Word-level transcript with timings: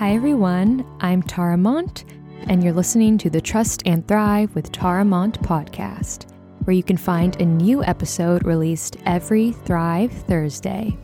Hi, 0.00 0.14
everyone. 0.14 0.86
I'm 1.02 1.22
Tara 1.22 1.58
Mont, 1.58 2.06
and 2.48 2.64
you're 2.64 2.72
listening 2.72 3.18
to 3.18 3.28
the 3.28 3.42
Trust 3.42 3.82
and 3.84 4.08
Thrive 4.08 4.54
with 4.54 4.72
Tara 4.72 5.04
Mont 5.04 5.38
podcast, 5.42 6.24
where 6.64 6.74
you 6.74 6.82
can 6.82 6.96
find 6.96 7.38
a 7.38 7.44
new 7.44 7.84
episode 7.84 8.46
released 8.46 8.96
every 9.04 9.52
Thrive 9.52 10.10
Thursday. 10.10 10.96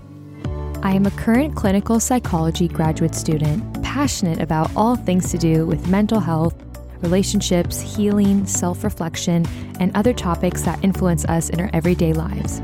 I 0.83 0.95
am 0.95 1.05
a 1.05 1.11
current 1.11 1.55
clinical 1.55 2.01
psychology 2.01 2.69
graduate 2.69 3.15
student, 3.15 3.83
passionate 3.83 4.41
about 4.41 4.75
all 4.75 4.97
things 4.97 5.31
to 5.31 5.37
do 5.37 5.67
with 5.67 5.89
mental 5.89 6.19
health, 6.19 6.57
relationships, 7.03 7.79
healing, 7.79 8.47
self 8.47 8.83
reflection, 8.83 9.45
and 9.79 9.95
other 9.95 10.15
topics 10.15 10.63
that 10.63 10.83
influence 10.83 11.27
us 11.27 11.51
in 11.51 11.61
our 11.61 11.69
everyday 11.75 12.15
lives. 12.15 12.63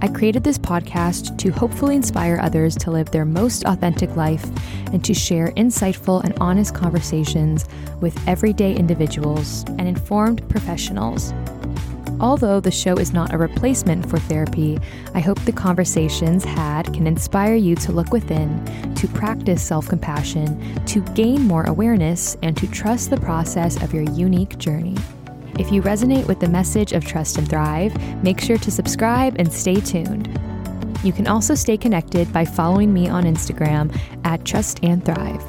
I 0.00 0.06
created 0.06 0.44
this 0.44 0.58
podcast 0.58 1.36
to 1.38 1.50
hopefully 1.50 1.96
inspire 1.96 2.38
others 2.40 2.76
to 2.76 2.92
live 2.92 3.10
their 3.10 3.24
most 3.24 3.64
authentic 3.64 4.14
life 4.14 4.44
and 4.92 5.04
to 5.04 5.12
share 5.12 5.48
insightful 5.56 6.22
and 6.22 6.38
honest 6.40 6.72
conversations 6.72 7.66
with 8.00 8.16
everyday 8.28 8.76
individuals 8.76 9.64
and 9.70 9.88
informed 9.88 10.48
professionals. 10.48 11.32
Although 12.20 12.60
the 12.60 12.70
show 12.70 12.94
is 12.94 13.12
not 13.12 13.32
a 13.32 13.38
replacement 13.38 14.08
for 14.08 14.18
therapy, 14.18 14.78
I 15.14 15.20
hope 15.20 15.40
the 15.40 15.52
conversations 15.52 16.44
had 16.44 16.92
can 16.94 17.06
inspire 17.06 17.56
you 17.56 17.74
to 17.76 17.92
look 17.92 18.12
within, 18.12 18.64
to 18.94 19.08
practice 19.08 19.62
self 19.62 19.88
compassion, 19.88 20.84
to 20.86 21.00
gain 21.14 21.42
more 21.42 21.64
awareness, 21.64 22.36
and 22.42 22.56
to 22.56 22.68
trust 22.68 23.10
the 23.10 23.20
process 23.20 23.82
of 23.82 23.92
your 23.92 24.04
unique 24.04 24.58
journey. 24.58 24.96
If 25.58 25.72
you 25.72 25.82
resonate 25.82 26.28
with 26.28 26.38
the 26.38 26.48
message 26.48 26.92
of 26.92 27.04
Trust 27.04 27.36
and 27.36 27.48
Thrive, 27.48 27.92
make 28.22 28.40
sure 28.40 28.58
to 28.58 28.70
subscribe 28.70 29.34
and 29.40 29.52
stay 29.52 29.80
tuned. 29.80 30.28
You 31.02 31.12
can 31.12 31.26
also 31.26 31.56
stay 31.56 31.76
connected 31.76 32.32
by 32.32 32.44
following 32.44 32.94
me 32.94 33.08
on 33.08 33.24
Instagram 33.24 33.92
at 34.24 34.44
Trust 34.44 34.78
and 34.84 35.04
Thrive. 35.04 35.42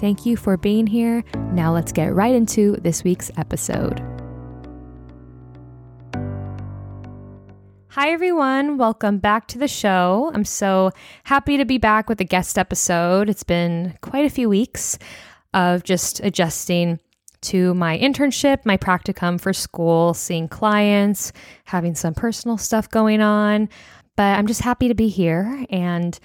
Thank 0.00 0.24
you 0.24 0.38
for 0.38 0.56
being 0.56 0.86
here. 0.86 1.22
Now 1.52 1.70
let's 1.70 1.92
get 1.92 2.14
right 2.14 2.34
into 2.34 2.76
this 2.76 3.04
week's 3.04 3.30
episode. 3.36 4.02
Hi, 7.88 8.12
everyone. 8.12 8.78
Welcome 8.78 9.18
back 9.18 9.48
to 9.48 9.58
the 9.58 9.68
show. 9.68 10.30
I'm 10.34 10.46
so 10.46 10.92
happy 11.24 11.58
to 11.58 11.66
be 11.66 11.76
back 11.76 12.08
with 12.08 12.22
a 12.22 12.24
guest 12.24 12.56
episode. 12.56 13.28
It's 13.28 13.44
been 13.44 13.98
quite 14.00 14.24
a 14.24 14.30
few 14.30 14.48
weeks 14.48 14.98
of 15.52 15.82
just 15.82 16.20
adjusting 16.20 17.00
to 17.46 17.74
my 17.74 17.98
internship, 17.98 18.64
my 18.64 18.76
practicum 18.76 19.40
for 19.40 19.52
school, 19.52 20.14
seeing 20.14 20.48
clients, 20.48 21.32
having 21.64 21.94
some 21.94 22.14
personal 22.14 22.58
stuff 22.58 22.88
going 22.90 23.20
on. 23.20 23.68
But 24.16 24.38
I'm 24.38 24.46
just 24.46 24.62
happy 24.62 24.88
to 24.88 24.94
be 24.94 25.08
here. 25.08 25.66
And 25.70 26.18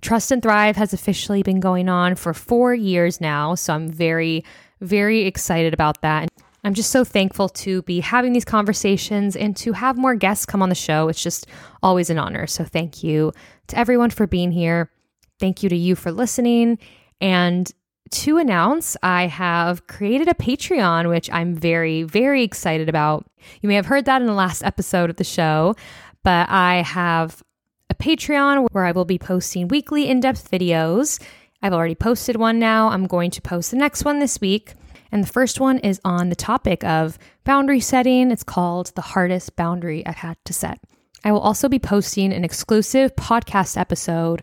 Trust 0.00 0.30
and 0.30 0.42
Thrive 0.42 0.76
has 0.76 0.92
officially 0.92 1.42
been 1.42 1.60
going 1.60 1.88
on 1.88 2.14
for 2.14 2.34
four 2.34 2.74
years 2.74 3.20
now. 3.20 3.54
So 3.54 3.74
I'm 3.74 3.88
very, 3.88 4.44
very 4.80 5.22
excited 5.22 5.74
about 5.74 6.02
that. 6.02 6.28
I'm 6.64 6.74
just 6.74 6.90
so 6.90 7.04
thankful 7.04 7.48
to 7.50 7.82
be 7.82 8.00
having 8.00 8.32
these 8.32 8.44
conversations 8.44 9.36
and 9.36 9.56
to 9.58 9.72
have 9.72 9.96
more 9.96 10.16
guests 10.16 10.44
come 10.44 10.62
on 10.62 10.68
the 10.68 10.74
show. 10.74 11.08
It's 11.08 11.22
just 11.22 11.46
always 11.82 12.10
an 12.10 12.18
honor. 12.18 12.46
So 12.46 12.64
thank 12.64 13.04
you 13.04 13.32
to 13.68 13.78
everyone 13.78 14.10
for 14.10 14.26
being 14.26 14.50
here. 14.50 14.90
Thank 15.38 15.62
you 15.62 15.68
to 15.68 15.76
you 15.76 15.94
for 15.94 16.10
listening. 16.10 16.78
And 17.20 17.70
to 18.10 18.38
announce, 18.38 18.96
I 19.02 19.26
have 19.26 19.86
created 19.86 20.28
a 20.28 20.34
Patreon, 20.34 21.08
which 21.08 21.30
I'm 21.30 21.54
very, 21.54 22.02
very 22.02 22.42
excited 22.42 22.88
about. 22.88 23.26
You 23.60 23.68
may 23.68 23.74
have 23.74 23.86
heard 23.86 24.04
that 24.06 24.20
in 24.20 24.26
the 24.26 24.32
last 24.32 24.62
episode 24.62 25.10
of 25.10 25.16
the 25.16 25.24
show, 25.24 25.74
but 26.22 26.48
I 26.48 26.82
have 26.82 27.42
a 27.90 27.94
Patreon 27.94 28.68
where 28.72 28.84
I 28.84 28.92
will 28.92 29.04
be 29.04 29.18
posting 29.18 29.68
weekly 29.68 30.08
in 30.08 30.20
depth 30.20 30.50
videos. 30.50 31.22
I've 31.62 31.72
already 31.72 31.94
posted 31.94 32.36
one 32.36 32.58
now. 32.58 32.88
I'm 32.88 33.06
going 33.06 33.30
to 33.32 33.42
post 33.42 33.70
the 33.70 33.76
next 33.76 34.04
one 34.04 34.18
this 34.18 34.40
week. 34.40 34.74
And 35.12 35.22
the 35.22 35.28
first 35.28 35.60
one 35.60 35.78
is 35.78 36.00
on 36.04 36.28
the 36.28 36.36
topic 36.36 36.84
of 36.84 37.18
boundary 37.44 37.80
setting. 37.80 38.30
It's 38.30 38.42
called 38.42 38.92
The 38.94 39.02
Hardest 39.02 39.56
Boundary 39.56 40.04
I've 40.04 40.16
Had 40.16 40.36
to 40.44 40.52
Set. 40.52 40.80
I 41.24 41.32
will 41.32 41.40
also 41.40 41.68
be 41.68 41.78
posting 41.78 42.32
an 42.32 42.44
exclusive 42.44 43.16
podcast 43.16 43.76
episode 43.76 44.42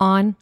on 0.00 0.36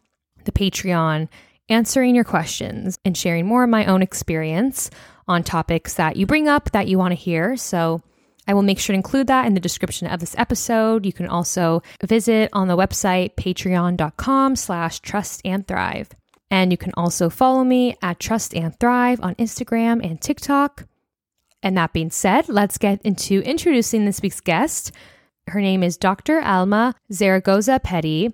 the 0.45 0.51
Patreon 0.51 1.27
answering 1.69 2.15
your 2.15 2.23
questions 2.23 2.97
and 3.03 3.17
sharing 3.17 3.45
more 3.45 3.63
of 3.63 3.69
my 3.69 3.85
own 3.85 4.01
experience 4.01 4.89
on 5.27 5.43
topics 5.43 5.95
that 5.95 6.15
you 6.15 6.25
bring 6.25 6.47
up 6.47 6.71
that 6.71 6.87
you 6.87 6.97
want 6.97 7.11
to 7.11 7.15
hear. 7.15 7.57
So 7.57 8.01
I 8.47 8.53
will 8.53 8.63
make 8.63 8.79
sure 8.79 8.93
to 8.93 8.97
include 8.97 9.27
that 9.27 9.45
in 9.45 9.53
the 9.53 9.59
description 9.59 10.07
of 10.07 10.19
this 10.19 10.35
episode. 10.37 11.05
You 11.05 11.11
can 11.11 11.27
also 11.27 11.83
visit 12.01 12.49
on 12.53 12.67
the 12.67 12.77
website 12.77 13.35
patreon.com 13.35 14.55
slash 14.55 14.99
trust 15.01 15.41
and 15.43 15.67
thrive. 15.67 16.09
And 16.49 16.71
you 16.71 16.77
can 16.77 16.93
also 16.95 17.29
follow 17.29 17.65
me 17.65 17.97
at 18.01 18.19
Trust 18.21 18.53
and 18.55 18.77
Thrive 18.79 19.19
on 19.21 19.35
Instagram 19.35 20.03
and 20.09 20.21
TikTok. 20.21 20.85
And 21.61 21.77
that 21.77 21.91
being 21.91 22.11
said, 22.11 22.47
let's 22.47 22.77
get 22.77 23.01
into 23.01 23.41
introducing 23.41 24.05
this 24.05 24.21
week's 24.21 24.39
guest. 24.39 24.93
Her 25.47 25.59
name 25.59 25.83
is 25.83 25.97
Dr. 25.97 26.39
Alma 26.39 26.95
Zaragoza 27.11 27.81
Petty, 27.83 28.33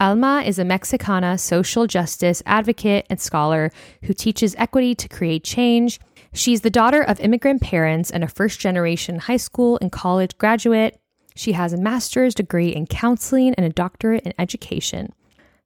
Alma 0.00 0.42
is 0.46 0.58
a 0.58 0.64
Mexicana 0.64 1.36
social 1.36 1.86
justice 1.86 2.42
advocate 2.46 3.06
and 3.10 3.20
scholar 3.20 3.70
who 4.04 4.14
teaches 4.14 4.56
equity 4.56 4.94
to 4.94 5.08
create 5.10 5.44
change. 5.44 6.00
She's 6.32 6.62
the 6.62 6.70
daughter 6.70 7.02
of 7.02 7.20
immigrant 7.20 7.60
parents 7.60 8.10
and 8.10 8.24
a 8.24 8.28
first 8.28 8.60
generation 8.60 9.18
high 9.18 9.36
school 9.36 9.78
and 9.82 9.92
college 9.92 10.38
graduate. 10.38 10.98
She 11.36 11.52
has 11.52 11.74
a 11.74 11.78
master's 11.78 12.34
degree 12.34 12.70
in 12.70 12.86
counseling 12.86 13.54
and 13.56 13.66
a 13.66 13.70
doctorate 13.70 14.24
in 14.24 14.32
education. 14.38 15.12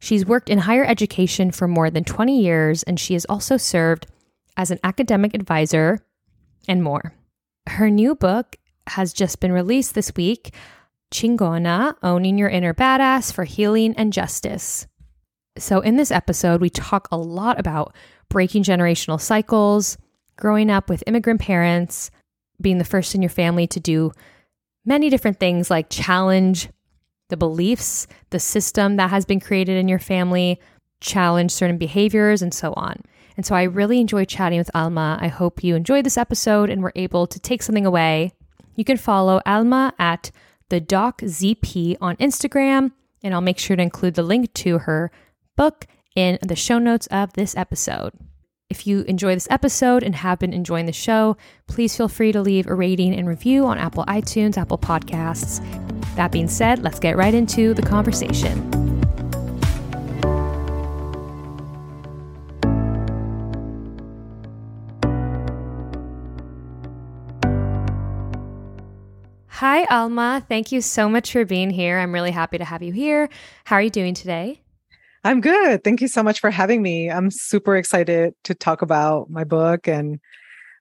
She's 0.00 0.26
worked 0.26 0.50
in 0.50 0.58
higher 0.58 0.84
education 0.84 1.52
for 1.52 1.68
more 1.68 1.88
than 1.88 2.02
20 2.02 2.42
years, 2.42 2.82
and 2.82 2.98
she 2.98 3.14
has 3.14 3.24
also 3.26 3.56
served 3.56 4.08
as 4.56 4.72
an 4.72 4.80
academic 4.82 5.32
advisor 5.32 6.00
and 6.66 6.82
more. 6.82 7.14
Her 7.68 7.88
new 7.88 8.16
book 8.16 8.56
has 8.88 9.12
just 9.12 9.38
been 9.38 9.52
released 9.52 9.94
this 9.94 10.12
week 10.16 10.52
Chingona 11.14 11.94
Owning 12.02 12.38
Your 12.38 12.48
Inner 12.48 12.74
Badass 12.74 13.32
for 13.32 13.44
Healing 13.44 13.94
and 13.96 14.12
Justice. 14.12 14.88
So, 15.56 15.78
in 15.78 15.94
this 15.94 16.10
episode, 16.10 16.60
we 16.60 16.70
talk 16.70 17.06
a 17.12 17.16
lot 17.16 17.60
about 17.60 17.94
breaking 18.28 18.64
generational 18.64 19.20
cycles, 19.20 19.96
growing 20.36 20.70
up 20.70 20.90
with 20.90 21.04
immigrant 21.06 21.40
parents, 21.40 22.10
being 22.60 22.78
the 22.78 22.84
first 22.84 23.14
in 23.14 23.22
your 23.22 23.28
family 23.28 23.68
to 23.68 23.78
do 23.78 24.10
many 24.84 25.08
different 25.08 25.38
things 25.38 25.70
like 25.70 25.88
challenge 25.88 26.68
the 27.28 27.36
beliefs, 27.36 28.08
the 28.30 28.40
system 28.40 28.96
that 28.96 29.10
has 29.10 29.24
been 29.24 29.38
created 29.38 29.76
in 29.76 29.86
your 29.86 30.00
family, 30.00 30.60
challenge 31.00 31.52
certain 31.52 31.78
behaviors, 31.78 32.42
and 32.42 32.52
so 32.52 32.72
on. 32.72 33.00
And 33.36 33.46
so 33.46 33.54
I 33.54 33.62
really 33.62 34.00
enjoy 34.00 34.24
chatting 34.24 34.58
with 34.58 34.70
Alma. 34.74 35.16
I 35.20 35.28
hope 35.28 35.62
you 35.62 35.76
enjoyed 35.76 36.04
this 36.04 36.18
episode 36.18 36.70
and 36.70 36.82
were 36.82 36.92
able 36.96 37.28
to 37.28 37.38
take 37.38 37.62
something 37.62 37.86
away. 37.86 38.32
You 38.74 38.84
can 38.84 38.96
follow 38.96 39.40
Alma 39.46 39.94
at 40.00 40.32
the 40.74 40.80
Doc 40.80 41.20
ZP 41.20 41.96
on 42.00 42.16
Instagram, 42.16 42.90
and 43.22 43.32
I'll 43.32 43.40
make 43.40 43.60
sure 43.60 43.76
to 43.76 43.82
include 43.82 44.14
the 44.14 44.24
link 44.24 44.52
to 44.54 44.78
her 44.78 45.12
book 45.56 45.86
in 46.16 46.36
the 46.42 46.56
show 46.56 46.80
notes 46.80 47.06
of 47.12 47.32
this 47.34 47.56
episode. 47.56 48.10
If 48.68 48.84
you 48.84 49.02
enjoy 49.02 49.34
this 49.34 49.46
episode 49.50 50.02
and 50.02 50.16
have 50.16 50.40
been 50.40 50.52
enjoying 50.52 50.86
the 50.86 50.92
show, 50.92 51.36
please 51.68 51.96
feel 51.96 52.08
free 52.08 52.32
to 52.32 52.40
leave 52.40 52.66
a 52.66 52.74
rating 52.74 53.14
and 53.14 53.28
review 53.28 53.66
on 53.66 53.78
Apple 53.78 54.04
iTunes, 54.06 54.58
Apple 54.58 54.78
Podcasts. 54.78 55.62
That 56.16 56.32
being 56.32 56.48
said, 56.48 56.82
let's 56.82 56.98
get 56.98 57.16
right 57.16 57.34
into 57.34 57.72
the 57.72 57.82
conversation. 57.82 58.73
Hi, 69.66 69.84
Alma. 69.84 70.44
Thank 70.46 70.72
you 70.72 70.82
so 70.82 71.08
much 71.08 71.32
for 71.32 71.46
being 71.46 71.70
here. 71.70 71.98
I'm 71.98 72.12
really 72.12 72.32
happy 72.32 72.58
to 72.58 72.66
have 72.66 72.82
you 72.82 72.92
here. 72.92 73.30
How 73.64 73.76
are 73.76 73.80
you 73.80 73.88
doing 73.88 74.12
today? 74.12 74.60
I'm 75.24 75.40
good. 75.40 75.82
Thank 75.82 76.02
you 76.02 76.06
so 76.06 76.22
much 76.22 76.40
for 76.40 76.50
having 76.50 76.82
me. 76.82 77.10
I'm 77.10 77.30
super 77.30 77.74
excited 77.74 78.34
to 78.44 78.54
talk 78.54 78.82
about 78.82 79.30
my 79.30 79.42
book 79.42 79.88
and 79.88 80.20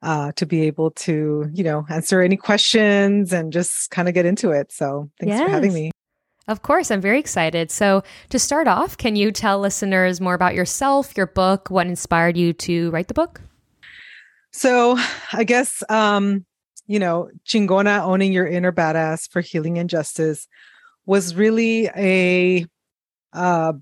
uh, 0.01 0.33
to 0.33 0.45
be 0.45 0.63
able 0.63 0.91
to, 0.91 1.49
you 1.53 1.63
know, 1.63 1.85
answer 1.89 2.21
any 2.21 2.35
questions 2.35 3.31
and 3.31 3.53
just 3.53 3.89
kind 3.89 4.09
of 4.09 4.13
get 4.13 4.25
into 4.25 4.51
it. 4.51 4.73
So 4.73 5.09
thanks 5.17 5.31
yes. 5.31 5.43
for 5.43 5.49
having 5.49 5.73
me. 5.73 5.91
Of 6.49 6.61
course, 6.61 6.91
I'm 6.91 6.99
very 6.99 7.19
excited. 7.19 7.71
So, 7.71 8.03
to 8.31 8.37
start 8.37 8.67
off, 8.67 8.97
can 8.97 9.15
you 9.15 9.31
tell 9.31 9.61
listeners 9.61 10.19
more 10.19 10.33
about 10.33 10.55
yourself, 10.55 11.15
your 11.15 11.27
book, 11.27 11.69
what 11.69 11.87
inspired 11.87 12.35
you 12.35 12.51
to 12.51 12.91
write 12.91 13.07
the 13.07 13.13
book? 13.13 13.39
So, 14.51 14.97
I 15.31 15.45
guess 15.45 15.83
um, 15.87 16.45
you 16.87 16.99
know, 16.99 17.29
Chingona 17.45 18.01
owning 18.03 18.33
your 18.33 18.47
inner 18.47 18.71
badass 18.71 19.29
for 19.29 19.41
healing 19.41 19.77
and 19.77 19.89
justice 19.89 20.47
was 21.05 21.35
really 21.35 21.87
a 21.95 22.65
uh 23.33 23.73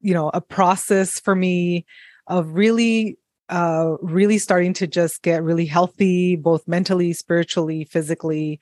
you 0.00 0.12
know, 0.12 0.30
a 0.34 0.40
process 0.40 1.18
for 1.18 1.34
me 1.34 1.86
of 2.26 2.50
really 2.50 3.16
uh 3.48 3.96
really 4.00 4.38
starting 4.38 4.72
to 4.74 4.86
just 4.86 5.22
get 5.22 5.42
really 5.42 5.66
healthy 5.66 6.36
both 6.36 6.66
mentally, 6.66 7.12
spiritually, 7.12 7.84
physically 7.84 8.60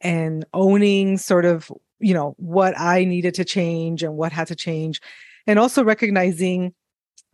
and 0.00 0.44
owning 0.52 1.16
sort 1.16 1.44
of, 1.44 1.70
you 1.98 2.14
know, 2.14 2.34
what 2.38 2.78
I 2.78 3.04
needed 3.04 3.34
to 3.34 3.44
change 3.44 4.02
and 4.02 4.16
what 4.16 4.32
had 4.32 4.48
to 4.48 4.56
change 4.56 5.00
and 5.46 5.58
also 5.58 5.84
recognizing 5.84 6.74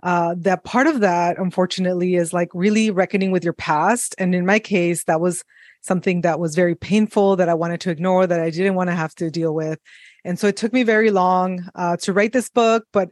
uh, 0.02 0.34
that 0.38 0.64
part 0.64 0.86
of 0.86 1.00
that, 1.00 1.38
unfortunately, 1.38 2.14
is 2.14 2.32
like 2.32 2.48
really 2.54 2.90
reckoning 2.90 3.30
with 3.30 3.44
your 3.44 3.52
past. 3.52 4.14
And 4.18 4.34
in 4.34 4.46
my 4.46 4.58
case, 4.58 5.04
that 5.04 5.20
was 5.20 5.44
something 5.80 6.20
that 6.22 6.38
was 6.38 6.54
very 6.54 6.74
painful 6.74 7.36
that 7.36 7.48
I 7.48 7.54
wanted 7.54 7.80
to 7.82 7.90
ignore, 7.90 8.26
that 8.26 8.40
I 8.40 8.50
didn't 8.50 8.74
want 8.74 8.90
to 8.90 8.96
have 8.96 9.14
to 9.16 9.30
deal 9.30 9.54
with. 9.54 9.78
And 10.24 10.38
so 10.38 10.46
it 10.46 10.56
took 10.56 10.72
me 10.72 10.82
very 10.82 11.10
long 11.10 11.68
uh, 11.74 11.96
to 11.98 12.12
write 12.12 12.32
this 12.32 12.48
book, 12.48 12.84
but 12.92 13.10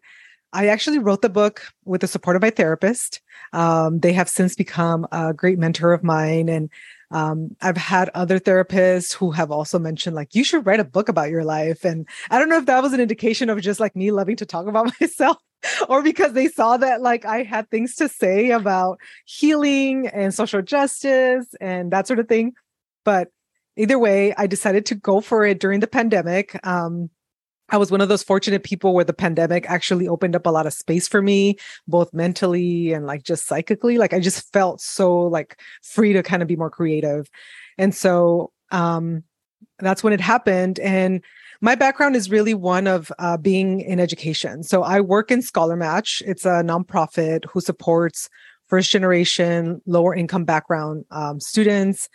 I 0.53 0.69
actually 0.69 0.99
wrote 0.99 1.23
the 1.23 1.29
book 1.29 1.63
with 1.85 2.01
the 2.01 2.07
support 2.07 2.37
of 2.37 2.43
my 2.43 2.51
therapist. 2.51 3.21
Um, 3.53 4.01
they 4.01 4.13
have 4.13 4.29
since 4.29 4.55
become 4.55 5.07
a 5.13 5.35
great 5.35 5.59
mentor 5.59 5.93
of 5.93 6.03
mine. 6.03 6.49
And 6.49 6.71
um, 7.11 7.57
I've 7.63 7.77
had 7.77 8.11
other 8.11 8.39
therapists 8.39 9.15
who 9.15 9.31
have 9.31 9.51
also 9.51 9.79
mentioned, 9.79 10.15
like, 10.15 10.35
you 10.35 10.45
should 10.45 10.67
write 10.67 10.81
a 10.81 10.85
book 10.85 11.09
about 11.09 11.31
your 11.31 11.45
life. 11.45 11.85
And 11.85 12.07
I 12.31 12.39
don't 12.39 12.49
know 12.49 12.59
if 12.59 12.67
that 12.67 12.83
was 12.83 12.93
an 12.93 13.01
indication 13.01 13.49
of 13.49 13.61
just 13.61 13.81
like 13.81 13.97
me 13.97 14.11
loving 14.11 14.37
to 14.37 14.47
talk 14.47 14.67
about 14.67 14.93
myself 15.01 15.39
or 15.89 16.03
because 16.03 16.33
they 16.33 16.49
saw 16.49 16.77
that 16.77 17.01
like 17.01 17.25
I 17.25 17.43
had 17.43 17.71
things 17.71 17.97
to 17.97 18.09
say 18.09 18.51
about 18.51 19.01
healing 19.25 20.07
and 20.07 20.33
social 20.33 20.63
justice 20.63 21.47
and 21.61 21.91
that 21.93 22.07
sort 22.07 22.21
of 22.21 22.29
thing. 22.29 22.53
But 23.05 23.29
either 23.77 23.99
way, 23.99 24.35
I 24.37 24.47
decided 24.47 24.87
to 24.87 24.95
go 24.95 25.21
for 25.21 25.45
it 25.45 25.61
during 25.61 25.81
the 25.81 25.87
pandemic. 25.87 26.59
Um, 26.67 27.11
I 27.71 27.77
was 27.77 27.91
one 27.91 28.01
of 28.01 28.09
those 28.09 28.23
fortunate 28.23 28.63
people 28.63 28.95
where 28.95 29.05
the 29.05 29.13
pandemic 29.13 29.69
actually 29.69 30.09
opened 30.09 30.35
up 30.35 30.47
a 30.47 30.51
lot 30.51 30.67
of 30.67 30.73
space 30.73 31.07
for 31.07 31.21
me, 31.21 31.57
both 31.87 32.13
mentally 32.15 32.93
and 32.93 33.07
like 33.07 33.23
just 33.23 33.47
psychically. 33.47 33.99
Like 33.99 34.15
I 34.15 34.21
just 34.21 34.51
felt 34.53 34.81
so 34.81 35.19
like 35.19 35.61
free 35.83 36.13
to 36.13 36.23
kind 36.23 36.43
of 36.43 36.49
be 36.49 36.57
more 36.57 36.71
creative. 36.71 37.29
And 37.77 37.95
so 37.95 38.53
um 38.71 39.25
that's 39.81 40.03
when 40.03 40.13
it 40.13 40.21
happened. 40.21 40.81
And 40.81 41.23
my 41.61 41.75
background 41.75 42.17
is 42.17 42.31
really 42.31 42.55
one 42.55 42.87
of 42.87 43.13
uh, 43.19 43.37
being 43.37 43.81
in 43.81 43.99
education. 44.01 44.63
So 44.63 44.83
I 44.83 45.01
work 45.01 45.31
in 45.31 45.41
ScholarMatch. 45.41 46.23
It's 46.25 46.45
a 46.45 46.63
nonprofit 46.63 47.45
who 47.47 47.61
supports 47.61 48.29
first 48.69 48.91
generation, 48.91 49.81
lower 49.87 50.15
income 50.15 50.45
background 50.45 51.05
um, 51.11 51.41
students. 51.41 52.09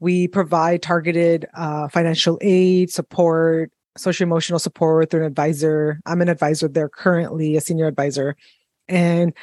We 0.00 0.28
provide 0.28 0.82
targeted 0.82 1.46
uh, 1.54 1.88
financial 1.88 2.38
aid, 2.40 2.90
support, 2.90 3.70
social 3.96 4.24
emotional 4.24 4.58
support 4.58 5.10
through 5.10 5.20
an 5.20 5.26
advisor. 5.26 6.00
I'm 6.06 6.20
an 6.20 6.28
advisor 6.28 6.68
there 6.68 6.88
currently, 6.88 7.56
a 7.56 7.60
senior 7.60 7.86
advisor. 7.86 8.36
And 8.88 9.34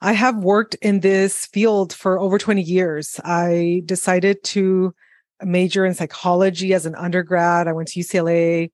I 0.00 0.12
have 0.12 0.36
worked 0.36 0.76
in 0.76 1.00
this 1.00 1.46
field 1.46 1.92
for 1.92 2.18
over 2.18 2.38
20 2.38 2.62
years. 2.62 3.20
I 3.24 3.82
decided 3.84 4.42
to 4.44 4.94
major 5.42 5.84
in 5.84 5.94
psychology 5.94 6.74
as 6.74 6.86
an 6.86 6.94
undergrad. 6.94 7.68
I 7.68 7.72
went 7.72 7.88
to 7.88 8.00
UCLA. 8.00 8.70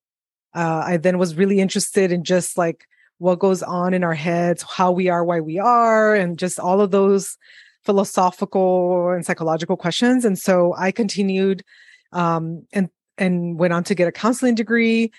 Uh, 0.54 0.82
I 0.86 0.96
then 0.96 1.18
was 1.18 1.36
really 1.36 1.60
interested 1.60 2.12
in 2.12 2.24
just 2.24 2.56
like 2.56 2.86
what 3.18 3.38
goes 3.38 3.62
on 3.62 3.94
in 3.94 4.04
our 4.04 4.14
heads, 4.14 4.62
how 4.62 4.92
we 4.92 5.08
are, 5.08 5.24
why 5.24 5.40
we 5.40 5.58
are, 5.58 6.14
and 6.14 6.38
just 6.38 6.60
all 6.60 6.80
of 6.80 6.90
those 6.90 7.36
philosophical 7.84 9.10
and 9.10 9.24
psychological 9.24 9.76
questions. 9.76 10.24
And 10.24 10.38
so 10.38 10.74
I 10.76 10.90
continued 10.90 11.62
um, 12.12 12.66
and 12.72 12.88
and 13.18 13.58
went 13.58 13.72
on 13.72 13.84
to 13.84 13.94
get 13.94 14.08
a 14.08 14.12
counseling 14.12 14.54
degree. 14.54 15.10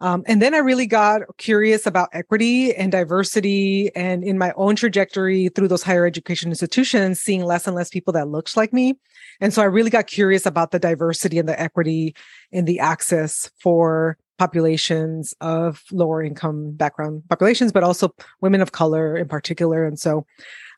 Um, 0.00 0.22
and 0.26 0.42
then 0.42 0.54
I 0.54 0.58
really 0.58 0.86
got 0.86 1.22
curious 1.38 1.86
about 1.86 2.08
equity 2.12 2.74
and 2.74 2.92
diversity, 2.92 3.94
and 3.94 4.24
in 4.24 4.36
my 4.36 4.52
own 4.56 4.76
trajectory 4.76 5.48
through 5.48 5.68
those 5.68 5.82
higher 5.82 6.04
education 6.04 6.50
institutions, 6.50 7.20
seeing 7.20 7.44
less 7.44 7.66
and 7.66 7.76
less 7.76 7.88
people 7.88 8.12
that 8.12 8.28
looked 8.28 8.56
like 8.56 8.72
me. 8.72 8.94
And 9.40 9.54
so 9.54 9.62
I 9.62 9.66
really 9.66 9.90
got 9.90 10.06
curious 10.06 10.46
about 10.46 10.72
the 10.72 10.78
diversity 10.78 11.38
and 11.38 11.48
the 11.48 11.58
equity 11.58 12.14
in 12.52 12.64
the 12.66 12.80
access 12.80 13.50
for 13.60 14.18
populations 14.36 15.32
of 15.40 15.82
lower 15.92 16.22
income 16.22 16.72
background 16.72 17.22
populations, 17.28 17.72
but 17.72 17.84
also 17.84 18.12
women 18.40 18.60
of 18.60 18.72
color 18.72 19.16
in 19.16 19.28
particular. 19.28 19.84
And 19.84 19.98
so 19.98 20.26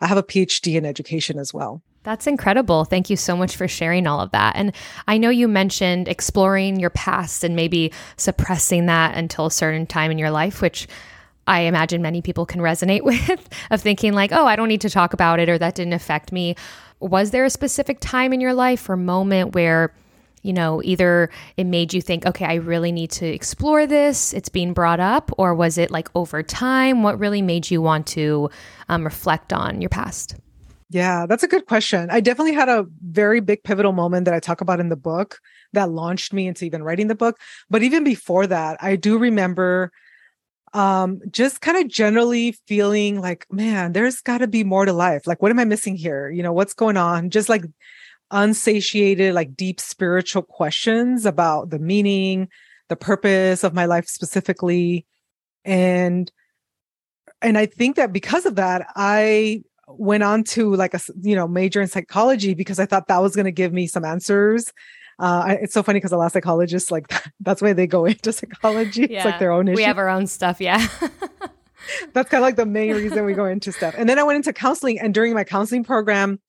I 0.01 0.07
have 0.07 0.19
a 0.19 0.23
PhD 0.23 0.77
in 0.77 0.85
education 0.85 1.39
as 1.39 1.55
well. 1.55 1.83
That's 2.07 2.29
incredible. 2.29 2.85
Thank 2.85 3.11
you 3.11 3.17
so 3.17 3.37
much 3.37 3.57
for 3.57 3.67
sharing 3.67 4.07
all 4.07 4.21
of 4.21 4.31
that. 4.31 4.55
And 4.55 4.73
I 5.09 5.19
know 5.19 5.29
you 5.29 5.49
mentioned 5.49 6.07
exploring 6.07 6.79
your 6.79 6.91
past 6.91 7.43
and 7.43 7.57
maybe 7.57 7.91
suppressing 8.17 8.87
that 8.87 9.17
until 9.17 9.47
a 9.47 9.51
certain 9.51 9.87
time 9.87 10.13
in 10.13 10.17
your 10.17 10.31
life, 10.31 10.63
which 10.63 10.87
I 11.49 11.63
imagine 11.63 12.03
many 12.03 12.23
people 12.23 12.47
can 12.47 12.61
resonate 12.61 13.01
with 13.03 13.49
of 13.73 13.83
thinking 13.83 14.13
like, 14.13 14.31
"Oh, 14.31 14.47
I 14.47 14.55
don't 14.55 14.69
need 14.69 14.83
to 14.83 14.89
talk 14.89 15.15
about 15.15 15.41
it 15.41 15.49
or 15.49 15.59
that 15.59 15.75
didn't 15.75 15.95
affect 15.95 16.31
me." 16.31 16.55
Was 17.01 17.33
there 17.33 17.45
a 17.45 17.51
specific 17.51 17.99
time 17.99 18.33
in 18.33 18.41
your 18.41 18.55
life 18.55 18.89
or 18.89 18.97
moment 18.97 19.57
where 19.57 19.93
you 20.43 20.53
know, 20.53 20.81
either 20.85 21.29
it 21.57 21.65
made 21.65 21.93
you 21.93 22.01
think, 22.01 22.25
okay, 22.25 22.45
I 22.45 22.55
really 22.55 22.93
need 22.93 23.11
to 23.13 23.27
explore 23.27 23.85
this, 23.85 24.33
it's 24.33 24.49
being 24.49 24.75
brought 24.75 25.01
up, 25.01 25.33
or 25.39 25.57
was 25.57 25.77
it 25.77 25.91
like 25.91 26.09
over 26.15 26.45
time? 26.45 27.03
What 27.03 27.19
really 27.19 27.43
made 27.43 27.69
you 27.69 27.83
want 27.83 28.07
to 28.09 28.49
um, 28.89 29.03
reflect 29.03 29.53
on 29.53 29.81
your 29.81 29.89
past? 29.89 30.37
Yeah, 30.91 31.27
that's 31.27 31.43
a 31.43 31.49
good 31.49 31.67
question. 31.67 32.09
I 32.11 32.21
definitely 32.21 32.55
had 32.55 32.69
a 32.69 32.87
very 33.03 33.41
big 33.41 33.65
pivotal 33.65 33.93
moment 33.93 34.25
that 34.27 34.35
I 34.35 34.41
talk 34.41 34.61
about 34.61 34.79
in 34.79 34.89
the 34.89 34.97
book 34.97 35.41
that 35.73 35.91
launched 35.91 36.33
me 36.33 36.47
into 36.47 36.65
even 36.65 36.83
writing 36.83 37.09
the 37.09 37.15
book. 37.17 37.39
But 37.69 37.83
even 37.83 38.05
before 38.05 38.47
that, 38.47 38.77
I 38.81 38.97
do 38.97 39.19
remember 39.19 39.91
um 40.75 41.21
just 41.31 41.61
kind 41.61 41.79
of 41.79 41.87
generally 41.89 42.53
feeling 42.67 43.21
like 43.21 43.47
man 43.53 43.93
there's 43.93 44.21
got 44.21 44.39
to 44.39 44.49
be 44.49 44.65
more 44.65 44.85
to 44.85 44.93
life 44.93 45.25
like 45.25 45.41
what 45.41 45.53
am 45.53 45.61
i 45.61 45.65
missing 45.65 45.95
here 45.95 46.29
you 46.29 46.43
know 46.43 46.53
what's 46.53 46.75
going 46.75 46.97
on 46.97 47.31
just 47.31 47.49
like 47.49 47.63
unsatiated, 48.31 49.35
like 49.35 49.57
deep 49.57 49.81
spiritual 49.81 50.43
questions 50.43 51.27
about 51.27 51.71
the 51.71 51.79
meaning, 51.79 52.49
the 52.89 52.97
purpose 52.97 53.65
of 53.65 53.75
my 53.75 53.87
life 53.87 54.07
specifically. 54.09 55.07
And 55.65 56.31
and 57.43 57.59
I 57.59 57.67
think 57.67 57.97
that 57.97 58.13
because 58.13 58.47
of 58.47 58.57
that, 58.57 58.87
I 58.97 59.63
went 59.89 60.23
on 60.23 60.45
to 60.45 60.75
like 60.75 60.95
a 60.95 61.01
you 61.21 61.37
know 61.37 61.47
major 61.47 61.81
in 61.81 61.89
psychology 61.89 62.55
because 62.55 62.79
I 62.79 62.87
thought 62.87 63.09
that 63.09 63.19
was 63.19 63.35
going 63.35 63.45
to 63.45 63.53
give 63.53 63.73
me 63.73 63.87
some 63.87 64.05
answers. 64.05 64.73
Uh, 65.19 65.57
it's 65.61 65.73
so 65.73 65.83
funny 65.83 65.99
because 65.99 66.13
a 66.13 66.17
lot 66.17 66.27
of 66.27 66.33
psychologists 66.33 66.91
like 66.91 67.11
that's 67.41 67.63
why 67.63 67.73
they 67.73 67.87
go 67.87 68.05
into 68.07 68.33
psychology. 68.33 69.07
Yeah, 69.11 69.19
it's 69.19 69.25
like 69.25 69.39
their 69.39 69.53
own 69.53 69.69
issue. 69.69 69.77
We 69.77 69.85
have 69.85 69.99
our 69.99 70.09
own 70.09 70.27
stuff, 70.27 70.61
yeah. 70.61 70.87
that's 72.13 72.29
kind 72.29 72.43
of 72.43 72.47
like 72.47 72.57
the 72.57 72.67
main 72.67 72.95
reason 72.95 73.25
we 73.25 73.35
go 73.35 73.45
into 73.45 73.73
stuff. 73.73 73.95
And 73.97 74.09
then 74.09 74.19
I 74.19 74.23
went 74.23 74.37
into 74.37 74.53
counseling, 74.53 74.99
and 74.99 75.15
during 75.15 75.35
my 75.35 75.45
counseling 75.45 75.85
program, 75.85 76.41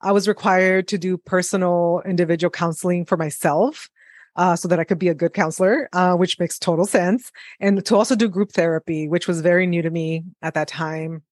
I 0.00 0.12
was 0.12 0.28
required 0.28 0.88
to 0.88 0.98
do 0.98 1.16
personal 1.16 2.02
individual 2.06 2.50
counseling 2.50 3.04
for 3.04 3.16
myself. 3.16 3.88
Uh, 4.36 4.56
so 4.56 4.66
that 4.66 4.80
I 4.80 4.84
could 4.84 4.98
be 4.98 5.06
a 5.06 5.14
good 5.14 5.32
counselor, 5.32 5.88
uh, 5.92 6.16
which 6.16 6.40
makes 6.40 6.58
total 6.58 6.86
sense. 6.86 7.30
And 7.60 7.86
to 7.86 7.94
also 7.94 8.16
do 8.16 8.28
group 8.28 8.50
therapy, 8.50 9.06
which 9.06 9.28
was 9.28 9.40
very 9.40 9.64
new 9.64 9.80
to 9.80 9.90
me 9.90 10.24
at 10.42 10.54
that 10.54 10.66
time. 10.66 11.22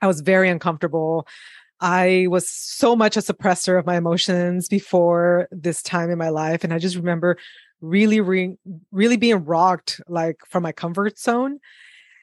I 0.00 0.06
was 0.06 0.20
very 0.20 0.48
uncomfortable. 0.48 1.26
I 1.80 2.26
was 2.28 2.48
so 2.48 2.96
much 2.96 3.16
a 3.16 3.20
suppressor 3.20 3.78
of 3.78 3.86
my 3.86 3.96
emotions 3.96 4.68
before 4.68 5.48
this 5.50 5.82
time 5.82 6.10
in 6.10 6.18
my 6.18 6.28
life. 6.28 6.64
And 6.64 6.72
I 6.72 6.78
just 6.78 6.96
remember 6.96 7.38
really, 7.80 8.20
re- 8.20 8.56
really 8.90 9.16
being 9.16 9.44
rocked 9.44 10.00
like 10.08 10.40
from 10.48 10.64
my 10.64 10.72
comfort 10.72 11.18
zone 11.18 11.60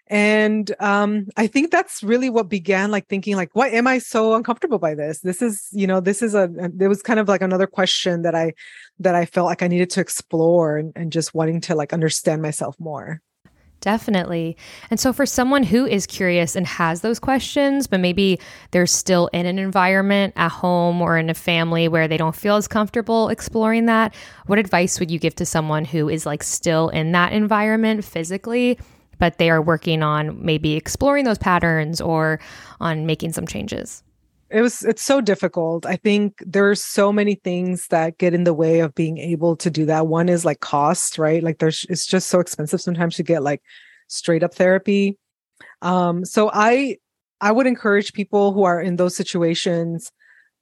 and 0.07 0.71
um 0.79 1.25
i 1.35 1.47
think 1.47 1.71
that's 1.71 2.03
really 2.03 2.29
what 2.29 2.47
began 2.47 2.91
like 2.91 3.07
thinking 3.07 3.35
like 3.35 3.49
why 3.53 3.67
am 3.69 3.87
i 3.87 3.97
so 3.97 4.35
uncomfortable 4.35 4.77
by 4.77 4.93
this 4.93 5.19
this 5.21 5.41
is 5.41 5.67
you 5.71 5.87
know 5.87 5.99
this 5.99 6.21
is 6.21 6.35
a 6.35 6.47
there 6.73 6.89
was 6.89 7.01
kind 7.01 7.19
of 7.19 7.27
like 7.27 7.41
another 7.41 7.65
question 7.65 8.21
that 8.21 8.35
i 8.35 8.53
that 8.99 9.15
i 9.15 9.25
felt 9.25 9.47
like 9.47 9.63
i 9.63 9.67
needed 9.67 9.89
to 9.89 9.99
explore 9.99 10.77
and, 10.77 10.93
and 10.95 11.11
just 11.11 11.33
wanting 11.33 11.59
to 11.59 11.73
like 11.73 11.91
understand 11.91 12.39
myself 12.39 12.75
more 12.79 13.19
Definitely. 13.85 14.57
And 14.89 14.99
so, 14.99 15.13
for 15.13 15.27
someone 15.27 15.61
who 15.61 15.85
is 15.85 16.07
curious 16.07 16.55
and 16.55 16.65
has 16.65 17.01
those 17.01 17.19
questions, 17.19 17.85
but 17.85 17.99
maybe 17.99 18.39
they're 18.71 18.87
still 18.87 19.27
in 19.27 19.45
an 19.45 19.59
environment 19.59 20.33
at 20.35 20.49
home 20.49 21.03
or 21.03 21.19
in 21.19 21.29
a 21.29 21.35
family 21.35 21.87
where 21.87 22.07
they 22.07 22.17
don't 22.17 22.35
feel 22.35 22.55
as 22.55 22.67
comfortable 22.67 23.29
exploring 23.29 23.85
that, 23.85 24.15
what 24.47 24.57
advice 24.57 24.99
would 24.99 25.11
you 25.11 25.19
give 25.19 25.35
to 25.35 25.45
someone 25.45 25.85
who 25.85 26.09
is 26.09 26.25
like 26.25 26.41
still 26.41 26.89
in 26.89 27.11
that 27.11 27.31
environment 27.31 28.03
physically, 28.03 28.79
but 29.19 29.37
they 29.37 29.51
are 29.51 29.61
working 29.61 30.01
on 30.01 30.43
maybe 30.43 30.73
exploring 30.73 31.23
those 31.23 31.37
patterns 31.37 32.01
or 32.01 32.39
on 32.81 33.05
making 33.05 33.33
some 33.33 33.45
changes 33.45 34.01
it 34.55 34.61
was 34.61 34.83
it's 34.83 35.01
so 35.01 35.19
difficult. 35.19 35.85
I 35.85 35.97
think 35.97 36.41
there's 36.45 36.81
so 36.81 37.11
many 37.11 37.35
things 37.35 37.87
that 37.87 38.17
get 38.17 38.33
in 38.33 38.45
the 38.45 38.53
way 38.53 38.79
of 38.79 38.95
being 38.95 39.17
able 39.17 39.57
to 39.57 39.69
do 39.69 39.85
that. 39.87 40.07
One 40.07 40.29
is 40.29 40.45
like 40.45 40.61
cost 40.61 41.17
right? 41.17 41.43
Like 41.43 41.59
there's 41.59 41.85
it's 41.89 42.05
just 42.05 42.29
so 42.29 42.39
expensive 42.39 42.79
sometimes 42.79 43.17
to 43.17 43.23
get 43.23 43.43
like 43.43 43.61
straight 44.07 44.43
up 44.43 44.53
therapy. 44.53 45.17
Um 45.81 46.23
so 46.23 46.49
i 46.53 46.95
i 47.41 47.51
would 47.51 47.67
encourage 47.67 48.13
people 48.13 48.53
who 48.53 48.63
are 48.63 48.81
in 48.81 48.95
those 48.95 49.13
situations 49.13 50.09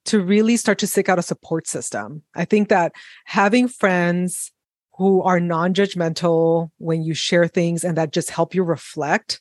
to 0.06 0.20
really 0.20 0.56
start 0.56 0.78
to 0.78 0.88
seek 0.88 1.08
out 1.08 1.20
a 1.20 1.22
support 1.22 1.68
system. 1.68 2.22
I 2.34 2.46
think 2.46 2.70
that 2.70 2.92
having 3.26 3.68
friends 3.68 4.50
who 4.98 5.22
are 5.22 5.38
non-judgmental 5.38 6.70
when 6.78 7.04
you 7.04 7.14
share 7.14 7.46
things 7.46 7.84
and 7.84 7.96
that 7.96 8.12
just 8.12 8.30
help 8.30 8.56
you 8.56 8.64
reflect 8.64 9.40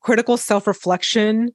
critical 0.00 0.38
self-reflection 0.38 1.50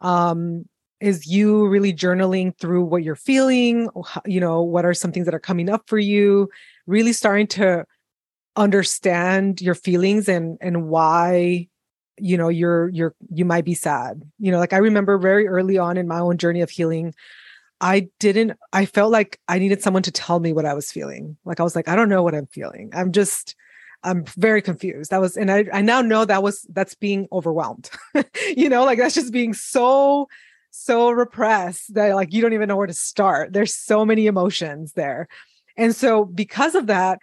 um, 0.00 0.64
is 1.00 1.26
you 1.26 1.66
really 1.66 1.92
journaling 1.92 2.56
through 2.58 2.84
what 2.84 3.02
you're 3.02 3.16
feeling 3.16 3.88
you 4.26 4.40
know 4.40 4.62
what 4.62 4.84
are 4.84 4.94
some 4.94 5.12
things 5.12 5.26
that 5.26 5.34
are 5.34 5.40
coming 5.40 5.68
up 5.68 5.82
for 5.86 5.98
you 5.98 6.48
really 6.86 7.12
starting 7.12 7.46
to 7.46 7.84
understand 8.56 9.60
your 9.60 9.74
feelings 9.74 10.28
and 10.28 10.58
and 10.60 10.88
why 10.88 11.68
you 12.18 12.36
know 12.36 12.48
you're 12.48 12.88
you're 12.90 13.14
you 13.32 13.44
might 13.44 13.64
be 13.64 13.74
sad. 13.74 14.22
You 14.38 14.52
know 14.52 14.58
like 14.58 14.72
i 14.72 14.78
remember 14.78 15.18
very 15.18 15.48
early 15.48 15.78
on 15.78 15.96
in 15.96 16.06
my 16.06 16.20
own 16.20 16.38
journey 16.38 16.60
of 16.60 16.70
healing 16.70 17.14
i 17.80 18.08
didn't 18.20 18.52
i 18.72 18.86
felt 18.86 19.10
like 19.10 19.40
i 19.48 19.58
needed 19.58 19.82
someone 19.82 20.04
to 20.04 20.12
tell 20.12 20.38
me 20.38 20.52
what 20.52 20.66
i 20.66 20.74
was 20.74 20.92
feeling. 20.92 21.36
Like 21.44 21.60
i 21.60 21.62
was 21.64 21.74
like 21.74 21.88
i 21.88 21.96
don't 21.96 22.08
know 22.08 22.22
what 22.22 22.34
i'm 22.34 22.46
feeling. 22.46 22.90
I'm 22.94 23.12
just 23.12 23.56
i'm 24.04 24.24
very 24.36 24.62
confused. 24.62 25.10
That 25.10 25.20
was 25.20 25.36
and 25.36 25.50
i, 25.50 25.64
I 25.72 25.82
now 25.82 26.00
know 26.00 26.24
that 26.24 26.42
was 26.42 26.66
that's 26.70 26.94
being 26.94 27.28
overwhelmed. 27.32 27.90
You 28.56 28.68
know 28.68 28.84
like 28.84 28.98
that's 28.98 29.14
just 29.14 29.32
being 29.32 29.54
so 29.54 30.28
so 30.76 31.10
repressed 31.10 31.94
that 31.94 32.14
like 32.14 32.32
you 32.32 32.42
don't 32.42 32.52
even 32.52 32.68
know 32.68 32.76
where 32.76 32.86
to 32.86 32.92
start 32.92 33.52
there's 33.52 33.74
so 33.74 34.04
many 34.04 34.26
emotions 34.26 34.92
there 34.94 35.28
and 35.76 35.94
so 35.94 36.24
because 36.24 36.74
of 36.74 36.86
that 36.86 37.18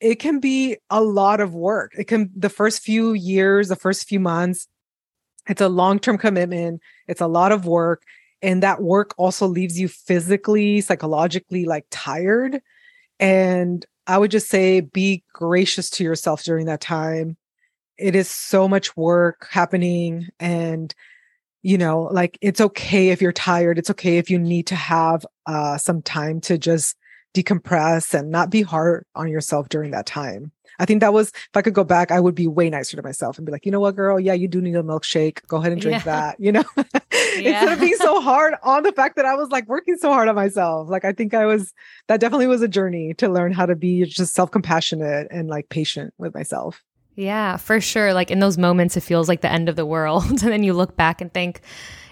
it 0.00 0.14
can 0.14 0.40
be 0.40 0.78
a 0.88 1.02
lot 1.02 1.40
of 1.40 1.54
work. 1.54 1.92
It 1.96 2.04
can 2.04 2.30
the 2.34 2.48
first 2.48 2.82
few 2.82 3.12
years, 3.12 3.68
the 3.68 3.76
first 3.76 4.08
few 4.08 4.18
months, 4.18 4.66
it's 5.46 5.60
a 5.60 5.68
long-term 5.68 6.18
commitment. 6.18 6.80
It's 7.06 7.20
a 7.20 7.26
lot 7.26 7.52
of 7.52 7.66
work. 7.66 8.02
And 8.42 8.62
that 8.62 8.82
work 8.82 9.14
also 9.18 9.46
leaves 9.46 9.78
you 9.78 9.88
physically, 9.88 10.80
psychologically 10.80 11.66
like 11.66 11.86
tired. 11.90 12.62
And 13.18 13.84
I 14.06 14.16
would 14.16 14.30
just 14.30 14.48
say 14.48 14.80
be 14.80 15.22
gracious 15.32 15.90
to 15.90 16.04
yourself 16.04 16.42
during 16.42 16.66
that 16.66 16.80
time. 16.80 17.36
It 17.98 18.16
is 18.16 18.30
so 18.30 18.66
much 18.66 18.96
work 18.96 19.46
happening. 19.50 20.28
And, 20.38 20.94
you 21.62 21.78
know, 21.78 22.02
like 22.12 22.38
it's 22.40 22.60
okay 22.60 23.10
if 23.10 23.20
you're 23.20 23.32
tired. 23.32 23.78
It's 23.78 23.90
okay 23.90 24.18
if 24.18 24.30
you 24.30 24.38
need 24.38 24.66
to 24.68 24.74
have 24.74 25.26
uh, 25.46 25.78
some 25.78 26.02
time 26.02 26.40
to 26.42 26.58
just 26.58 26.96
decompress 27.34 28.14
and 28.14 28.30
not 28.30 28.50
be 28.50 28.62
hard 28.62 29.04
on 29.14 29.28
yourself 29.28 29.68
during 29.68 29.90
that 29.92 30.06
time. 30.06 30.52
I 30.78 30.86
think 30.86 31.00
that 31.00 31.12
was, 31.12 31.28
if 31.28 31.56
I 31.56 31.60
could 31.60 31.74
go 31.74 31.84
back, 31.84 32.10
I 32.10 32.20
would 32.20 32.34
be 32.34 32.46
way 32.46 32.70
nicer 32.70 32.96
to 32.96 33.02
myself 33.02 33.36
and 33.36 33.44
be 33.44 33.52
like, 33.52 33.66
you 33.66 33.72
know 33.72 33.80
what, 33.80 33.96
girl? 33.96 34.18
Yeah, 34.18 34.32
you 34.32 34.48
do 34.48 34.62
need 34.62 34.76
a 34.76 34.82
milkshake. 34.82 35.46
Go 35.46 35.58
ahead 35.58 35.72
and 35.72 35.80
drink 35.80 35.98
yeah. 35.98 36.04
that, 36.04 36.40
you 36.40 36.52
know, 36.52 36.64
instead 36.76 37.72
of 37.72 37.80
being 37.80 37.96
so 37.96 38.20
hard 38.20 38.54
on 38.62 38.82
the 38.82 38.92
fact 38.92 39.16
that 39.16 39.26
I 39.26 39.34
was 39.34 39.50
like 39.50 39.68
working 39.68 39.96
so 39.98 40.10
hard 40.10 40.28
on 40.28 40.34
myself. 40.34 40.88
Like, 40.88 41.04
I 41.04 41.12
think 41.12 41.34
I 41.34 41.44
was, 41.44 41.74
that 42.08 42.18
definitely 42.18 42.46
was 42.46 42.62
a 42.62 42.68
journey 42.68 43.12
to 43.14 43.28
learn 43.28 43.52
how 43.52 43.66
to 43.66 43.76
be 43.76 44.04
just 44.04 44.32
self 44.32 44.50
compassionate 44.50 45.28
and 45.30 45.48
like 45.48 45.68
patient 45.68 46.14
with 46.16 46.34
myself. 46.34 46.82
Yeah, 47.16 47.56
for 47.56 47.80
sure. 47.80 48.14
Like 48.14 48.30
in 48.30 48.40
those 48.40 48.56
moments, 48.56 48.96
it 48.96 49.02
feels 49.02 49.28
like 49.28 49.40
the 49.40 49.52
end 49.52 49.68
of 49.68 49.76
the 49.76 49.86
world. 49.86 50.24
and 50.30 50.38
then 50.38 50.62
you 50.62 50.72
look 50.72 50.96
back 50.96 51.20
and 51.20 51.32
think, 51.32 51.60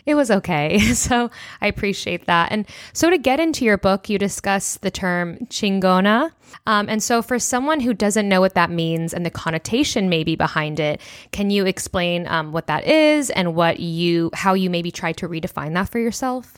it 0.08 0.14
was 0.14 0.30
okay. 0.30 0.78
So 0.94 1.30
I 1.60 1.66
appreciate 1.68 2.26
that. 2.26 2.50
And 2.50 2.66
so 2.92 3.10
to 3.10 3.18
get 3.18 3.38
into 3.38 3.64
your 3.64 3.76
book, 3.76 4.08
you 4.08 4.18
discuss 4.18 4.78
the 4.78 4.90
term 4.90 5.36
chingona. 5.46 6.32
Um, 6.66 6.88
and 6.88 7.02
so 7.02 7.22
for 7.22 7.38
someone 7.38 7.80
who 7.80 7.94
doesn't 7.94 8.28
know 8.28 8.40
what 8.40 8.54
that 8.54 8.70
means 8.70 9.12
and 9.14 9.24
the 9.24 9.30
connotation 9.30 10.08
maybe 10.08 10.34
behind 10.34 10.80
it, 10.80 11.00
can 11.30 11.50
you 11.50 11.66
explain 11.66 12.26
um, 12.26 12.52
what 12.52 12.66
that 12.66 12.86
is 12.86 13.30
and 13.30 13.54
what 13.54 13.80
you, 13.80 14.30
how 14.34 14.54
you 14.54 14.70
maybe 14.70 14.90
try 14.90 15.12
to 15.12 15.28
redefine 15.28 15.74
that 15.74 15.90
for 15.90 15.98
yourself? 15.98 16.54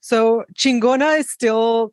So 0.00 0.44
chingona 0.54 1.18
is 1.18 1.30
still 1.30 1.92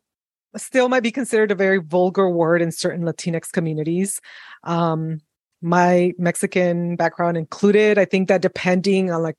still 0.56 0.88
might 0.88 1.02
be 1.02 1.12
considered 1.12 1.50
a 1.50 1.54
very 1.54 1.78
vulgar 1.78 2.30
word 2.30 2.62
in 2.62 2.72
certain 2.72 3.04
Latinx 3.04 3.52
communities. 3.52 4.20
Um, 4.64 5.20
my 5.62 6.12
Mexican 6.18 6.96
background 6.96 7.36
included. 7.36 7.98
I 7.98 8.04
think 8.04 8.28
that 8.28 8.42
depending 8.42 9.10
on 9.10 9.22
like 9.22 9.38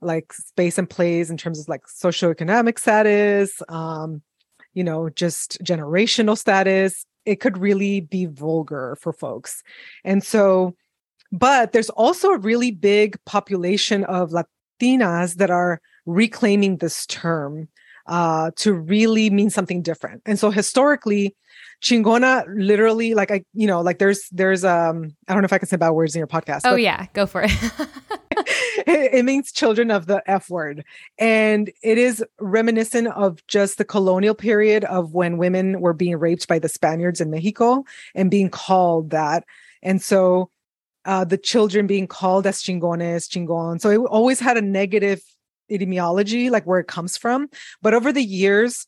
like 0.00 0.32
space 0.32 0.78
and 0.78 0.88
place 0.88 1.30
in 1.30 1.36
terms 1.36 1.58
of 1.58 1.68
like 1.68 1.82
socioeconomic 1.86 2.78
status, 2.78 3.62
um, 3.68 4.22
you 4.74 4.84
know, 4.84 5.08
just 5.08 5.58
generational 5.64 6.36
status. 6.36 7.06
It 7.24 7.40
could 7.40 7.58
really 7.58 8.00
be 8.00 8.26
vulgar 8.26 8.96
for 9.00 9.12
folks. 9.12 9.62
And 10.04 10.22
so, 10.22 10.76
but 11.32 11.72
there's 11.72 11.90
also 11.90 12.28
a 12.28 12.38
really 12.38 12.70
big 12.70 13.16
population 13.24 14.04
of 14.04 14.30
Latinas 14.30 15.36
that 15.36 15.50
are 15.50 15.80
reclaiming 16.04 16.76
this 16.76 17.06
term 17.06 17.68
uh, 18.06 18.52
to 18.56 18.72
really 18.72 19.30
mean 19.30 19.50
something 19.50 19.82
different. 19.82 20.22
And 20.24 20.38
so 20.38 20.50
historically, 20.50 21.34
chingona 21.82 22.44
literally 22.48 23.14
like 23.14 23.30
I, 23.30 23.44
you 23.54 23.66
know, 23.66 23.80
like 23.80 23.98
there's 23.98 24.28
there's 24.30 24.64
um 24.64 25.16
I 25.28 25.32
don't 25.32 25.42
know 25.42 25.46
if 25.46 25.52
I 25.52 25.58
can 25.58 25.68
say 25.68 25.76
bad 25.76 25.90
words 25.90 26.14
in 26.14 26.18
your 26.18 26.26
podcast. 26.26 26.62
Oh 26.64 26.74
yeah, 26.74 27.06
go 27.12 27.26
for 27.26 27.42
it. 27.42 27.50
it, 28.86 29.14
it 29.14 29.24
means 29.24 29.52
children 29.52 29.90
of 29.90 30.06
the 30.06 30.22
F 30.26 30.48
word. 30.50 30.84
And 31.18 31.70
it 31.82 31.98
is 31.98 32.24
reminiscent 32.40 33.08
of 33.08 33.46
just 33.46 33.78
the 33.78 33.84
colonial 33.84 34.34
period 34.34 34.84
of 34.84 35.12
when 35.12 35.38
women 35.38 35.80
were 35.80 35.92
being 35.92 36.16
raped 36.16 36.48
by 36.48 36.58
the 36.58 36.68
Spaniards 36.68 37.20
in 37.20 37.30
Mexico 37.30 37.84
and 38.14 38.30
being 38.30 38.50
called 38.50 39.10
that. 39.10 39.44
And 39.82 40.00
so 40.02 40.50
uh, 41.04 41.24
the 41.24 41.38
children 41.38 41.86
being 41.86 42.06
called 42.06 42.46
as 42.46 42.62
chingones, 42.62 43.28
chingon. 43.28 43.80
So 43.80 43.90
it 43.90 43.98
always 43.98 44.40
had 44.40 44.56
a 44.56 44.62
negative 44.62 45.22
etymology, 45.70 46.50
like 46.50 46.64
where 46.64 46.80
it 46.80 46.88
comes 46.88 47.16
from. 47.16 47.48
But 47.82 47.94
over 47.94 48.12
the 48.12 48.22
years, 48.22 48.86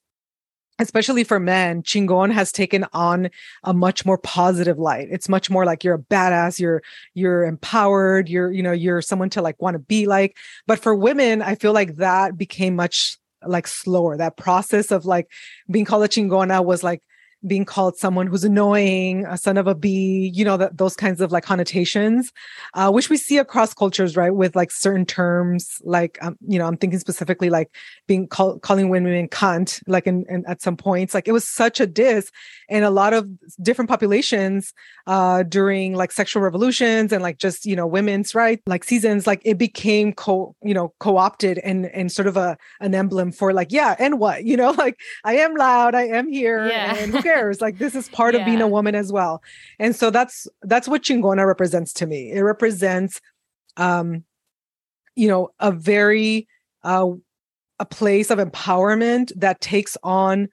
especially 0.79 1.25
for 1.25 1.41
men, 1.41 1.83
chingon 1.83 2.33
has 2.33 2.53
taken 2.53 2.87
on 2.93 3.31
a 3.65 3.75
much 3.75 4.07
more 4.07 4.19
positive 4.19 4.79
light. 4.79 5.09
It's 5.11 5.29
much 5.29 5.51
more 5.51 5.65
like 5.65 5.85
you're 5.85 5.95
a 5.95 5.99
badass, 5.99 6.61
you're 6.61 6.83
you're 7.15 7.45
empowered, 7.45 8.29
you're 8.29 8.53
you 8.53 8.63
know 8.63 8.73
you're 8.73 9.03
someone 9.03 9.31
to 9.31 9.43
like 9.43 9.61
want 9.61 9.75
to 9.75 9.81
be 9.81 10.07
like. 10.07 10.37
But 10.67 10.79
for 10.79 10.95
women, 10.95 11.43
I 11.43 11.55
feel 11.55 11.73
like 11.73 11.97
that 11.97 12.37
became 12.37 12.77
much 12.77 13.19
like 13.47 13.67
slower. 13.67 14.17
That 14.17 14.37
process 14.37 14.91
of 14.91 15.07
like 15.07 15.31
being 15.71 15.85
called 15.85 16.05
a 16.05 16.09
chingona 16.09 16.65
was 16.65 16.83
like 16.83 17.03
being 17.47 17.65
called 17.65 17.97
someone 17.97 18.27
who's 18.27 18.45
annoying, 18.45 19.25
a 19.27 19.37
son 19.37 19.57
of 19.57 19.67
a 19.67 19.75
bee, 19.75 20.33
you 20.35 20.45
know, 20.45 20.57
that 20.57 20.77
those 20.77 20.95
kinds 20.97 21.21
of 21.21 21.31
like 21.31 21.45
connotations, 21.45 22.33
uh, 22.75 22.91
which 22.91 23.09
we 23.09 23.17
see 23.17 23.39
across 23.39 23.73
cultures, 23.75 24.17
right? 24.17 24.35
With 24.35 24.57
like 24.57 24.71
certain 24.73 25.07
terms, 25.07 25.81
like, 25.85 26.19
um, 26.21 26.37
you 26.47 26.59
know, 26.59 26.67
I'm 26.67 26.77
thinking 26.77 26.99
specifically 26.99 27.49
like 27.49 27.71
being 28.07 28.27
called, 28.27 28.63
calling 28.63 28.89
women 28.89 29.29
cunt, 29.29 29.83
like 29.87 30.07
in, 30.07 30.27
in, 30.29 30.45
at 30.47 30.61
some 30.61 30.77
points, 30.77 31.15
like 31.15 31.29
it 31.29 31.33
was 31.33 31.47
such 31.47 31.81
a 31.81 31.87
diss. 31.87 32.31
And 32.69 32.85
a 32.85 32.91
lot 32.91 33.13
of 33.13 33.29
different 33.63 33.89
populations 33.89 34.75
uh, 35.07 35.43
during 35.45 35.95
like 35.95 36.13
sexual 36.13 36.43
revolutions 36.43 37.13
and 37.13 37.23
like 37.23 37.39
just, 37.39 37.65
you 37.65 37.77
know, 37.77 37.87
women's 37.87 38.35
right, 38.35 38.61
like 38.67 38.85
seasons, 38.85 39.27
like 39.27 39.41
it 39.45 39.59
became 39.59 40.13
co, 40.13 40.55
you 40.63 40.75
know, 40.75 40.93
co-opted 40.99 41.59
and, 41.59 41.87
and 41.87 42.11
sort 42.11 42.27
of 42.27 42.37
a, 42.37 42.59
an 42.81 42.95
emblem 42.95 43.33
for 43.33 43.53
like, 43.53 43.71
yeah, 43.71 43.95
and 43.99 44.19
what, 44.19 44.45
you 44.45 44.57
know, 44.57 44.71
like 44.79 45.01
I 45.25 45.37
am 45.37 45.55
loud, 45.55 45.95
I 45.95 46.09
am 46.09 46.29
here. 46.29 46.69
Yeah. 46.69 46.97
Cares? 47.29 47.61
Like 47.61 47.79
this 47.79 47.95
is 47.95 48.09
part 48.09 48.35
yeah. 48.35 48.41
of 48.41 48.47
being 48.47 48.61
a 48.61 48.69
woman 48.69 48.95
as 48.95 49.13
well. 49.13 49.43
And 49.79 49.95
so 49.95 50.11
that's 50.11 50.47
that's 50.63 50.89
what 50.89 51.03
chingona 51.03 51.47
represents 51.47 51.93
to 51.95 52.07
me. 52.07 52.33
It 52.33 52.41
represents 52.41 53.21
um 53.77 54.25
you 55.15 55.29
know 55.29 55.51
a 55.61 55.71
very 55.73 56.49
uh 56.83 57.11
a 57.81 57.85
place 57.85 58.31
of 58.31 58.39
empowerment 58.39 59.33
that 59.37 59.61
takes 59.61 59.97
on 60.03 60.49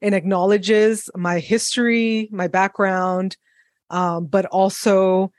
and 0.00 0.14
acknowledges 0.14 1.10
my 1.16 1.40
history, 1.40 2.28
my 2.30 2.46
background, 2.46 3.36
um, 3.90 4.26
but 4.26 4.46
also 4.46 5.32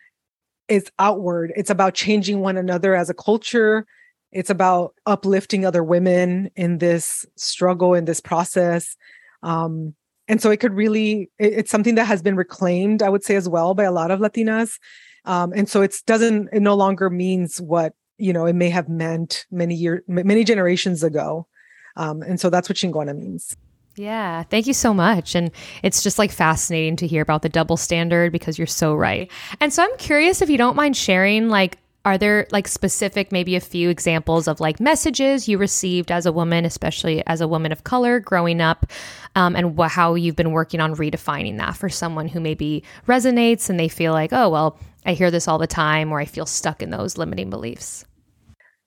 is 0.68 0.92
outward. 1.00 1.54
It's 1.56 1.70
about 1.70 1.94
changing 1.94 2.42
one 2.42 2.58
another 2.58 2.96
as 2.96 3.10
a 3.10 3.14
culture. 3.14 3.86
It's 4.32 4.50
about 4.50 4.94
uplifting 5.06 5.66
other 5.66 5.84
women 5.84 6.52
in 6.56 6.78
this 6.78 7.26
struggle, 7.36 7.94
in 7.94 8.06
this 8.06 8.20
process. 8.20 8.96
Um, 9.42 9.96
and 10.30 10.42
so 10.42 10.52
it 10.52 10.62
could 10.62 10.74
really 10.74 11.30
it's 11.40 11.72
something 11.72 11.96
that 11.96 12.06
has 12.06 12.22
been 12.22 12.38
reclaimed 12.38 13.04
i 13.04 13.10
would 13.10 13.24
say 13.24 13.36
as 13.36 13.50
well 13.50 13.74
by 13.74 13.84
a 13.84 13.92
lot 13.92 14.12
of 14.12 14.20
latinas 14.20 14.80
um, 15.26 15.52
and 15.54 15.68
so 15.68 15.82
it 15.82 15.94
doesn't 16.06 16.48
it 16.54 16.62
no 16.62 16.76
longer 16.76 17.10
means 17.10 17.60
what 17.60 17.94
you 18.18 18.32
know 18.32 18.46
it 18.46 18.56
may 18.56 18.70
have 18.70 18.88
meant 18.88 19.46
many 19.52 19.76
years 19.76 20.02
many 20.08 20.46
generations 20.46 21.04
ago 21.04 21.46
um, 21.98 22.22
and 22.22 22.40
so 22.40 22.50
that's 22.50 22.70
what 22.70 22.78
chingona 22.78 23.14
means 23.14 23.58
yeah, 23.96 24.44
thank 24.44 24.66
you 24.66 24.74
so 24.74 24.94
much. 24.94 25.36
And 25.36 25.52
it's 25.84 26.02
just 26.02 26.18
like 26.18 26.32
fascinating 26.32 26.96
to 26.98 27.08
hear 27.08 27.22
about 27.22 27.42
the 27.42 27.50
double 27.50 27.76
standard 27.76 28.32
because 28.32 28.58
you're 28.58 28.66
so 28.66 28.96
right. 28.96 29.30
And 29.60 29.74
so 29.74 29.84
I'm 29.84 29.98
curious 29.98 30.42
if 30.42 30.50
you 30.50 30.58
don't 30.58 30.78
mind 30.78 30.96
sharing 30.96 31.50
like 31.50 31.78
are 32.10 32.18
there 32.18 32.48
like 32.52 32.68
specific 32.68 33.32
maybe 33.32 33.56
a 33.56 33.60
few 33.60 33.90
examples 33.90 34.48
of 34.48 34.60
like 34.60 34.80
messages 34.80 35.48
you 35.48 35.58
received 35.58 36.12
as 36.12 36.26
a 36.26 36.32
woman 36.32 36.66
especially 36.66 37.26
as 37.28 37.40
a 37.40 37.48
woman 37.48 37.72
of 37.72 37.84
color 37.84 38.20
growing 38.20 38.62
up 38.62 38.88
um, 39.36 39.56
and 39.56 39.78
wh- 39.78 39.88
how 39.88 40.16
you've 40.16 40.36
been 40.36 40.52
working 40.52 40.82
on 40.82 40.96
redefining 40.96 41.58
that 41.58 41.76
for 41.76 41.88
someone 41.88 42.28
who 42.28 42.40
maybe 42.40 42.84
resonates 43.08 43.70
and 43.70 43.80
they 43.80 43.88
feel 43.88 44.12
like 44.12 44.34
oh 44.34 44.50
well 44.50 44.80
i 45.06 45.14
hear 45.14 45.30
this 45.30 45.48
all 45.48 45.60
the 45.60 45.68
time 45.68 46.12
or 46.12 46.20
i 46.20 46.26
feel 46.26 46.48
stuck 46.48 46.82
in 46.82 46.90
those 46.90 47.18
limiting 47.18 47.50
beliefs 47.50 48.06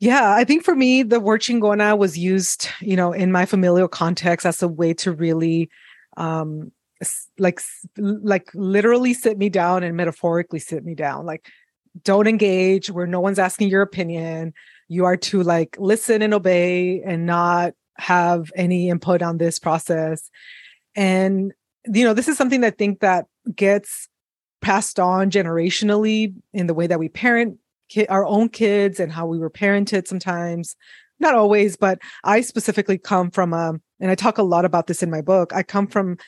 yeah, 0.00 0.34
I 0.34 0.42
think 0.42 0.64
for 0.64 0.74
me, 0.74 1.04
the 1.04 1.20
word 1.20 1.42
chingona 1.42 1.96
was 1.96 2.18
used, 2.18 2.66
you 2.80 2.96
know, 2.96 3.12
in 3.12 3.30
my 3.30 3.46
familial 3.46 3.86
context 3.86 4.44
as 4.44 4.60
a 4.60 4.66
way 4.66 4.94
to 4.94 5.12
really, 5.12 5.70
um, 6.16 6.72
like, 7.38 7.60
like 7.96 8.50
literally 8.52 9.14
sit 9.14 9.38
me 9.38 9.48
down 9.48 9.84
and 9.84 9.96
metaphorically 9.96 10.58
sit 10.58 10.84
me 10.84 10.96
down. 10.96 11.24
Like, 11.24 11.46
don't 12.04 12.26
engage 12.26 12.90
where 12.90 13.06
no 13.06 13.20
one's 13.20 13.38
asking 13.38 13.68
your 13.68 13.82
opinion. 13.82 14.54
You 14.88 15.04
are 15.04 15.16
to 15.18 15.42
like 15.42 15.76
listen 15.78 16.22
and 16.22 16.34
obey 16.34 17.02
and 17.02 17.26
not 17.26 17.74
have 17.96 18.50
any 18.56 18.88
input 18.88 19.22
on 19.22 19.38
this 19.38 19.58
process. 19.58 20.30
And 20.94 21.52
you 21.86 22.04
know 22.04 22.14
this 22.14 22.28
is 22.28 22.36
something 22.36 22.60
that 22.60 22.74
i 22.74 22.76
think 22.76 23.00
that 23.00 23.26
gets 23.54 24.08
passed 24.60 25.00
on 25.00 25.30
generationally 25.30 26.34
in 26.52 26.66
the 26.68 26.74
way 26.74 26.86
that 26.86 27.00
we 27.00 27.08
parent 27.08 27.58
ki- 27.88 28.06
our 28.06 28.24
own 28.24 28.48
kids 28.48 29.00
and 29.00 29.10
how 29.10 29.26
we 29.26 29.38
were 29.38 29.50
parented 29.50 30.06
sometimes. 30.06 30.76
Not 31.18 31.34
always 31.34 31.76
but 31.76 31.98
i 32.24 32.40
specifically 32.40 32.98
come 32.98 33.30
from 33.30 33.52
a 33.52 33.74
and 34.00 34.10
i 34.10 34.14
talk 34.14 34.38
a 34.38 34.42
lot 34.42 34.64
about 34.64 34.86
this 34.86 35.02
in 35.02 35.10
my 35.10 35.20
book. 35.20 35.52
I 35.52 35.62
come 35.62 35.86
from 35.86 36.18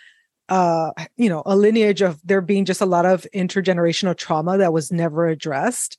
uh 0.49 0.91
you 1.17 1.29
know 1.29 1.43
a 1.47 1.57
lineage 1.57 2.03
of 2.03 2.21
there 2.25 2.41
being 2.41 2.65
just 2.65 2.81
a 2.81 2.87
lot 2.87 3.07
of 3.07 3.27
intergenerational 3.35 4.17
trauma 4.17 4.59
that 4.59 4.73
was 4.73 4.93
never 4.93 5.27
addressed. 5.27 5.97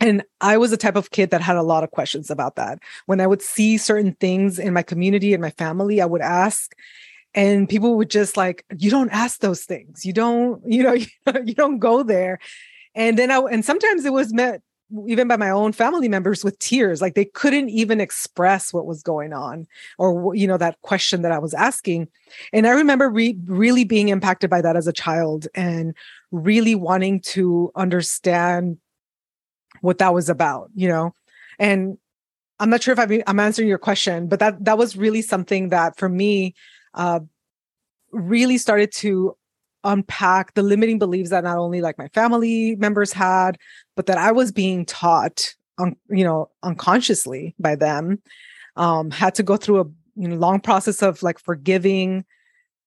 And 0.00 0.22
i 0.40 0.56
was 0.56 0.70
the 0.70 0.76
type 0.76 0.96
of 0.96 1.10
kid 1.10 1.30
that 1.30 1.40
had 1.40 1.56
a 1.56 1.62
lot 1.62 1.84
of 1.84 1.90
questions 1.90 2.30
about 2.30 2.56
that. 2.56 2.78
When 3.06 3.20
i 3.20 3.26
would 3.26 3.42
see 3.42 3.78
certain 3.78 4.14
things 4.14 4.58
in 4.58 4.72
my 4.72 4.82
community 4.82 5.34
and 5.34 5.42
my 5.42 5.50
family 5.50 6.00
i 6.00 6.06
would 6.06 6.22
ask 6.22 6.74
and 7.34 7.68
people 7.68 7.96
would 7.96 8.10
just 8.10 8.36
like 8.36 8.64
you 8.78 8.90
don't 8.90 9.10
ask 9.10 9.40
those 9.40 9.64
things. 9.64 10.06
You 10.06 10.12
don't 10.12 10.62
you 10.66 10.82
know 10.82 10.92
you 11.44 11.54
don't 11.54 11.78
go 11.78 12.02
there. 12.02 12.38
And 12.94 13.18
then 13.18 13.30
i 13.30 13.38
and 13.38 13.64
sometimes 13.64 14.04
it 14.04 14.12
was 14.12 14.32
met 14.32 14.62
even 15.06 15.26
by 15.28 15.36
my 15.36 15.50
own 15.50 15.72
family 15.72 16.08
members 16.08 16.44
with 16.44 16.58
tears 16.58 17.00
like 17.00 17.14
they 17.14 17.24
couldn't 17.24 17.70
even 17.70 18.00
express 18.00 18.72
what 18.72 18.86
was 18.86 19.02
going 19.02 19.32
on 19.32 19.66
or 19.98 20.34
you 20.34 20.46
know 20.46 20.56
that 20.56 20.80
question 20.82 21.22
that 21.22 21.32
i 21.32 21.38
was 21.38 21.54
asking. 21.54 22.08
And 22.52 22.66
i 22.66 22.70
remember 22.70 23.08
re- 23.08 23.38
really 23.46 23.84
being 23.84 24.08
impacted 24.08 24.50
by 24.50 24.60
that 24.60 24.76
as 24.76 24.86
a 24.86 24.92
child 24.92 25.48
and 25.54 25.94
really 26.30 26.74
wanting 26.74 27.20
to 27.20 27.70
understand 27.74 28.78
what 29.80 29.98
that 29.98 30.14
was 30.14 30.28
about 30.28 30.70
you 30.74 30.88
know? 30.88 31.14
And 31.58 31.98
i'm 32.60 32.70
not 32.70 32.82
sure 32.82 32.92
if 32.92 32.98
i 32.98 33.22
i'm 33.26 33.40
answering 33.40 33.68
your 33.68 33.78
question 33.78 34.28
but 34.28 34.38
that 34.38 34.64
that 34.64 34.78
was 34.78 34.96
really 34.96 35.22
something 35.22 35.70
that 35.70 35.96
for 35.96 36.08
me 36.08 36.54
uh, 36.94 37.20
really 38.12 38.58
started 38.58 38.92
to 38.92 39.36
unpack 39.84 40.54
the 40.54 40.62
limiting 40.62 40.98
beliefs 40.98 41.30
that 41.30 41.44
not 41.44 41.58
only 41.58 41.80
like 41.80 41.98
my 41.98 42.08
family 42.08 42.74
members 42.76 43.12
had 43.12 43.58
but 43.96 44.06
that 44.06 44.18
i 44.18 44.32
was 44.32 44.50
being 44.50 44.84
taught 44.84 45.54
un, 45.78 45.96
you 46.08 46.24
know 46.24 46.50
unconsciously 46.62 47.54
by 47.58 47.74
them. 47.74 48.20
Um 48.76 49.10
had 49.10 49.34
to 49.36 49.42
go 49.42 49.56
through 49.56 49.80
a 49.80 49.84
you 50.16 50.28
know 50.28 50.36
long 50.36 50.60
process 50.60 51.02
of 51.02 51.22
like 51.22 51.38
forgiving 51.38 52.24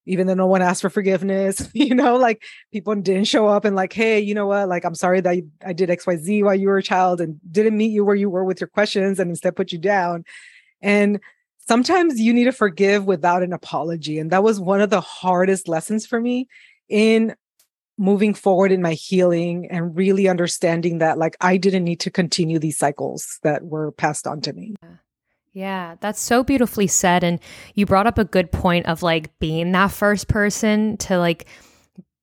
even 0.05 0.25
though 0.25 0.33
no 0.33 0.47
one 0.47 0.61
asked 0.61 0.81
for 0.81 0.89
forgiveness 0.89 1.69
you 1.73 1.93
know 1.93 2.15
like 2.15 2.43
people 2.71 2.95
didn't 2.95 3.27
show 3.27 3.47
up 3.47 3.65
and 3.65 3.75
like 3.75 3.93
hey 3.93 4.19
you 4.19 4.33
know 4.33 4.47
what? 4.47 4.69
Like 4.69 4.85
i'm 4.85 4.95
sorry 4.95 5.21
that 5.21 5.37
i 5.65 5.73
did 5.73 5.89
xyz 5.89 6.43
while 6.43 6.55
you 6.55 6.67
were 6.67 6.77
a 6.77 6.83
child 6.83 7.21
and 7.21 7.39
didn't 7.51 7.77
meet 7.77 7.91
you 7.91 8.05
where 8.05 8.15
you 8.15 8.29
were 8.29 8.43
with 8.43 8.61
your 8.61 8.69
questions 8.69 9.19
and 9.19 9.29
instead 9.29 9.55
put 9.55 9.71
you 9.71 9.79
down. 9.79 10.23
And 10.81 11.19
sometimes 11.67 12.19
you 12.19 12.33
need 12.33 12.45
to 12.45 12.51
forgive 12.51 13.05
without 13.05 13.43
an 13.43 13.51
apology 13.51 14.19
and 14.19 14.31
that 14.31 14.43
was 14.43 14.59
one 14.59 14.81
of 14.81 14.89
the 14.89 15.01
hardest 15.01 15.67
lessons 15.67 16.05
for 16.05 16.21
me 16.21 16.47
in 16.89 17.35
moving 17.97 18.33
forward 18.33 18.71
in 18.71 18.81
my 18.81 18.93
healing 18.93 19.67
and 19.71 19.95
really 19.95 20.27
understanding 20.27 20.99
that 20.99 21.17
like 21.17 21.35
I 21.41 21.57
didn't 21.57 21.83
need 21.83 21.99
to 22.01 22.11
continue 22.11 22.59
these 22.59 22.77
cycles 22.77 23.39
that 23.43 23.63
were 23.63 23.91
passed 23.91 24.27
on 24.27 24.41
to 24.41 24.53
me. 24.53 24.75
Yeah, 25.53 25.95
that's 26.01 26.19
so 26.19 26.43
beautifully 26.43 26.85
said 26.85 27.23
and 27.23 27.39
you 27.73 27.87
brought 27.87 28.05
up 28.05 28.19
a 28.19 28.25
good 28.25 28.51
point 28.51 28.85
of 28.85 29.01
like 29.01 29.37
being 29.39 29.71
that 29.71 29.91
first 29.91 30.27
person 30.27 30.97
to 30.97 31.17
like 31.17 31.47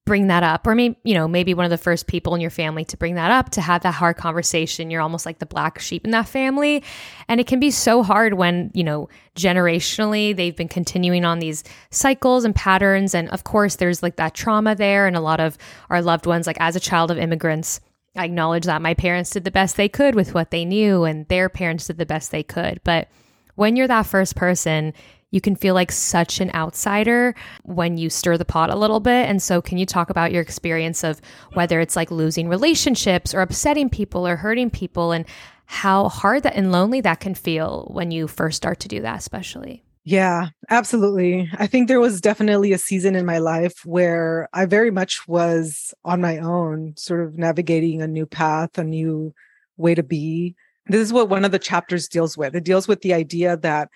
bring 0.06 0.26
that 0.26 0.42
up 0.42 0.66
or 0.66 0.74
maybe 0.74 0.96
you 1.02 1.14
know 1.14 1.26
maybe 1.26 1.54
one 1.54 1.64
of 1.64 1.70
the 1.70 1.78
first 1.78 2.06
people 2.06 2.34
in 2.34 2.40
your 2.40 2.50
family 2.50 2.84
to 2.84 2.96
bring 2.96 3.14
that 3.14 3.30
up 3.30 3.48
to 3.50 3.60
have 3.60 3.82
that 3.82 3.94
hard 3.94 4.16
conversation. 4.16 4.90
You're 4.90 5.00
almost 5.00 5.24
like 5.24 5.38
the 5.38 5.46
black 5.46 5.78
sheep 5.78 6.04
in 6.04 6.10
that 6.10 6.28
family. 6.28 6.82
And 7.28 7.40
it 7.40 7.46
can 7.46 7.58
be 7.58 7.70
so 7.70 8.02
hard 8.02 8.34
when 8.34 8.70
you 8.74 8.84
know 8.84 9.08
generationally 9.34 10.36
they've 10.36 10.56
been 10.56 10.68
continuing 10.68 11.24
on 11.24 11.38
these 11.38 11.64
cycles 11.90 12.44
and 12.44 12.54
patterns. 12.54 13.14
And 13.14 13.28
of 13.30 13.44
course 13.44 13.76
there's 13.76 14.02
like 14.02 14.16
that 14.16 14.34
trauma 14.34 14.74
there 14.74 15.06
and 15.06 15.16
a 15.16 15.20
lot 15.20 15.40
of 15.40 15.56
our 15.88 16.02
loved 16.02 16.26
ones. 16.26 16.46
Like 16.46 16.58
as 16.60 16.76
a 16.76 16.80
child 16.80 17.10
of 17.10 17.18
immigrants 17.18 17.80
I 18.16 18.24
acknowledge 18.24 18.64
that 18.64 18.82
my 18.82 18.94
parents 18.94 19.30
did 19.30 19.44
the 19.44 19.50
best 19.50 19.76
they 19.76 19.88
could 19.88 20.14
with 20.14 20.34
what 20.34 20.50
they 20.50 20.64
knew 20.64 21.04
and 21.04 21.26
their 21.28 21.48
parents 21.48 21.86
did 21.86 21.98
the 21.98 22.06
best 22.06 22.30
they 22.30 22.42
could. 22.42 22.80
But 22.84 23.08
when 23.56 23.76
you're 23.76 23.88
that 23.88 24.06
first 24.06 24.36
person 24.36 24.92
you 25.34 25.40
can 25.40 25.56
feel 25.56 25.74
like 25.74 25.90
such 25.90 26.40
an 26.40 26.50
outsider 26.54 27.34
when 27.64 27.98
you 27.98 28.08
stir 28.08 28.38
the 28.38 28.44
pot 28.44 28.70
a 28.70 28.76
little 28.76 29.00
bit. 29.00 29.28
And 29.28 29.42
so, 29.42 29.60
can 29.60 29.78
you 29.78 29.84
talk 29.84 30.08
about 30.08 30.30
your 30.30 30.40
experience 30.40 31.02
of 31.02 31.20
whether 31.54 31.80
it's 31.80 31.96
like 31.96 32.12
losing 32.12 32.48
relationships 32.48 33.34
or 33.34 33.40
upsetting 33.40 33.90
people 33.90 34.26
or 34.26 34.36
hurting 34.36 34.70
people 34.70 35.10
and 35.10 35.26
how 35.66 36.08
hard 36.08 36.44
that 36.44 36.54
and 36.54 36.70
lonely 36.70 37.00
that 37.00 37.18
can 37.18 37.34
feel 37.34 37.90
when 37.92 38.12
you 38.12 38.28
first 38.28 38.56
start 38.56 38.78
to 38.80 38.88
do 38.88 39.00
that, 39.00 39.18
especially? 39.18 39.82
Yeah, 40.04 40.50
absolutely. 40.70 41.50
I 41.58 41.66
think 41.66 41.88
there 41.88 41.98
was 41.98 42.20
definitely 42.20 42.72
a 42.72 42.78
season 42.78 43.16
in 43.16 43.26
my 43.26 43.38
life 43.38 43.84
where 43.84 44.48
I 44.52 44.66
very 44.66 44.90
much 44.90 45.26
was 45.26 45.94
on 46.04 46.20
my 46.20 46.38
own, 46.38 46.94
sort 46.96 47.22
of 47.22 47.38
navigating 47.38 48.02
a 48.02 48.06
new 48.06 48.26
path, 48.26 48.78
a 48.78 48.84
new 48.84 49.34
way 49.78 49.94
to 49.94 50.02
be. 50.02 50.54
This 50.86 51.00
is 51.00 51.12
what 51.12 51.30
one 51.30 51.44
of 51.44 51.52
the 51.52 51.58
chapters 51.58 52.06
deals 52.06 52.36
with. 52.36 52.54
It 52.54 52.64
deals 52.64 52.86
with 52.86 53.00
the 53.00 53.14
idea 53.14 53.56
that 53.56 53.88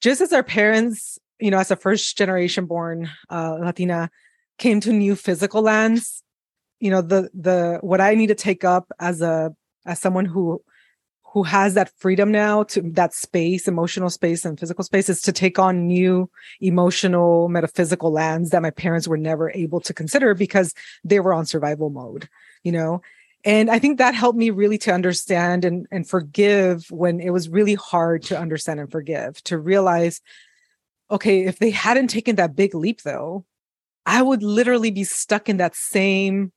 just 0.00 0.20
as 0.20 0.32
our 0.32 0.42
parents, 0.42 1.18
you 1.40 1.50
know, 1.50 1.58
as 1.58 1.70
a 1.70 1.76
first 1.76 2.16
generation 2.16 2.66
born 2.66 3.10
uh, 3.30 3.56
Latina, 3.60 4.10
came 4.58 4.80
to 4.80 4.92
new 4.92 5.14
physical 5.14 5.62
lands, 5.62 6.22
you 6.80 6.90
know, 6.90 7.02
the 7.02 7.30
the 7.34 7.78
what 7.80 8.00
I 8.00 8.14
need 8.14 8.28
to 8.28 8.34
take 8.34 8.64
up 8.64 8.90
as 8.98 9.20
a 9.20 9.54
as 9.86 10.00
someone 10.00 10.24
who 10.24 10.62
who 11.32 11.42
has 11.42 11.74
that 11.74 11.92
freedom 11.98 12.32
now 12.32 12.62
to 12.62 12.80
that 12.80 13.12
space, 13.12 13.68
emotional 13.68 14.08
space 14.08 14.44
and 14.44 14.58
physical 14.58 14.82
space 14.82 15.08
is 15.08 15.20
to 15.20 15.32
take 15.32 15.58
on 15.58 15.86
new 15.86 16.28
emotional, 16.60 17.48
metaphysical 17.48 18.10
lands 18.10 18.50
that 18.50 18.62
my 18.62 18.70
parents 18.70 19.06
were 19.06 19.18
never 19.18 19.50
able 19.50 19.80
to 19.80 19.92
consider 19.92 20.34
because 20.34 20.72
they 21.04 21.20
were 21.20 21.34
on 21.34 21.44
survival 21.44 21.90
mode, 21.90 22.28
you 22.62 22.72
know? 22.72 23.02
And 23.48 23.70
i 23.70 23.78
think 23.78 23.98
that 23.98 24.14
helped 24.14 24.38
me 24.38 24.50
really 24.50 24.78
to 24.78 24.92
understand 24.92 25.64
and, 25.64 25.86
and 25.90 26.08
forgive 26.08 26.86
when 26.90 27.18
it 27.18 27.30
was 27.30 27.48
really 27.48 27.74
hard 27.74 28.22
to 28.22 28.38
understand 28.38 28.78
and 28.78 28.92
forgive 28.92 29.42
to 29.42 29.58
realize 29.58 30.20
okay 31.10 31.44
if 31.46 31.58
they 31.58 31.70
hadn't 31.70 32.08
taken 32.08 32.36
that 32.36 32.54
big 32.54 32.74
leap 32.74 33.02
though 33.02 33.44
i 34.06 34.20
would 34.22 34.42
literally 34.42 34.90
be 34.90 35.04
stuck 35.04 35.48
in 35.48 35.56
that 35.56 35.74
same 35.74 36.52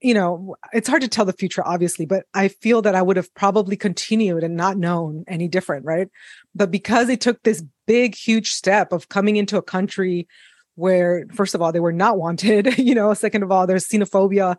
you 0.00 0.14
know 0.14 0.56
it's 0.72 0.88
hard 0.88 1.02
to 1.02 1.08
tell 1.08 1.24
the 1.24 1.32
future 1.32 1.66
obviously 1.66 2.06
but 2.06 2.24
i 2.34 2.48
feel 2.48 2.82
that 2.82 2.94
i 2.94 3.02
would 3.02 3.16
have 3.16 3.32
probably 3.34 3.76
continued 3.76 4.42
and 4.42 4.56
not 4.56 4.76
known 4.76 5.24
any 5.28 5.46
different 5.46 5.84
right? 5.84 6.08
But 6.54 6.70
because 6.70 7.06
they 7.06 7.16
took 7.16 7.42
this 7.42 7.62
big 7.86 8.14
huge 8.14 8.52
step 8.52 8.92
of 8.92 9.08
coming 9.08 9.36
into 9.36 9.56
a 9.56 9.62
country 9.62 10.26
where 10.76 11.26
first 11.32 11.54
of 11.54 11.62
all 11.62 11.72
they 11.72 11.80
were 11.80 11.92
not 11.92 12.18
wanted 12.18 12.78
you 12.78 12.94
know 12.94 13.14
second 13.14 13.42
of 13.42 13.50
all 13.50 13.66
there's 13.66 13.86
xenophobia 13.86 14.56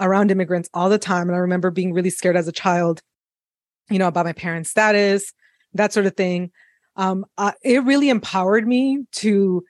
around 0.00 0.30
immigrants 0.30 0.68
all 0.74 0.88
the 0.88 0.98
time. 0.98 1.28
And 1.28 1.36
I 1.36 1.40
remember 1.40 1.70
being 1.70 1.92
really 1.92 2.10
scared 2.10 2.36
as 2.36 2.48
a 2.48 2.52
child, 2.52 3.00
you 3.90 3.98
know, 3.98 4.08
about 4.08 4.26
my 4.26 4.32
parents' 4.32 4.70
status, 4.70 5.32
that 5.74 5.92
sort 5.92 6.06
of 6.06 6.16
thing. 6.16 6.50
Um, 6.96 7.24
it 7.62 7.84
really 7.84 8.08
empowered 8.08 8.66
me 8.66 9.04
to 9.12 9.64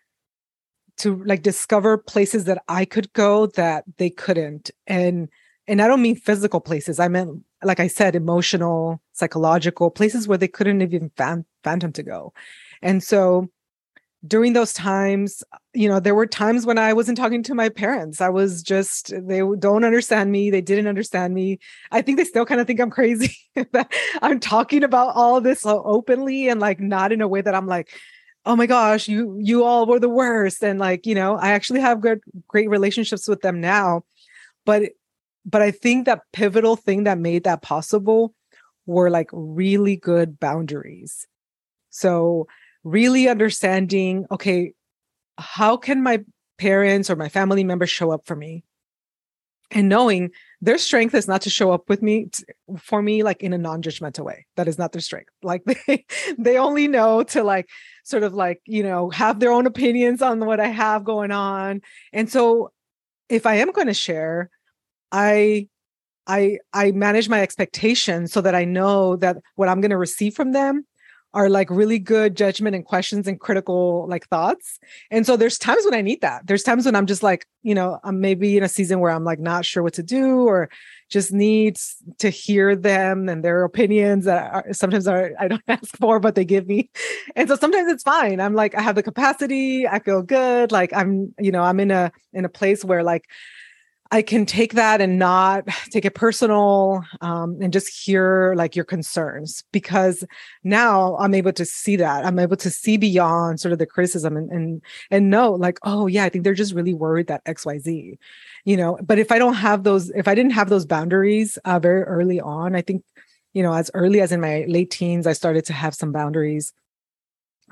to 0.98 1.22
like 1.24 1.42
discover 1.42 1.96
places 1.96 2.44
that 2.44 2.62
I 2.68 2.84
could 2.84 3.12
go 3.12 3.46
that 3.48 3.84
they 3.98 4.10
couldn't. 4.10 4.70
And 4.86 5.28
and 5.66 5.82
I 5.82 5.86
don't 5.86 6.02
mean 6.02 6.16
physical 6.16 6.60
places. 6.60 6.98
I 6.98 7.08
meant, 7.08 7.42
like 7.62 7.78
I 7.78 7.88
said, 7.88 8.16
emotional, 8.16 9.02
psychological 9.12 9.90
places 9.90 10.26
where 10.26 10.38
they 10.38 10.48
couldn't 10.48 10.80
even 10.80 11.10
fan, 11.16 11.44
phantom 11.62 11.92
to 11.92 12.02
go. 12.02 12.32
And 12.80 13.02
so 13.02 13.50
during 14.26 14.52
those 14.52 14.72
times, 14.72 15.44
you 15.74 15.88
know, 15.88 16.00
there 16.00 16.14
were 16.14 16.26
times 16.26 16.66
when 16.66 16.78
I 16.78 16.92
wasn't 16.92 17.18
talking 17.18 17.42
to 17.44 17.54
my 17.54 17.68
parents. 17.68 18.20
I 18.20 18.28
was 18.28 18.62
just, 18.62 19.12
they 19.16 19.42
don't 19.58 19.84
understand 19.84 20.32
me. 20.32 20.50
They 20.50 20.60
didn't 20.60 20.88
understand 20.88 21.34
me. 21.34 21.60
I 21.92 22.02
think 22.02 22.18
they 22.18 22.24
still 22.24 22.44
kind 22.44 22.60
of 22.60 22.66
think 22.66 22.80
I'm 22.80 22.90
crazy. 22.90 23.36
That 23.72 23.92
I'm 24.22 24.38
talking 24.38 24.84
about 24.84 25.16
all 25.16 25.40
this 25.40 25.62
so 25.62 25.82
openly 25.84 26.48
and 26.48 26.60
like 26.60 26.78
not 26.78 27.10
in 27.10 27.20
a 27.20 27.26
way 27.26 27.40
that 27.40 27.56
I'm 27.56 27.66
like, 27.66 27.90
oh 28.46 28.54
my 28.54 28.66
gosh, 28.66 29.08
you 29.08 29.36
you 29.40 29.64
all 29.64 29.84
were 29.84 29.98
the 29.98 30.08
worst. 30.08 30.62
And 30.62 30.78
like, 30.78 31.06
you 31.06 31.14
know, 31.16 31.34
I 31.34 31.50
actually 31.50 31.80
have 31.80 32.00
good 32.00 32.20
great 32.46 32.70
relationships 32.70 33.26
with 33.26 33.40
them 33.40 33.60
now. 33.60 34.04
But 34.64 34.92
but 35.44 35.60
I 35.60 35.72
think 35.72 36.04
that 36.06 36.22
pivotal 36.32 36.76
thing 36.76 37.02
that 37.02 37.18
made 37.18 37.42
that 37.44 37.62
possible 37.62 38.32
were 38.86 39.10
like 39.10 39.28
really 39.32 39.96
good 39.96 40.38
boundaries. 40.38 41.26
So 41.90 42.46
really 42.88 43.28
understanding 43.28 44.26
okay 44.30 44.72
how 45.38 45.76
can 45.76 46.02
my 46.02 46.24
parents 46.58 47.08
or 47.08 47.16
my 47.16 47.28
family 47.28 47.64
members 47.64 47.90
show 47.90 48.10
up 48.10 48.26
for 48.26 48.36
me? 48.36 48.64
And 49.70 49.88
knowing 49.88 50.30
their 50.62 50.78
strength 50.78 51.14
is 51.14 51.28
not 51.28 51.42
to 51.42 51.50
show 51.50 51.72
up 51.72 51.88
with 51.88 52.02
me 52.02 52.30
for 52.78 53.02
me 53.02 53.22
like 53.22 53.42
in 53.42 53.52
a 53.52 53.58
non-judgmental 53.58 54.24
way. 54.24 54.46
That 54.56 54.66
is 54.66 54.78
not 54.78 54.92
their 54.92 55.02
strength. 55.02 55.30
Like 55.42 55.62
they 55.64 56.04
they 56.38 56.58
only 56.58 56.88
know 56.88 57.22
to 57.24 57.42
like 57.42 57.68
sort 58.04 58.22
of 58.22 58.34
like 58.34 58.60
you 58.64 58.82
know 58.82 59.10
have 59.10 59.40
their 59.40 59.52
own 59.52 59.66
opinions 59.66 60.22
on 60.22 60.44
what 60.44 60.60
i 60.60 60.68
have 60.68 61.04
going 61.04 61.30
on. 61.30 61.82
And 62.12 62.30
so 62.30 62.72
if 63.28 63.44
i 63.46 63.56
am 63.56 63.70
going 63.72 63.86
to 63.88 63.94
share 63.94 64.50
i 65.12 65.68
i 66.26 66.58
i 66.72 66.90
manage 66.92 67.28
my 67.28 67.42
expectations 67.42 68.32
so 68.32 68.40
that 68.40 68.54
i 68.54 68.64
know 68.64 69.16
that 69.16 69.36
what 69.56 69.68
i'm 69.68 69.80
going 69.82 69.90
to 69.90 69.98
receive 69.98 70.34
from 70.34 70.52
them 70.52 70.86
are 71.34 71.50
like 71.50 71.68
really 71.70 71.98
good 71.98 72.36
judgment 72.36 72.74
and 72.74 72.84
questions 72.84 73.28
and 73.28 73.38
critical 73.38 74.06
like 74.08 74.26
thoughts. 74.28 74.78
And 75.10 75.26
so 75.26 75.36
there's 75.36 75.58
times 75.58 75.84
when 75.84 75.94
I 75.94 76.00
need 76.00 76.22
that. 76.22 76.46
There's 76.46 76.62
times 76.62 76.86
when 76.86 76.96
I'm 76.96 77.06
just 77.06 77.22
like, 77.22 77.46
you 77.62 77.74
know, 77.74 78.00
I'm 78.02 78.20
maybe 78.20 78.56
in 78.56 78.62
a 78.62 78.68
season 78.68 79.00
where 79.00 79.10
I'm 79.10 79.24
like 79.24 79.38
not 79.38 79.64
sure 79.64 79.82
what 79.82 79.94
to 79.94 80.02
do 80.02 80.46
or 80.46 80.70
just 81.10 81.32
needs 81.32 81.96
to 82.18 82.30
hear 82.30 82.74
them 82.74 83.28
and 83.28 83.44
their 83.44 83.64
opinions 83.64 84.24
that 84.24 84.52
are, 84.52 84.72
sometimes 84.72 85.06
are, 85.06 85.32
I 85.38 85.48
don't 85.48 85.62
ask 85.68 85.96
for, 85.96 86.18
but 86.18 86.34
they 86.34 86.44
give 86.44 86.66
me. 86.66 86.90
And 87.36 87.48
so 87.48 87.56
sometimes 87.56 87.90
it's 87.92 88.02
fine. 88.02 88.40
I'm 88.40 88.54
like, 88.54 88.74
I 88.74 88.80
have 88.80 88.94
the 88.94 89.02
capacity. 89.02 89.86
I 89.86 89.98
feel 89.98 90.22
good. 90.22 90.72
Like 90.72 90.92
I'm, 90.94 91.34
you 91.38 91.52
know, 91.52 91.62
I'm 91.62 91.80
in 91.80 91.90
a, 91.90 92.10
in 92.32 92.44
a 92.44 92.50
place 92.50 92.84
where 92.84 93.02
like, 93.02 93.28
I 94.10 94.22
can 94.22 94.46
take 94.46 94.72
that 94.72 95.02
and 95.02 95.18
not 95.18 95.66
take 95.90 96.04
it 96.04 96.14
personal 96.14 97.04
um, 97.20 97.58
and 97.60 97.72
just 97.72 97.88
hear 97.88 98.54
like 98.56 98.74
your 98.74 98.84
concerns 98.84 99.64
because 99.72 100.24
now 100.64 101.16
I'm 101.18 101.34
able 101.34 101.52
to 101.52 101.64
see 101.64 101.96
that 101.96 102.24
I'm 102.24 102.38
able 102.38 102.56
to 102.56 102.70
see 102.70 102.96
beyond 102.96 103.60
sort 103.60 103.72
of 103.72 103.78
the 103.78 103.86
criticism 103.86 104.36
and 104.36 104.50
and 104.50 104.82
and 105.10 105.30
know 105.30 105.52
like 105.52 105.78
oh 105.82 106.06
yeah 106.06 106.24
I 106.24 106.28
think 106.28 106.44
they're 106.44 106.54
just 106.54 106.74
really 106.74 106.94
worried 106.94 107.26
that 107.26 107.42
X 107.46 107.66
Y 107.66 107.78
Z, 107.78 108.18
you 108.64 108.76
know. 108.76 108.98
But 109.02 109.18
if 109.18 109.30
I 109.30 109.38
don't 109.38 109.54
have 109.54 109.84
those, 109.84 110.10
if 110.10 110.28
I 110.28 110.34
didn't 110.34 110.52
have 110.52 110.68
those 110.68 110.86
boundaries 110.86 111.58
uh, 111.64 111.78
very 111.78 112.02
early 112.02 112.40
on, 112.40 112.74
I 112.74 112.82
think 112.82 113.04
you 113.52 113.62
know 113.62 113.74
as 113.74 113.90
early 113.94 114.20
as 114.20 114.32
in 114.32 114.40
my 114.40 114.64
late 114.68 114.90
teens 114.90 115.26
I 115.26 115.32
started 115.32 115.64
to 115.66 115.72
have 115.72 115.94
some 115.94 116.12
boundaries 116.12 116.72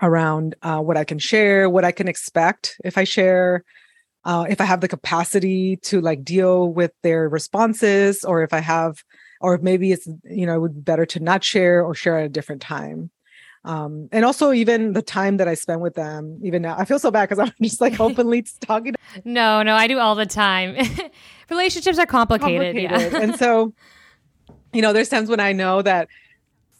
around 0.02 0.54
uh, 0.60 0.80
what 0.80 0.98
I 0.98 1.04
can 1.04 1.18
share, 1.18 1.70
what 1.70 1.84
I 1.84 1.92
can 1.92 2.06
expect 2.06 2.78
if 2.84 2.98
I 2.98 3.04
share 3.04 3.64
uh, 4.26 4.44
if 4.48 4.60
I 4.60 4.64
have 4.64 4.80
the 4.80 4.88
capacity 4.88 5.76
to 5.84 6.00
like 6.00 6.24
deal 6.24 6.68
with 6.68 6.90
their 7.02 7.28
responses, 7.28 8.24
or 8.24 8.42
if 8.42 8.52
I 8.52 8.58
have, 8.58 9.02
or 9.40 9.56
maybe 9.58 9.92
it's 9.92 10.06
you 10.24 10.46
know 10.46 10.56
it 10.56 10.60
would 10.60 10.74
be 10.74 10.80
better 10.80 11.06
to 11.06 11.20
not 11.20 11.44
share 11.44 11.82
or 11.82 11.94
share 11.94 12.18
at 12.18 12.26
a 12.26 12.28
different 12.28 12.60
time. 12.60 13.10
Um, 13.64 14.08
and 14.10 14.24
also 14.24 14.52
even 14.52 14.92
the 14.94 15.02
time 15.02 15.36
that 15.36 15.46
I 15.46 15.54
spend 15.54 15.80
with 15.80 15.94
them, 15.94 16.40
even 16.42 16.62
now, 16.62 16.76
I 16.76 16.84
feel 16.84 16.98
so 16.98 17.10
bad 17.12 17.28
because 17.28 17.38
I'm 17.48 17.52
just 17.62 17.80
like 17.80 18.00
openly 18.00 18.44
talking. 18.60 18.96
no, 19.24 19.62
no, 19.62 19.76
I 19.76 19.86
do 19.86 19.98
all 20.00 20.16
the 20.16 20.26
time. 20.26 20.76
Relationships 21.50 21.98
are 21.98 22.06
complicated, 22.06 22.74
complicated. 22.76 23.12
Yeah. 23.12 23.20
and 23.20 23.36
so, 23.36 23.72
you 24.72 24.82
know, 24.82 24.92
there's 24.92 25.08
times 25.08 25.28
when 25.28 25.40
I 25.40 25.52
know 25.52 25.82
that 25.82 26.08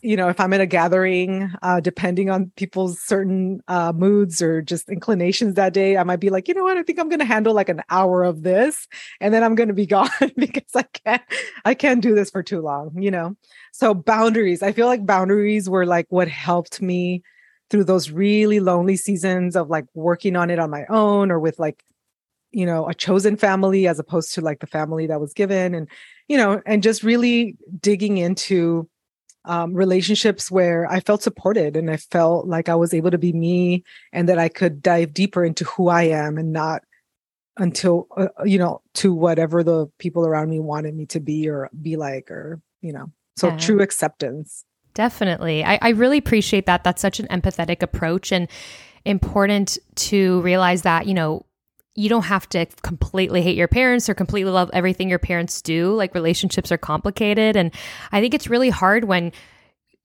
you 0.06 0.16
know, 0.16 0.28
if 0.28 0.38
I'm 0.38 0.52
at 0.52 0.60
a 0.60 0.66
gathering, 0.66 1.52
uh, 1.62 1.80
depending 1.80 2.30
on 2.30 2.52
people's 2.54 3.00
certain 3.00 3.60
uh, 3.66 3.92
moods 3.92 4.40
or 4.40 4.62
just 4.62 4.88
inclinations 4.88 5.54
that 5.54 5.72
day, 5.72 5.96
I 5.96 6.04
might 6.04 6.20
be 6.20 6.30
like, 6.30 6.46
you 6.46 6.54
know 6.54 6.62
what, 6.62 6.76
I 6.76 6.84
think 6.84 7.00
I'm 7.00 7.08
going 7.08 7.18
to 7.18 7.24
handle 7.24 7.52
like 7.52 7.68
an 7.68 7.82
hour 7.90 8.22
of 8.22 8.44
this, 8.44 8.86
and 9.20 9.34
then 9.34 9.42
I'm 9.42 9.56
going 9.56 9.66
to 9.66 9.74
be 9.74 9.86
gone 9.98 10.08
because 10.36 10.76
I 10.76 10.84
can't, 10.84 11.22
I 11.64 11.74
can't 11.74 12.00
do 12.00 12.14
this 12.14 12.30
for 12.30 12.44
too 12.44 12.60
long, 12.60 13.02
you 13.02 13.10
know. 13.10 13.36
So 13.72 13.94
boundaries, 13.94 14.62
I 14.62 14.70
feel 14.70 14.86
like 14.86 15.04
boundaries 15.04 15.68
were 15.68 15.84
like 15.84 16.06
what 16.08 16.28
helped 16.28 16.80
me 16.80 17.22
through 17.68 17.84
those 17.84 18.12
really 18.12 18.60
lonely 18.60 18.96
seasons 18.96 19.56
of 19.56 19.68
like 19.68 19.86
working 19.94 20.36
on 20.36 20.50
it 20.50 20.60
on 20.60 20.70
my 20.70 20.84
own 20.88 21.32
or 21.32 21.40
with 21.40 21.58
like, 21.58 21.82
you 22.52 22.64
know, 22.64 22.88
a 22.88 22.94
chosen 22.94 23.36
family 23.36 23.88
as 23.88 23.98
opposed 23.98 24.34
to 24.34 24.40
like 24.40 24.60
the 24.60 24.68
family 24.68 25.08
that 25.08 25.20
was 25.20 25.32
given, 25.32 25.74
and 25.74 25.88
you 26.28 26.36
know, 26.36 26.62
and 26.64 26.84
just 26.84 27.02
really 27.02 27.56
digging 27.80 28.18
into 28.18 28.88
um, 29.46 29.72
relationships 29.74 30.50
where 30.50 30.90
I 30.90 31.00
felt 31.00 31.22
supported 31.22 31.76
and 31.76 31.90
I 31.90 31.96
felt 31.96 32.46
like 32.46 32.68
I 32.68 32.74
was 32.74 32.92
able 32.92 33.10
to 33.12 33.18
be 33.18 33.32
me 33.32 33.84
and 34.12 34.28
that 34.28 34.38
I 34.38 34.48
could 34.48 34.82
dive 34.82 35.14
deeper 35.14 35.44
into 35.44 35.64
who 35.64 35.88
I 35.88 36.02
am 36.02 36.36
and 36.36 36.52
not 36.52 36.82
until, 37.56 38.08
uh, 38.16 38.28
you 38.44 38.58
know, 38.58 38.82
to 38.94 39.14
whatever 39.14 39.62
the 39.64 39.86
people 39.98 40.26
around 40.26 40.50
me 40.50 40.60
wanted 40.60 40.94
me 40.94 41.06
to 41.06 41.20
be 41.20 41.48
or 41.48 41.70
be 41.80 41.96
like, 41.96 42.30
or, 42.30 42.60
you 42.82 42.92
know, 42.92 43.10
so 43.36 43.48
yeah. 43.48 43.56
true 43.56 43.80
acceptance. 43.80 44.64
Definitely. 44.94 45.64
I, 45.64 45.78
I 45.80 45.88
really 45.90 46.18
appreciate 46.18 46.66
that. 46.66 46.84
That's 46.84 47.00
such 47.00 47.20
an 47.20 47.28
empathetic 47.28 47.82
approach 47.82 48.32
and 48.32 48.48
important 49.04 49.78
to 49.94 50.40
realize 50.40 50.82
that, 50.82 51.06
you 51.06 51.14
know, 51.14 51.45
you 51.96 52.08
don't 52.08 52.24
have 52.24 52.48
to 52.50 52.66
completely 52.82 53.42
hate 53.42 53.56
your 53.56 53.68
parents 53.68 54.08
or 54.08 54.14
completely 54.14 54.52
love 54.52 54.70
everything 54.72 55.08
your 55.08 55.18
parents 55.18 55.62
do. 55.62 55.94
Like 55.94 56.14
relationships 56.14 56.70
are 56.70 56.78
complicated. 56.78 57.56
And 57.56 57.72
I 58.12 58.20
think 58.20 58.34
it's 58.34 58.48
really 58.48 58.70
hard 58.70 59.04
when 59.04 59.32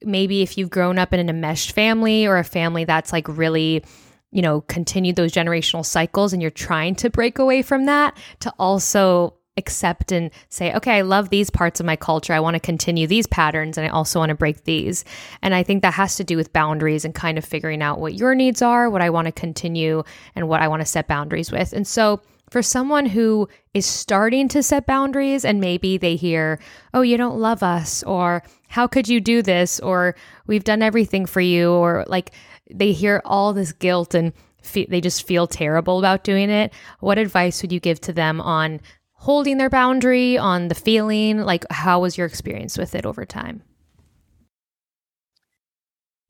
maybe 0.03 0.41
if 0.41 0.57
you've 0.57 0.69
grown 0.69 0.97
up 0.97 1.13
in 1.13 1.19
an 1.19 1.29
enmeshed 1.29 1.73
family 1.73 2.25
or 2.25 2.37
a 2.37 2.43
family 2.43 2.85
that's 2.85 3.11
like 3.11 3.27
really 3.27 3.83
you 4.31 4.41
know 4.41 4.61
continued 4.61 5.15
those 5.15 5.31
generational 5.31 5.85
cycles 5.85 6.33
and 6.33 6.41
you're 6.41 6.49
trying 6.49 6.95
to 6.95 7.09
break 7.09 7.37
away 7.37 7.61
from 7.61 7.85
that 7.85 8.17
to 8.39 8.51
also 8.57 9.35
accept 9.61 10.11
and 10.11 10.31
say, 10.49 10.73
okay, 10.73 10.97
I 10.97 11.01
love 11.01 11.29
these 11.29 11.49
parts 11.49 11.79
of 11.79 11.85
my 11.85 11.95
culture. 11.95 12.33
I 12.33 12.39
want 12.39 12.55
to 12.55 12.59
continue 12.59 13.07
these 13.07 13.27
patterns 13.27 13.77
and 13.77 13.85
I 13.85 13.89
also 13.89 14.19
want 14.19 14.29
to 14.29 14.35
break 14.35 14.63
these. 14.65 15.05
And 15.41 15.53
I 15.53 15.63
think 15.63 15.81
that 15.81 15.93
has 15.93 16.15
to 16.17 16.23
do 16.23 16.35
with 16.35 16.51
boundaries 16.51 17.05
and 17.05 17.15
kind 17.15 17.37
of 17.37 17.45
figuring 17.45 17.81
out 17.81 17.99
what 17.99 18.15
your 18.15 18.35
needs 18.35 18.61
are, 18.61 18.89
what 18.89 19.01
I 19.01 19.09
want 19.09 19.27
to 19.27 19.31
continue, 19.31 20.03
and 20.35 20.49
what 20.49 20.61
I 20.61 20.67
want 20.67 20.81
to 20.81 20.85
set 20.85 21.07
boundaries 21.07 21.51
with. 21.51 21.73
And 21.73 21.87
so, 21.87 22.21
for 22.49 22.61
someone 22.61 23.05
who 23.05 23.47
is 23.73 23.85
starting 23.85 24.49
to 24.49 24.61
set 24.61 24.85
boundaries 24.85 25.45
and 25.45 25.61
maybe 25.61 25.97
they 25.97 26.17
hear, 26.17 26.59
oh, 26.93 27.01
you 27.01 27.15
don't 27.15 27.39
love 27.39 27.63
us, 27.63 28.03
or 28.03 28.43
how 28.67 28.87
could 28.87 29.07
you 29.07 29.21
do 29.21 29.41
this, 29.41 29.79
or 29.79 30.15
we've 30.47 30.65
done 30.65 30.81
everything 30.81 31.25
for 31.25 31.39
you, 31.39 31.71
or 31.71 32.03
like 32.09 32.31
they 32.69 32.91
hear 32.91 33.21
all 33.23 33.53
this 33.53 33.71
guilt 33.71 34.13
and 34.13 34.33
fe- 34.61 34.87
they 34.89 35.01
just 35.01 35.25
feel 35.25 35.47
terrible 35.47 35.99
about 35.99 36.23
doing 36.23 36.49
it, 36.49 36.73
what 36.99 37.17
advice 37.17 37.61
would 37.61 37.71
you 37.71 37.79
give 37.79 37.99
to 38.01 38.13
them 38.13 38.39
on 38.41 38.79
holding 39.21 39.57
their 39.57 39.69
boundary, 39.69 40.35
on 40.35 40.67
the 40.67 40.75
feeling? 40.75 41.37
Like, 41.37 41.63
how 41.69 42.01
was 42.01 42.17
your 42.17 42.25
experience 42.25 42.75
with 42.75 42.95
it 42.95 43.05
over 43.05 43.23
time? 43.23 43.61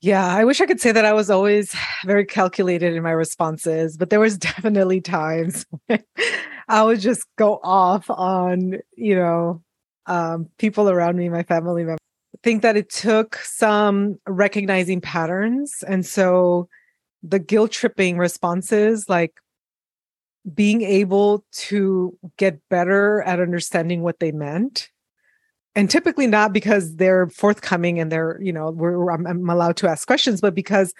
Yeah, 0.02 0.26
I 0.26 0.44
wish 0.44 0.60
I 0.60 0.66
could 0.66 0.80
say 0.80 0.92
that 0.92 1.04
I 1.04 1.14
was 1.14 1.30
always 1.30 1.74
very 2.04 2.26
calculated 2.26 2.94
in 2.94 3.02
my 3.02 3.12
responses, 3.12 3.96
but 3.96 4.10
there 4.10 4.20
was 4.20 4.36
definitely 4.50 5.00
times 5.00 5.64
I 6.68 6.82
would 6.82 7.00
just 7.00 7.26
go 7.38 7.60
off 7.62 8.10
on, 8.10 8.74
you 8.94 9.14
know, 9.14 9.62
um, 10.06 10.48
people 10.58 10.90
around 10.90 11.16
me, 11.16 11.30
my 11.30 11.44
family 11.44 11.84
members. 11.84 11.98
I 12.36 12.38
think 12.42 12.60
that 12.60 12.76
it 12.76 12.90
took 12.90 13.36
some 13.36 14.18
recognizing 14.26 15.00
patterns. 15.00 15.82
And 15.86 16.04
so 16.04 16.68
the 17.22 17.38
guilt 17.38 17.70
tripping 17.70 18.18
responses, 18.18 19.08
like 19.08 19.32
being 20.54 20.82
able 20.82 21.44
to 21.52 22.18
get 22.36 22.60
better 22.68 23.22
at 23.22 23.40
understanding 23.40 24.02
what 24.02 24.18
they 24.18 24.32
meant 24.32 24.90
and 25.74 25.88
typically 25.90 26.26
not 26.26 26.52
because 26.52 26.96
they're 26.96 27.28
forthcoming 27.28 28.00
and 28.00 28.10
they're 28.10 28.38
you 28.42 28.52
know 28.52 28.70
we're, 28.70 29.10
I'm, 29.10 29.26
I'm, 29.26 29.48
allowed 29.48 29.76
to 29.78 29.88
ask 29.88 30.06
questions 30.06 30.40
but 30.40 30.54
because 30.54 30.92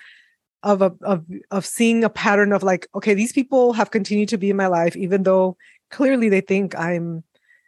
of 0.62 0.80
a 0.80 0.92
of 1.02 1.24
of 1.50 1.66
seeing 1.66 2.04
a 2.04 2.10
pattern 2.10 2.52
of 2.52 2.62
like 2.62 2.86
okay 2.94 3.14
these 3.14 3.32
people 3.32 3.72
have 3.72 3.90
continued 3.90 4.28
to 4.28 4.38
be 4.38 4.50
in 4.50 4.56
my 4.56 4.68
life 4.68 4.96
even 4.96 5.24
though 5.24 5.56
clearly 5.90 6.28
they 6.28 6.40
think 6.40 6.78
i'm 6.78 7.24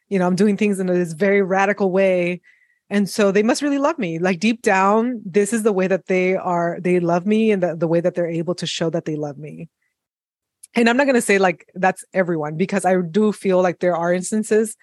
you 0.08 0.18
know 0.18 0.26
i'm 0.26 0.36
doing 0.36 0.56
things 0.56 0.78
in 0.78 0.86
this 0.86 1.12
very 1.12 1.42
radical 1.42 1.90
way 1.90 2.40
and 2.90 3.08
so 3.08 3.32
they 3.32 3.42
must 3.42 3.62
really 3.62 3.78
love 3.78 3.98
me. 3.98 4.18
Like 4.18 4.40
deep 4.40 4.62
down 4.62 5.20
this 5.24 5.52
is 5.52 5.62
the 5.62 5.72
way 5.72 5.86
that 5.86 6.06
they 6.06 6.36
are 6.36 6.78
they 6.80 7.00
love 7.00 7.26
me 7.26 7.50
and 7.50 7.62
the, 7.62 7.74
the 7.74 7.88
way 7.88 8.00
that 8.00 8.14
they're 8.14 8.28
able 8.28 8.54
to 8.56 8.66
show 8.66 8.90
that 8.90 9.04
they 9.04 9.16
love 9.16 9.38
me 9.38 9.68
and 10.74 10.88
I'm 10.88 10.96
not 10.96 11.04
going 11.04 11.14
to 11.14 11.20
say 11.20 11.38
like 11.38 11.68
that's 11.74 12.04
everyone 12.12 12.56
because 12.56 12.84
I 12.84 13.00
do 13.00 13.32
feel 13.32 13.62
like 13.62 13.80
there 13.80 13.96
are 13.96 14.12
instances 14.12 14.76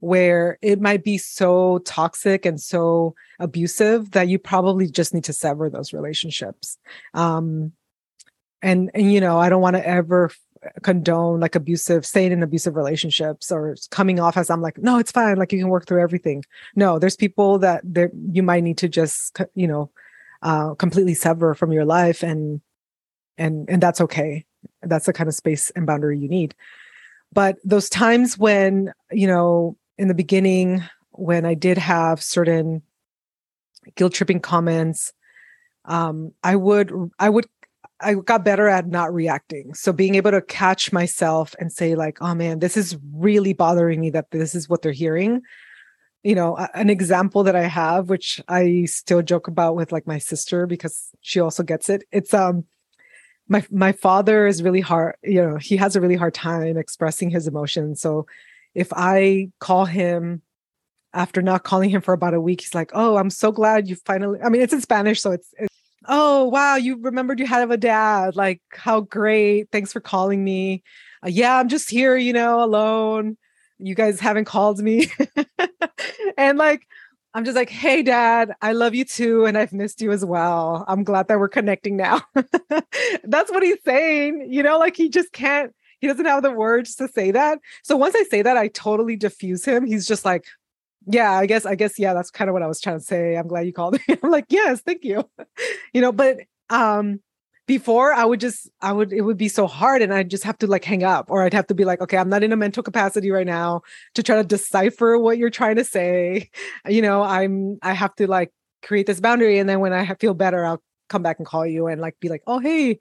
where 0.00 0.58
it 0.60 0.80
might 0.80 1.02
be 1.02 1.18
so 1.18 1.78
toxic 1.84 2.44
and 2.44 2.60
so 2.60 3.14
abusive 3.38 4.10
that 4.12 4.28
you 4.28 4.38
probably 4.38 4.88
just 4.90 5.14
need 5.14 5.24
to 5.24 5.32
sever 5.32 5.70
those 5.70 5.92
relationships. 5.92 6.78
Um, 7.14 7.72
and 8.62 8.90
and 8.94 9.12
you 9.12 9.20
know, 9.20 9.38
I 9.38 9.48
don't 9.48 9.62
want 9.62 9.76
to 9.76 9.86
ever 9.86 10.30
condone 10.82 11.38
like 11.38 11.54
abusive 11.54 12.04
staying 12.04 12.32
in 12.32 12.42
abusive 12.42 12.74
relationships 12.74 13.52
or 13.52 13.76
coming 13.90 14.18
off 14.18 14.36
as 14.36 14.50
I'm 14.50 14.62
like, 14.62 14.78
no, 14.78 14.98
it's 14.98 15.12
fine. 15.12 15.36
Like 15.36 15.52
you 15.52 15.58
can 15.58 15.68
work 15.68 15.86
through 15.86 16.02
everything. 16.02 16.44
No, 16.74 16.98
there's 16.98 17.16
people 17.16 17.58
that 17.60 17.82
there 17.84 18.10
you 18.32 18.42
might 18.42 18.64
need 18.64 18.78
to 18.78 18.88
just 18.88 19.38
you 19.54 19.68
know 19.68 19.90
uh, 20.42 20.74
completely 20.74 21.14
sever 21.14 21.54
from 21.54 21.72
your 21.72 21.84
life 21.84 22.22
and 22.22 22.60
and 23.38 23.68
and 23.68 23.82
that's 23.82 24.00
okay 24.00 24.44
that's 24.82 25.06
the 25.06 25.12
kind 25.12 25.28
of 25.28 25.34
space 25.34 25.70
and 25.70 25.86
boundary 25.86 26.18
you 26.18 26.28
need. 26.28 26.54
But 27.32 27.56
those 27.64 27.88
times 27.88 28.38
when 28.38 28.92
you 29.10 29.26
know 29.26 29.76
in 29.98 30.08
the 30.08 30.14
beginning 30.14 30.82
when 31.12 31.46
i 31.46 31.54
did 31.54 31.78
have 31.78 32.22
certain 32.22 32.82
guilt 33.94 34.12
tripping 34.12 34.40
comments 34.40 35.12
um 35.86 36.32
i 36.42 36.54
would 36.54 36.92
i 37.18 37.28
would 37.28 37.46
i 38.00 38.14
got 38.14 38.44
better 38.44 38.68
at 38.68 38.88
not 38.88 39.12
reacting. 39.12 39.72
So 39.72 39.92
being 39.92 40.16
able 40.16 40.30
to 40.32 40.42
catch 40.42 40.92
myself 40.92 41.54
and 41.58 41.72
say 41.72 41.94
like 41.94 42.18
oh 42.20 42.34
man 42.34 42.58
this 42.58 42.76
is 42.76 42.96
really 43.14 43.52
bothering 43.52 44.00
me 44.00 44.10
that 44.10 44.30
this 44.30 44.54
is 44.54 44.68
what 44.68 44.82
they're 44.82 44.92
hearing. 44.92 45.42
You 46.22 46.34
know 46.34 46.56
an 46.74 46.90
example 46.90 47.44
that 47.44 47.54
i 47.56 47.62
have 47.62 48.08
which 48.08 48.40
i 48.48 48.84
still 48.86 49.22
joke 49.22 49.46
about 49.48 49.76
with 49.76 49.92
like 49.92 50.06
my 50.06 50.18
sister 50.18 50.66
because 50.66 51.10
she 51.20 51.40
also 51.40 51.62
gets 51.62 51.88
it. 51.88 52.02
It's 52.12 52.34
um 52.34 52.64
my 53.48 53.64
my 53.70 53.92
father 53.92 54.46
is 54.46 54.62
really 54.62 54.80
hard 54.80 55.16
you 55.22 55.40
know 55.40 55.56
he 55.56 55.76
has 55.76 55.96
a 55.96 56.00
really 56.00 56.16
hard 56.16 56.34
time 56.34 56.76
expressing 56.76 57.30
his 57.30 57.46
emotions. 57.46 58.00
So 58.00 58.26
if 58.74 58.92
i 58.92 59.48
call 59.58 59.86
him 59.86 60.42
after 61.14 61.40
not 61.40 61.64
calling 61.64 61.88
him 61.88 62.02
for 62.02 62.12
about 62.12 62.34
a 62.34 62.40
week 62.40 62.60
he's 62.60 62.74
like 62.74 62.90
oh 62.92 63.16
i'm 63.16 63.30
so 63.30 63.50
glad 63.50 63.88
you 63.88 63.96
finally 63.96 64.38
i 64.44 64.50
mean 64.50 64.60
it's 64.60 64.72
in 64.72 64.82
spanish 64.82 65.20
so 65.22 65.32
it's, 65.32 65.54
it's 65.58 65.74
oh 66.08 66.44
wow 66.44 66.76
you 66.76 67.00
remembered 67.00 67.40
you 67.40 67.46
had 67.46 67.68
a 67.70 67.76
dad. 67.76 68.36
Like 68.36 68.60
how 68.70 69.00
great. 69.00 69.70
Thanks 69.72 69.92
for 69.92 70.00
calling 70.00 70.44
me. 70.44 70.82
Uh, 71.24 71.28
yeah 71.28 71.56
i'm 71.56 71.68
just 71.68 71.90
here 71.90 72.16
you 72.16 72.32
know 72.32 72.62
alone. 72.62 73.36
You 73.78 73.94
guys 73.94 74.20
haven't 74.20 74.44
called 74.44 74.78
me. 74.78 75.10
And 76.38 76.58
like 76.58 76.86
i'm 77.36 77.44
just 77.44 77.54
like 77.54 77.68
hey 77.68 78.02
dad 78.02 78.52
i 78.62 78.72
love 78.72 78.94
you 78.94 79.04
too 79.04 79.44
and 79.44 79.58
i've 79.58 79.72
missed 79.72 80.00
you 80.00 80.10
as 80.10 80.24
well. 80.24 80.86
I'm 80.88 81.04
glad 81.04 81.28
that 81.28 81.38
we're 81.38 81.48
connecting 81.48 81.96
now. 81.96 82.22
That's 83.24 83.50
what 83.50 83.62
he's 83.62 83.82
saying 83.84 84.48
you 84.50 84.62
know 84.62 84.78
like 84.78 84.96
he 84.96 85.10
just 85.10 85.32
can't 85.32 85.72
he 86.00 86.06
doesn't 86.06 86.24
have 86.24 86.42
the 86.42 86.50
words 86.50 86.94
to 86.96 87.08
say 87.08 87.30
that. 87.32 87.58
So 87.84 87.94
once 87.96 88.14
i 88.16 88.24
say 88.24 88.40
that 88.40 88.56
i 88.56 88.68
totally 88.68 89.16
diffuse 89.16 89.64
him. 89.64 89.84
He's 89.86 90.06
just 90.08 90.24
like 90.24 90.46
yeah 91.08 91.32
i 91.32 91.46
guess 91.46 91.66
i 91.66 91.74
guess 91.76 91.98
yeah 91.98 92.14
that's 92.14 92.30
kind 92.32 92.48
of 92.48 92.54
what 92.54 92.62
i 92.62 92.66
was 92.66 92.80
trying 92.80 92.98
to 92.98 93.04
say. 93.04 93.36
I'm 93.36 93.48
glad 93.48 93.66
you 93.66 93.72
called 93.72 93.98
me. 94.08 94.16
I'm 94.22 94.30
like 94.30 94.46
yes 94.48 94.80
thank 94.80 95.04
you. 95.04 95.28
You 95.92 96.00
know 96.00 96.12
but 96.12 96.38
um 96.70 97.20
before 97.66 98.12
i 98.12 98.24
would 98.24 98.40
just 98.40 98.70
i 98.80 98.92
would 98.92 99.12
it 99.12 99.22
would 99.22 99.36
be 99.36 99.48
so 99.48 99.66
hard 99.66 100.02
and 100.02 100.14
i'd 100.14 100.30
just 100.30 100.44
have 100.44 100.58
to 100.58 100.66
like 100.66 100.84
hang 100.84 101.02
up 101.02 101.30
or 101.30 101.42
i'd 101.42 101.54
have 101.54 101.66
to 101.66 101.74
be 101.74 101.84
like 101.84 102.00
okay 102.00 102.16
i'm 102.16 102.28
not 102.28 102.42
in 102.42 102.52
a 102.52 102.56
mental 102.56 102.82
capacity 102.82 103.30
right 103.30 103.46
now 103.46 103.80
to 104.14 104.22
try 104.22 104.36
to 104.36 104.44
decipher 104.44 105.18
what 105.18 105.38
you're 105.38 105.50
trying 105.50 105.76
to 105.76 105.84
say 105.84 106.48
you 106.88 107.02
know 107.02 107.22
i'm 107.22 107.78
i 107.82 107.92
have 107.92 108.14
to 108.14 108.26
like 108.26 108.52
create 108.82 109.06
this 109.06 109.20
boundary 109.20 109.58
and 109.58 109.68
then 109.68 109.80
when 109.80 109.92
i 109.92 110.06
feel 110.14 110.34
better 110.34 110.64
i'll 110.64 110.82
come 111.08 111.22
back 111.22 111.38
and 111.38 111.46
call 111.46 111.66
you 111.66 111.86
and 111.86 112.00
like 112.00 112.18
be 112.20 112.28
like 112.28 112.42
oh 112.46 112.58
hey 112.58 112.98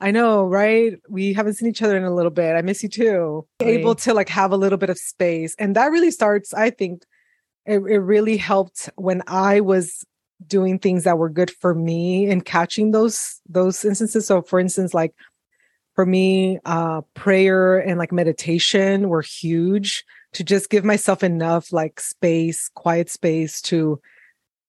I 0.00 0.10
know, 0.10 0.44
right? 0.44 0.98
We 1.08 1.32
haven't 1.32 1.54
seen 1.54 1.68
each 1.68 1.80
other 1.80 1.96
in 1.96 2.04
a 2.04 2.14
little 2.14 2.30
bit. 2.30 2.56
I 2.56 2.62
miss 2.62 2.82
you 2.82 2.88
too. 2.88 3.46
Right. 3.60 3.70
Able 3.70 3.94
to 3.94 4.12
like 4.12 4.28
have 4.28 4.52
a 4.52 4.56
little 4.56 4.76
bit 4.76 4.90
of 4.90 4.98
space. 4.98 5.54
And 5.58 5.76
that 5.76 5.90
really 5.90 6.10
starts, 6.10 6.52
I 6.52 6.70
think, 6.70 7.04
it, 7.64 7.78
it 7.78 7.98
really 7.98 8.36
helped 8.36 8.90
when 8.96 9.22
I 9.26 9.60
was 9.60 10.04
doing 10.46 10.78
things 10.78 11.04
that 11.04 11.18
were 11.18 11.30
good 11.30 11.50
for 11.50 11.74
me 11.74 12.30
and 12.30 12.44
catching 12.44 12.90
those 12.90 13.40
those 13.48 13.84
instances. 13.84 14.26
So 14.26 14.42
for 14.42 14.58
instance, 14.58 14.94
like 14.94 15.14
for 15.94 16.04
me, 16.04 16.58
uh 16.64 17.02
prayer 17.14 17.78
and 17.78 17.98
like 17.98 18.12
meditation 18.12 19.08
were 19.08 19.22
huge 19.22 20.04
to 20.32 20.44
just 20.44 20.70
give 20.70 20.84
myself 20.84 21.22
enough 21.22 21.72
like 21.72 22.00
space, 22.00 22.68
quiet 22.74 23.08
space 23.08 23.62
to 23.62 24.00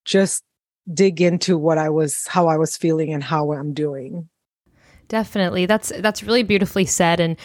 just 0.04 0.44
dig 0.92 1.20
into 1.20 1.58
what 1.58 1.78
I 1.78 1.90
was 1.90 2.26
how 2.28 2.46
I 2.46 2.56
was 2.56 2.76
feeling 2.76 3.12
and 3.12 3.22
how 3.22 3.52
I'm 3.52 3.74
doing. 3.74 4.28
Definitely. 5.08 5.66
That's 5.66 5.92
that's 5.98 6.22
really 6.22 6.42
beautifully 6.42 6.84
said 6.84 7.20
and 7.20 7.36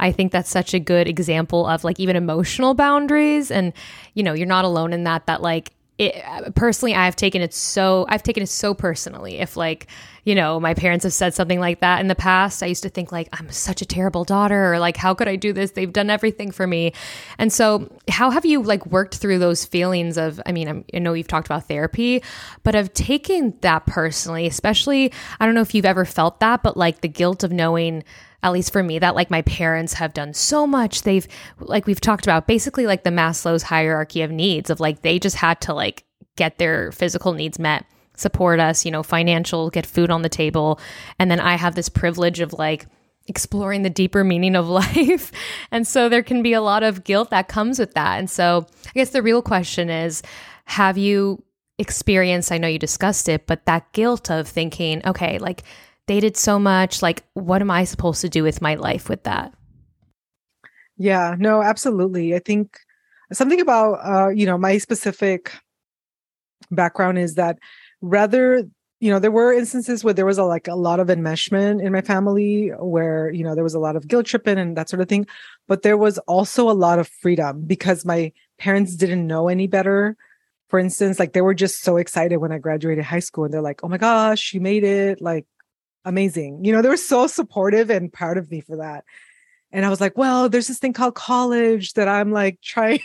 I 0.00 0.12
think 0.12 0.30
that's 0.30 0.50
such 0.50 0.74
a 0.74 0.78
good 0.78 1.08
example 1.08 1.66
of 1.66 1.82
like 1.82 1.98
even 1.98 2.16
emotional 2.16 2.74
boundaries 2.74 3.50
and 3.50 3.72
you 4.14 4.22
know, 4.22 4.34
you're 4.34 4.46
not 4.46 4.64
alone 4.64 4.92
in 4.92 5.04
that 5.04 5.26
that 5.26 5.42
like 5.42 5.72
it, 5.98 6.54
personally 6.54 6.94
I've 6.94 7.16
taken 7.16 7.42
it 7.42 7.52
so 7.52 8.06
I've 8.08 8.22
taken 8.22 8.42
it 8.42 8.48
so 8.48 8.72
personally. 8.72 9.38
If 9.38 9.56
like 9.56 9.88
you 10.24 10.34
know 10.34 10.60
my 10.60 10.74
parents 10.74 11.02
have 11.02 11.12
said 11.12 11.34
something 11.34 11.58
like 11.58 11.80
that 11.80 12.00
in 12.00 12.06
the 12.06 12.14
past 12.14 12.62
I 12.62 12.66
used 12.66 12.84
to 12.84 12.88
think 12.88 13.10
like 13.10 13.28
I'm 13.32 13.50
such 13.50 13.82
a 13.82 13.86
terrible 13.86 14.24
daughter 14.24 14.72
or 14.72 14.78
like 14.78 14.96
how 14.96 15.12
could 15.12 15.26
I 15.26 15.36
do 15.36 15.52
this? 15.52 15.72
They've 15.72 15.92
done 15.92 16.08
everything 16.08 16.52
for 16.52 16.66
me. 16.66 16.92
And 17.38 17.52
so 17.52 17.90
how 18.08 18.30
have 18.30 18.44
you 18.44 18.62
like 18.62 18.86
worked 18.86 19.16
through 19.16 19.40
those 19.40 19.64
feelings 19.64 20.16
of 20.16 20.40
I 20.46 20.52
mean 20.52 20.68
I'm, 20.68 20.84
i 20.94 20.98
know 20.98 21.14
you've 21.14 21.28
talked 21.28 21.48
about 21.48 21.66
therapy 21.66 22.22
but 22.62 22.76
of 22.76 22.94
taking 22.94 23.54
that 23.62 23.86
personally 23.86 24.46
especially 24.46 25.12
I 25.40 25.46
don't 25.46 25.54
know 25.54 25.62
if 25.62 25.74
you've 25.74 25.84
ever 25.84 26.04
felt 26.04 26.38
that 26.40 26.62
but 26.62 26.76
like 26.76 27.00
the 27.00 27.08
guilt 27.08 27.42
of 27.42 27.50
knowing 27.50 28.04
at 28.42 28.52
least 28.52 28.72
for 28.72 28.82
me 28.82 28.98
that 28.98 29.14
like 29.14 29.30
my 29.30 29.42
parents 29.42 29.94
have 29.94 30.14
done 30.14 30.32
so 30.32 30.66
much. 30.66 31.02
They've 31.02 31.26
like 31.58 31.86
we've 31.86 32.00
talked 32.00 32.24
about 32.24 32.46
basically 32.46 32.86
like 32.86 33.04
the 33.04 33.10
maslow's 33.10 33.64
hierarchy 33.64 34.22
of 34.22 34.30
needs 34.30 34.70
of 34.70 34.80
like 34.80 35.02
they 35.02 35.18
just 35.18 35.36
had 35.36 35.60
to 35.62 35.74
like 35.74 36.04
get 36.36 36.58
their 36.58 36.92
physical 36.92 37.32
needs 37.32 37.58
met 37.58 37.84
support 38.16 38.58
us 38.58 38.84
you 38.84 38.90
know 38.90 39.02
financial 39.02 39.70
get 39.70 39.86
food 39.86 40.10
on 40.10 40.22
the 40.22 40.28
table. 40.28 40.78
And 41.18 41.30
then 41.30 41.40
i 41.40 41.56
have 41.56 41.74
this 41.74 41.88
privilege 41.88 42.40
of 42.40 42.52
like 42.52 42.86
exploring 43.26 43.82
the 43.82 43.90
deeper 43.90 44.24
meaning 44.24 44.56
of 44.56 44.68
life. 44.68 45.32
And 45.70 45.86
so 45.86 46.08
there 46.08 46.22
can 46.22 46.42
be 46.42 46.52
a 46.52 46.62
lot 46.62 46.82
of 46.82 47.04
guilt 47.04 47.30
that 47.30 47.48
comes 47.48 47.78
with 47.78 47.94
that. 47.94 48.18
And 48.18 48.30
so 48.30 48.66
i 48.86 48.90
guess 48.94 49.10
the 49.10 49.22
real 49.22 49.42
question 49.42 49.90
is 49.90 50.22
have 50.64 50.96
you 50.96 51.42
experienced 51.78 52.50
i 52.50 52.58
know 52.58 52.66
you 52.66 52.78
discussed 52.78 53.28
it 53.28 53.46
but 53.46 53.64
that 53.66 53.90
guilt 53.92 54.32
of 54.32 54.48
thinking 54.48 55.00
okay 55.06 55.38
like 55.38 55.62
they 56.08 56.20
did 56.20 56.36
so 56.36 56.58
much. 56.58 57.00
Like, 57.02 57.22
what 57.34 57.62
am 57.62 57.70
I 57.70 57.84
supposed 57.84 58.20
to 58.22 58.28
do 58.28 58.42
with 58.42 58.60
my 58.60 58.74
life 58.74 59.08
with 59.08 59.22
that? 59.22 59.54
Yeah, 60.96 61.36
no, 61.38 61.62
absolutely. 61.62 62.34
I 62.34 62.40
think 62.40 62.76
something 63.32 63.60
about, 63.60 63.94
uh, 64.04 64.28
you 64.28 64.46
know, 64.46 64.58
my 64.58 64.78
specific 64.78 65.52
background 66.70 67.18
is 67.18 67.34
that 67.36 67.58
rather 68.00 68.64
you 69.00 69.10
know 69.10 69.20
there 69.20 69.30
were 69.30 69.52
instances 69.52 70.02
where 70.02 70.12
there 70.12 70.26
was 70.26 70.38
a 70.38 70.44
like 70.44 70.66
a 70.66 70.74
lot 70.74 71.00
of 71.00 71.06
enmeshment 71.06 71.82
in 71.82 71.92
my 71.92 72.00
family 72.00 72.70
where 72.78 73.30
you 73.30 73.44
know 73.44 73.54
there 73.54 73.64
was 73.64 73.74
a 73.74 73.78
lot 73.78 73.96
of 73.96 74.08
guilt 74.08 74.26
tripping 74.26 74.58
and 74.58 74.76
that 74.76 74.88
sort 74.88 75.00
of 75.00 75.08
thing 75.08 75.26
but 75.68 75.82
there 75.82 75.96
was 75.96 76.18
also 76.26 76.68
a 76.68 76.72
lot 76.72 76.98
of 76.98 77.08
freedom 77.08 77.62
because 77.64 78.04
my 78.04 78.32
parents 78.58 78.96
didn't 78.96 79.26
know 79.26 79.48
any 79.48 79.66
better 79.66 80.16
for 80.68 80.78
instance 80.78 81.18
like 81.18 81.32
they 81.32 81.40
were 81.40 81.54
just 81.54 81.80
so 81.80 81.96
excited 81.96 82.38
when 82.38 82.52
i 82.52 82.58
graduated 82.58 83.04
high 83.04 83.20
school 83.20 83.44
and 83.44 83.54
they're 83.54 83.62
like 83.62 83.80
oh 83.84 83.88
my 83.88 83.98
gosh 83.98 84.52
you 84.52 84.60
made 84.60 84.84
it 84.84 85.20
like 85.20 85.46
amazing. 86.08 86.64
You 86.64 86.72
know, 86.72 86.82
they 86.82 86.88
were 86.88 86.96
so 86.96 87.26
supportive 87.26 87.90
and 87.90 88.12
proud 88.12 88.38
of 88.38 88.50
me 88.50 88.60
for 88.60 88.76
that. 88.78 89.04
And 89.70 89.84
I 89.84 89.90
was 89.90 90.00
like, 90.00 90.16
well, 90.16 90.48
there's 90.48 90.66
this 90.66 90.78
thing 90.78 90.94
called 90.94 91.14
college 91.14 91.92
that 91.92 92.08
I'm 92.08 92.32
like 92.32 92.58
trying, 92.62 93.00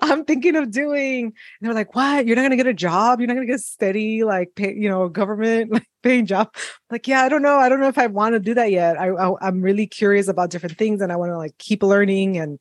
I'm 0.00 0.24
thinking 0.24 0.54
of 0.54 0.70
doing. 0.70 1.24
And 1.24 1.34
they're 1.60 1.74
like, 1.74 1.96
what? 1.96 2.26
You're 2.26 2.36
not 2.36 2.42
going 2.42 2.52
to 2.52 2.56
get 2.56 2.68
a 2.68 2.74
job? 2.74 3.18
You're 3.18 3.26
not 3.26 3.34
going 3.34 3.46
to 3.46 3.50
get 3.52 3.60
a 3.60 3.62
steady, 3.62 4.22
like, 4.22 4.54
pay, 4.54 4.72
you 4.74 4.88
know, 4.88 5.08
government 5.08 5.72
like 5.72 5.88
paying 6.02 6.26
job? 6.26 6.54
like, 6.90 7.08
yeah, 7.08 7.22
I 7.22 7.28
don't 7.28 7.42
know. 7.42 7.56
I 7.56 7.68
don't 7.68 7.80
know 7.80 7.88
if 7.88 7.98
I 7.98 8.06
want 8.06 8.34
to 8.34 8.40
do 8.40 8.54
that 8.54 8.70
yet. 8.70 8.98
I, 8.98 9.08
I 9.08 9.34
I'm 9.40 9.60
really 9.60 9.86
curious 9.86 10.28
about 10.28 10.50
different 10.50 10.78
things 10.78 11.00
and 11.00 11.12
I 11.12 11.16
want 11.16 11.32
to 11.32 11.38
like 11.38 11.58
keep 11.58 11.82
learning 11.82 12.38
and, 12.38 12.60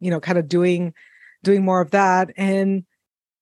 you 0.00 0.10
know, 0.10 0.20
kind 0.20 0.38
of 0.38 0.48
doing, 0.48 0.94
doing 1.42 1.64
more 1.64 1.82
of 1.82 1.90
that. 1.90 2.30
And 2.38 2.84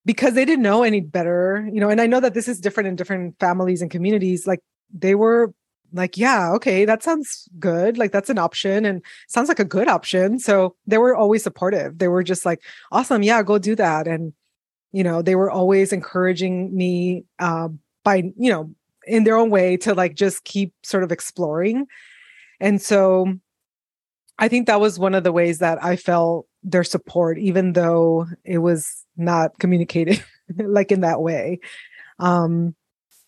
because 0.05 0.35
they 0.35 0.45
didn't 0.45 0.63
know 0.63 0.83
any 0.83 1.01
better, 1.01 1.69
you 1.73 1.81
know, 1.81 1.91
and 1.91 2.01
I 2.01 2.07
know 2.07 2.21
that 2.21 2.35
this 2.35 2.49
is 2.49 2.61
different 2.61 2.89
in 2.89 2.97
different 2.97 3.39
families 3.39 3.81
and 3.81 3.91
communities, 3.91 4.47
like 4.47 4.61
they 4.93 5.15
were 5.15 5.55
like 5.93 6.17
yeah 6.17 6.53
okay 6.53 6.85
that 6.85 7.03
sounds 7.03 7.49
good 7.59 7.99
like 7.99 8.13
that's 8.13 8.31
an 8.31 8.39
option 8.39 8.85
and 8.85 9.03
sounds 9.29 9.49
like 9.49 9.61
a 9.61 9.65
good 9.65 9.89
option. 9.89 10.39
So 10.39 10.75
they 10.87 10.99
were 10.99 11.17
always 11.17 11.43
supportive. 11.43 11.99
They 11.99 12.09
were 12.09 12.23
just 12.23 12.45
like 12.45 12.63
awesome 12.93 13.23
yeah 13.23 13.43
go 13.43 13.59
do 13.59 13.75
that. 13.77 14.07
And 14.07 14.33
you 14.93 15.05
know 15.05 15.23
they 15.23 15.37
were 15.37 15.51
always 15.51 15.93
encouraging 15.93 16.75
me 16.77 17.25
uh, 17.39 17.69
by 18.05 18.33
you 18.37 18.51
know 18.51 18.71
in 19.07 19.25
their 19.25 19.37
own 19.37 19.51
way 19.51 19.77
to 19.77 19.95
like 19.95 20.15
just 20.15 20.45
keep 20.45 20.73
sort 20.83 21.05
of 21.05 21.13
exploring. 21.13 21.87
And 22.61 22.81
so 22.81 23.39
i 24.39 24.49
think 24.49 24.67
that 24.67 24.81
was 24.81 24.99
one 24.99 25.15
of 25.15 25.25
the 25.25 25.33
ways 25.33 25.61
that 25.61 25.83
i 25.83 25.97
felt 25.97 26.47
their 26.63 26.85
support 26.85 27.39
even 27.39 27.73
though 27.73 28.27
it 28.45 28.59
was 28.59 29.05
not 29.17 29.59
communicated 29.59 30.23
like 30.59 30.93
in 30.93 31.01
that 31.01 31.21
way. 31.21 31.59
Um 32.19 32.75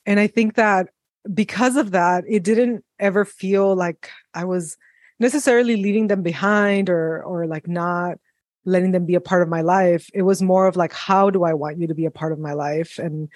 and 0.06 0.18
i 0.20 0.26
think 0.26 0.54
that 0.54 0.88
because 1.32 1.76
of 1.76 1.90
that, 1.92 2.24
it 2.28 2.42
didn't 2.42 2.84
ever 2.98 3.24
feel 3.24 3.74
like 3.74 4.10
I 4.34 4.44
was 4.44 4.76
necessarily 5.18 5.76
leaving 5.76 6.06
them 6.06 6.22
behind 6.22 6.88
or 6.88 7.22
or 7.22 7.46
like 7.46 7.68
not 7.68 8.18
letting 8.64 8.92
them 8.92 9.06
be 9.06 9.14
a 9.14 9.20
part 9.20 9.42
of 9.42 9.48
my 9.48 9.62
life. 9.62 10.10
It 10.12 10.22
was 10.22 10.42
more 10.42 10.66
of 10.66 10.76
like, 10.76 10.92
how 10.92 11.30
do 11.30 11.44
I 11.44 11.54
want 11.54 11.78
you 11.78 11.86
to 11.86 11.94
be 11.94 12.04
a 12.04 12.10
part 12.10 12.32
of 12.32 12.38
my 12.38 12.52
life? 12.52 12.98
And 12.98 13.28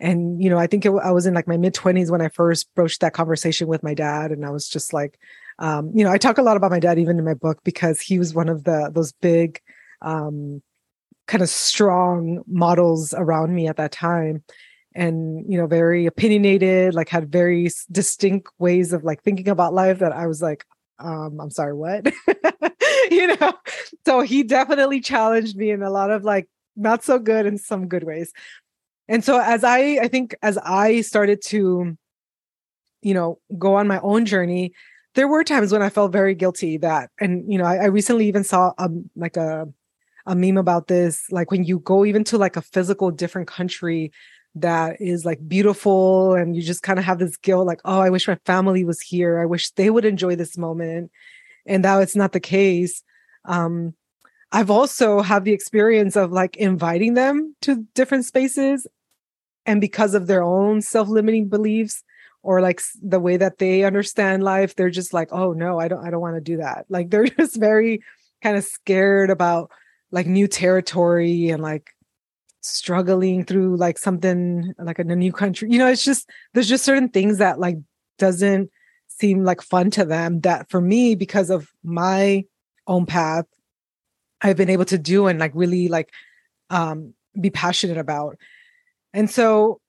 and 0.00 0.42
you 0.42 0.50
know, 0.50 0.58
I 0.58 0.66
think 0.66 0.84
it, 0.84 0.90
I 0.90 1.10
was 1.12 1.26
in 1.26 1.34
like 1.34 1.48
my 1.48 1.56
mid 1.56 1.74
twenties 1.74 2.10
when 2.10 2.20
I 2.20 2.28
first 2.28 2.72
broached 2.74 3.00
that 3.00 3.14
conversation 3.14 3.68
with 3.68 3.82
my 3.82 3.94
dad, 3.94 4.30
and 4.30 4.44
I 4.44 4.50
was 4.50 4.68
just 4.68 4.92
like, 4.92 5.18
um, 5.58 5.90
you 5.94 6.04
know, 6.04 6.10
I 6.10 6.18
talk 6.18 6.38
a 6.38 6.42
lot 6.42 6.56
about 6.56 6.70
my 6.70 6.80
dad 6.80 6.98
even 6.98 7.18
in 7.18 7.24
my 7.24 7.34
book 7.34 7.62
because 7.64 8.00
he 8.00 8.18
was 8.18 8.34
one 8.34 8.48
of 8.48 8.64
the 8.64 8.90
those 8.92 9.12
big, 9.12 9.60
um, 10.02 10.62
kind 11.26 11.42
of 11.42 11.48
strong 11.48 12.42
models 12.46 13.14
around 13.16 13.54
me 13.54 13.66
at 13.68 13.76
that 13.76 13.92
time 13.92 14.42
and 14.94 15.44
you 15.50 15.58
know 15.58 15.66
very 15.66 16.06
opinionated 16.06 16.94
like 16.94 17.08
had 17.08 17.30
very 17.30 17.68
distinct 17.90 18.48
ways 18.58 18.92
of 18.92 19.02
like 19.04 19.22
thinking 19.22 19.48
about 19.48 19.74
life 19.74 19.98
that 19.98 20.12
i 20.12 20.26
was 20.26 20.40
like 20.40 20.64
um 21.00 21.40
i'm 21.40 21.50
sorry 21.50 21.74
what? 21.74 22.12
You 23.10 23.36
know? 23.36 23.52
So 24.06 24.22
he 24.22 24.42
definitely 24.42 25.00
challenged 25.00 25.56
me 25.56 25.70
in 25.70 25.82
a 25.82 25.90
lot 25.90 26.10
of 26.10 26.24
like 26.24 26.48
not 26.74 27.04
so 27.04 27.18
good 27.18 27.44
in 27.46 27.58
some 27.58 27.86
good 27.86 28.04
ways. 28.04 28.32
And 29.08 29.22
so 29.22 29.38
as 29.38 29.62
i 29.64 29.98
i 30.00 30.08
think 30.08 30.34
as 30.42 30.56
i 30.58 31.02
started 31.02 31.42
to 31.46 31.96
you 33.02 33.14
know 33.14 33.38
go 33.58 33.74
on 33.74 33.86
my 33.86 34.00
own 34.00 34.24
journey 34.24 34.72
there 35.14 35.28
were 35.28 35.44
times 35.44 35.70
when 35.70 35.82
i 35.82 35.90
felt 35.90 36.10
very 36.10 36.34
guilty 36.34 36.78
that 36.78 37.10
and 37.20 37.44
you 37.52 37.58
know 37.58 37.64
i, 37.64 37.76
I 37.76 37.84
recently 37.84 38.26
even 38.26 38.44
saw 38.44 38.72
a 38.78 38.88
like 39.14 39.36
a 39.36 39.68
a 40.26 40.34
meme 40.34 40.56
about 40.56 40.86
this 40.88 41.30
like 41.30 41.50
when 41.50 41.64
you 41.64 41.80
go 41.80 42.06
even 42.06 42.24
to 42.24 42.38
like 42.38 42.56
a 42.56 42.62
physical 42.62 43.10
different 43.10 43.46
country 43.46 44.10
that 44.56 45.00
is 45.00 45.24
like 45.24 45.46
beautiful 45.48 46.34
and 46.34 46.54
you 46.54 46.62
just 46.62 46.82
kind 46.82 46.98
of 46.98 47.04
have 47.04 47.18
this 47.18 47.36
guilt 47.36 47.66
like 47.66 47.80
oh 47.84 48.00
i 48.00 48.10
wish 48.10 48.28
my 48.28 48.38
family 48.46 48.84
was 48.84 49.00
here. 49.00 49.40
I 49.40 49.46
wish 49.46 49.70
they 49.72 49.90
would 49.90 50.04
enjoy 50.04 50.36
this 50.36 50.56
moment. 50.56 51.10
And 51.66 51.82
now 51.82 51.98
it's 52.00 52.16
not 52.16 52.32
the 52.32 52.40
case. 52.40 53.02
Um 53.44 53.94
i've 54.52 54.70
also 54.70 55.20
had 55.20 55.44
the 55.44 55.52
experience 55.52 56.16
of 56.16 56.30
like 56.30 56.56
inviting 56.56 57.14
them 57.14 57.56
to 57.62 57.84
different 57.94 58.24
spaces 58.24 58.86
and 59.66 59.80
because 59.80 60.14
of 60.14 60.26
their 60.26 60.42
own 60.42 60.80
self-limiting 60.82 61.48
beliefs 61.48 62.04
or 62.42 62.60
like 62.60 62.80
the 63.02 63.18
way 63.18 63.36
that 63.36 63.58
they 63.58 63.82
understand 63.82 64.44
life 64.44 64.76
they're 64.76 64.90
just 64.90 65.12
like 65.12 65.28
oh 65.32 65.52
no 65.52 65.80
i 65.80 65.88
don't 65.88 66.06
i 66.06 66.10
don't 66.10 66.20
want 66.20 66.36
to 66.36 66.40
do 66.40 66.58
that. 66.58 66.86
Like 66.88 67.10
they're 67.10 67.26
just 67.40 67.56
very 67.56 68.02
kind 68.42 68.56
of 68.56 68.64
scared 68.64 69.30
about 69.30 69.70
like 70.12 70.26
new 70.26 70.46
territory 70.46 71.48
and 71.48 71.62
like 71.62 71.90
struggling 72.64 73.44
through 73.44 73.76
like 73.76 73.98
something 73.98 74.72
like 74.78 74.98
in 74.98 75.10
a 75.10 75.16
new 75.16 75.32
country 75.32 75.68
you 75.70 75.78
know 75.78 75.86
it's 75.86 76.04
just 76.04 76.28
there's 76.54 76.68
just 76.68 76.84
certain 76.84 77.08
things 77.08 77.38
that 77.38 77.58
like 77.58 77.76
doesn't 78.18 78.70
seem 79.06 79.44
like 79.44 79.60
fun 79.60 79.90
to 79.90 80.04
them 80.04 80.40
that 80.40 80.68
for 80.70 80.80
me 80.80 81.14
because 81.14 81.50
of 81.50 81.70
my 81.82 82.42
own 82.86 83.04
path 83.04 83.44
i've 84.40 84.56
been 84.56 84.70
able 84.70 84.84
to 84.84 84.96
do 84.96 85.26
and 85.26 85.38
like 85.38 85.52
really 85.54 85.88
like 85.88 86.10
um 86.70 87.12
be 87.40 87.50
passionate 87.50 87.98
about. 87.98 88.38
And 89.12 89.28
so 89.28 89.80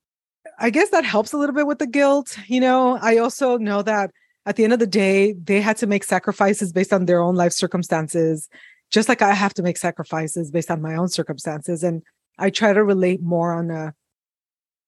i 0.60 0.70
guess 0.70 0.90
that 0.90 1.06
helps 1.06 1.32
a 1.32 1.38
little 1.38 1.56
bit 1.56 1.68
with 1.68 1.80
the 1.80 1.88
guilt 1.88 2.38
you 2.48 2.60
know? 2.60 2.98
I 3.02 3.18
also 3.18 3.58
know 3.58 3.82
that 3.84 4.12
at 4.46 4.58
the 4.58 4.64
end 4.64 4.74
of 4.74 4.80
the 4.80 4.88
day 4.88 5.34
they 5.34 5.62
had 5.62 5.78
to 5.78 5.88
make 5.88 6.04
sacrifices 6.04 6.74
based 6.74 6.92
on 6.92 7.06
their 7.06 7.22
own 7.22 7.36
life 7.36 7.54
circumstances 7.54 8.50
just 8.92 9.10
like 9.10 9.22
i 9.22 9.34
have 9.34 9.54
to 9.54 9.64
make 9.64 9.78
sacrifices 9.78 10.52
based 10.52 10.70
on 10.72 10.82
my 10.82 10.96
own 10.96 11.10
circumstances. 11.10 11.84
And 11.84 12.04
I 12.38 12.50
try 12.50 12.74
to 12.74 12.84
relate 12.84 13.22
more 13.22 13.54
on 13.54 13.72
a, 13.72 13.94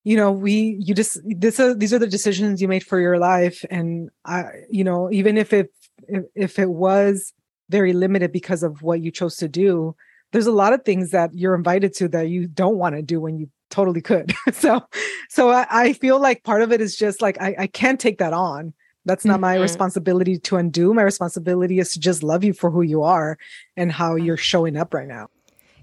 you 0.03 0.15
know, 0.15 0.31
we 0.31 0.77
you 0.79 0.93
just 0.93 1.19
this 1.25 1.59
are 1.59 1.73
these 1.73 1.93
are 1.93 1.99
the 1.99 2.07
decisions 2.07 2.61
you 2.61 2.67
made 2.67 2.83
for 2.85 2.99
your 2.99 3.17
life, 3.17 3.65
and 3.69 4.09
I, 4.25 4.45
you 4.69 4.83
know, 4.83 5.11
even 5.11 5.37
if 5.37 5.51
it 5.53 5.73
if, 6.07 6.23
if 6.35 6.59
it 6.59 6.69
was 6.69 7.33
very 7.69 7.93
limited 7.93 8.31
because 8.31 8.63
of 8.63 8.81
what 8.81 9.01
you 9.01 9.11
chose 9.11 9.35
to 9.37 9.47
do, 9.47 9.95
there's 10.31 10.47
a 10.47 10.51
lot 10.51 10.73
of 10.73 10.83
things 10.83 11.11
that 11.11 11.33
you're 11.33 11.55
invited 11.55 11.93
to 11.95 12.07
that 12.09 12.29
you 12.29 12.47
don't 12.47 12.77
want 12.77 12.95
to 12.95 13.01
do 13.01 13.19
when 13.19 13.37
you 13.37 13.49
totally 13.69 14.01
could. 14.01 14.33
so, 14.53 14.81
so 15.29 15.49
I, 15.49 15.67
I, 15.69 15.93
feel 15.93 16.19
like 16.19 16.43
part 16.43 16.61
of 16.61 16.71
it 16.71 16.81
is 16.81 16.95
just 16.95 17.21
like 17.21 17.41
I, 17.41 17.55
I 17.59 17.67
can't 17.67 17.99
take 17.99 18.19
that 18.19 18.33
on. 18.33 18.73
That's 19.05 19.25
not 19.25 19.35
mm-hmm. 19.35 19.41
my 19.41 19.55
responsibility 19.55 20.37
to 20.37 20.57
undo. 20.57 20.93
My 20.93 21.03
responsibility 21.03 21.79
is 21.79 21.91
to 21.93 21.99
just 21.99 22.23
love 22.23 22.43
you 22.43 22.53
for 22.53 22.69
who 22.69 22.81
you 22.81 23.03
are 23.03 23.37
and 23.77 23.91
how 23.91 24.15
you're 24.15 24.37
showing 24.37 24.75
up 24.75 24.93
right 24.93 25.07
now. 25.07 25.29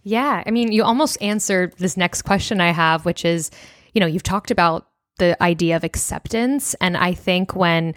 Yeah. 0.04 0.42
I 0.46 0.50
mean, 0.50 0.70
you 0.70 0.84
almost 0.84 1.20
answered 1.22 1.74
this 1.78 1.96
next 1.96 2.22
question 2.22 2.60
I 2.60 2.70
have, 2.70 3.04
which 3.06 3.24
is, 3.24 3.50
you 3.94 4.00
know, 4.00 4.06
you've 4.06 4.22
talked 4.22 4.50
about 4.50 4.86
the 5.18 5.42
idea 5.42 5.76
of 5.76 5.84
acceptance. 5.84 6.74
And 6.74 6.96
I 6.96 7.14
think 7.14 7.56
when 7.56 7.94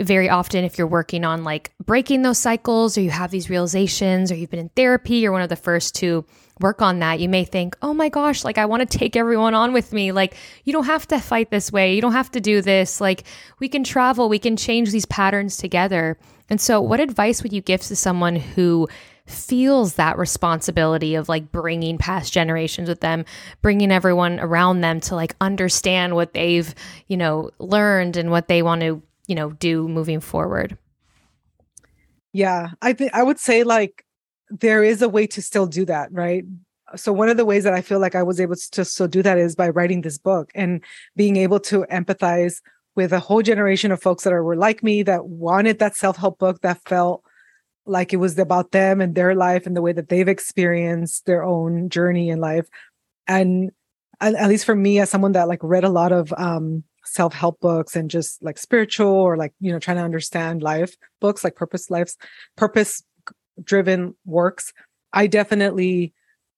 very 0.00 0.30
often, 0.30 0.64
if 0.64 0.78
you're 0.78 0.86
working 0.86 1.24
on 1.24 1.44
like 1.44 1.72
breaking 1.84 2.22
those 2.22 2.38
cycles 2.38 2.96
or 2.96 3.02
you 3.02 3.10
have 3.10 3.30
these 3.30 3.50
realizations 3.50 4.30
or 4.30 4.36
you've 4.36 4.50
been 4.50 4.60
in 4.60 4.70
therapy, 4.70 5.16
you're 5.16 5.32
one 5.32 5.42
of 5.42 5.48
the 5.48 5.56
first 5.56 5.96
to 5.96 6.24
work 6.60 6.80
on 6.80 7.00
that. 7.00 7.20
You 7.20 7.28
may 7.28 7.44
think, 7.44 7.76
oh 7.82 7.92
my 7.92 8.08
gosh, 8.08 8.44
like 8.44 8.56
I 8.56 8.66
want 8.66 8.88
to 8.88 8.98
take 8.98 9.16
everyone 9.16 9.54
on 9.54 9.72
with 9.72 9.92
me. 9.92 10.12
Like, 10.12 10.36
you 10.64 10.72
don't 10.72 10.84
have 10.84 11.08
to 11.08 11.18
fight 11.18 11.50
this 11.50 11.72
way. 11.72 11.94
You 11.94 12.00
don't 12.00 12.12
have 12.12 12.30
to 12.32 12.40
do 12.40 12.62
this. 12.62 13.00
Like, 13.00 13.24
we 13.58 13.68
can 13.68 13.82
travel, 13.82 14.28
we 14.28 14.38
can 14.38 14.56
change 14.56 14.90
these 14.90 15.06
patterns 15.06 15.56
together. 15.56 16.18
And 16.48 16.60
so, 16.60 16.80
what 16.80 17.00
advice 17.00 17.42
would 17.42 17.52
you 17.52 17.60
give 17.60 17.80
to 17.82 17.96
someone 17.96 18.36
who 18.36 18.88
feels 19.30 19.94
that 19.94 20.18
responsibility 20.18 21.14
of 21.14 21.28
like 21.28 21.52
bringing 21.52 21.98
past 21.98 22.32
generations 22.32 22.88
with 22.88 23.00
them, 23.00 23.24
bringing 23.62 23.90
everyone 23.90 24.40
around 24.40 24.80
them 24.80 25.00
to 25.00 25.14
like 25.14 25.34
understand 25.40 26.14
what 26.14 26.34
they've, 26.34 26.74
you 27.06 27.16
know, 27.16 27.50
learned 27.58 28.16
and 28.16 28.30
what 28.30 28.48
they 28.48 28.62
want 28.62 28.80
to, 28.82 29.02
you 29.26 29.34
know, 29.34 29.50
do 29.52 29.88
moving 29.88 30.20
forward. 30.20 30.76
Yeah, 32.32 32.70
I 32.80 32.92
think 32.92 33.12
I 33.14 33.22
would 33.22 33.38
say 33.38 33.64
like 33.64 34.04
there 34.50 34.84
is 34.84 35.02
a 35.02 35.08
way 35.08 35.26
to 35.28 35.42
still 35.42 35.66
do 35.66 35.84
that, 35.86 36.12
right? 36.12 36.44
So 36.96 37.12
one 37.12 37.28
of 37.28 37.36
the 37.36 37.44
ways 37.44 37.64
that 37.64 37.74
I 37.74 37.82
feel 37.82 38.00
like 38.00 38.14
I 38.14 38.22
was 38.22 38.40
able 38.40 38.56
to 38.56 38.84
still 38.84 39.08
do 39.08 39.22
that 39.22 39.38
is 39.38 39.54
by 39.54 39.68
writing 39.68 40.00
this 40.00 40.18
book 40.18 40.50
and 40.54 40.80
being 41.16 41.36
able 41.36 41.60
to 41.60 41.84
empathize 41.90 42.60
with 42.96 43.12
a 43.12 43.20
whole 43.20 43.42
generation 43.42 43.92
of 43.92 44.02
folks 44.02 44.24
that 44.24 44.32
are, 44.32 44.42
were 44.42 44.56
like 44.56 44.82
me 44.82 45.02
that 45.04 45.26
wanted 45.26 45.78
that 45.78 45.96
self-help 45.96 46.38
book 46.38 46.60
that 46.62 46.82
felt 46.88 47.22
like 47.90 48.12
it 48.12 48.18
was 48.18 48.38
about 48.38 48.70
them 48.70 49.00
and 49.00 49.14
their 49.14 49.34
life 49.34 49.66
and 49.66 49.76
the 49.76 49.82
way 49.82 49.92
that 49.92 50.08
they've 50.08 50.28
experienced 50.28 51.26
their 51.26 51.42
own 51.42 51.88
journey 51.88 52.30
in 52.30 52.40
life. 52.40 52.68
And 53.26 53.70
at, 54.20 54.48
least 54.48 54.64
for 54.64 54.74
me 54.74 55.00
as 55.00 55.10
someone 55.10 55.32
that 55.32 55.48
like 55.48 55.60
read 55.62 55.84
a 55.84 55.88
lot 55.88 56.12
of 56.12 56.32
um 56.36 56.84
self-help 57.04 57.58
books 57.60 57.96
and 57.96 58.10
just 58.10 58.42
like 58.42 58.58
spiritual 58.58 59.08
or 59.08 59.36
like 59.36 59.52
you 59.58 59.72
know 59.72 59.78
trying 59.78 59.96
to 59.96 60.02
understand 60.02 60.62
life 60.62 60.94
books 61.20 61.42
like 61.42 61.56
purpose 61.56 61.90
lives 61.90 62.18
purpose 62.56 63.02
driven 63.64 64.14
works 64.26 64.74
i 65.14 65.26
definitely 65.26 66.12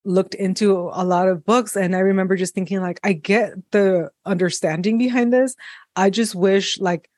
looked 0.05 0.35
into 0.35 0.90
a 0.92 1.05
lot 1.05 1.29
of 1.29 1.45
books. 1.45 1.77
And 1.77 1.95
i 1.95 2.01
remember 2.01 2.37
just 2.37 2.55
thinking 2.55 2.81
like 2.81 3.01
i 3.05 3.12
get 3.12 3.53
the 3.71 4.11
understanding 4.27 4.99
behind 4.99 5.33
this. 5.33 5.55
I 5.97 6.11
just 6.11 6.35
wish 6.35 6.79
like 6.81 7.09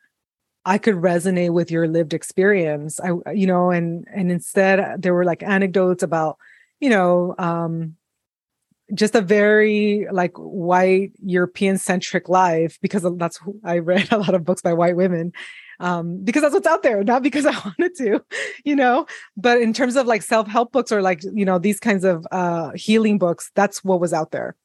I 0.64 0.78
could 0.78 0.96
resonate 0.96 1.52
with 1.52 1.70
your 1.70 1.86
lived 1.88 2.14
experience. 2.14 2.98
I, 3.00 3.10
you 3.32 3.46
know, 3.46 3.70
and 3.70 4.06
and 4.12 4.30
instead 4.30 5.02
there 5.02 5.14
were 5.14 5.24
like 5.24 5.42
anecdotes 5.42 6.02
about, 6.02 6.38
you 6.80 6.90
know, 6.90 7.34
um, 7.38 7.96
just 8.94 9.14
a 9.14 9.20
very 9.20 10.06
like 10.10 10.32
white 10.36 11.12
European 11.22 11.78
centric 11.78 12.28
life 12.28 12.78
because 12.80 13.06
that's 13.16 13.36
who 13.36 13.58
I 13.64 13.78
read 13.78 14.08
a 14.12 14.18
lot 14.18 14.34
of 14.34 14.44
books 14.44 14.62
by 14.62 14.72
white 14.72 14.96
women. 14.96 15.32
Um, 15.80 16.22
because 16.22 16.42
that's 16.42 16.54
what's 16.54 16.68
out 16.68 16.84
there, 16.84 17.02
not 17.02 17.22
because 17.22 17.46
I 17.46 17.52
wanted 17.52 17.94
to, 17.96 18.24
you 18.64 18.76
know. 18.76 19.06
But 19.36 19.60
in 19.60 19.72
terms 19.72 19.96
of 19.96 20.06
like 20.06 20.22
self-help 20.22 20.72
books 20.72 20.92
or 20.92 21.02
like, 21.02 21.22
you 21.24 21.44
know, 21.44 21.58
these 21.58 21.80
kinds 21.80 22.04
of 22.04 22.26
uh 22.30 22.70
healing 22.74 23.18
books, 23.18 23.50
that's 23.54 23.84
what 23.84 24.00
was 24.00 24.12
out 24.12 24.30
there 24.30 24.56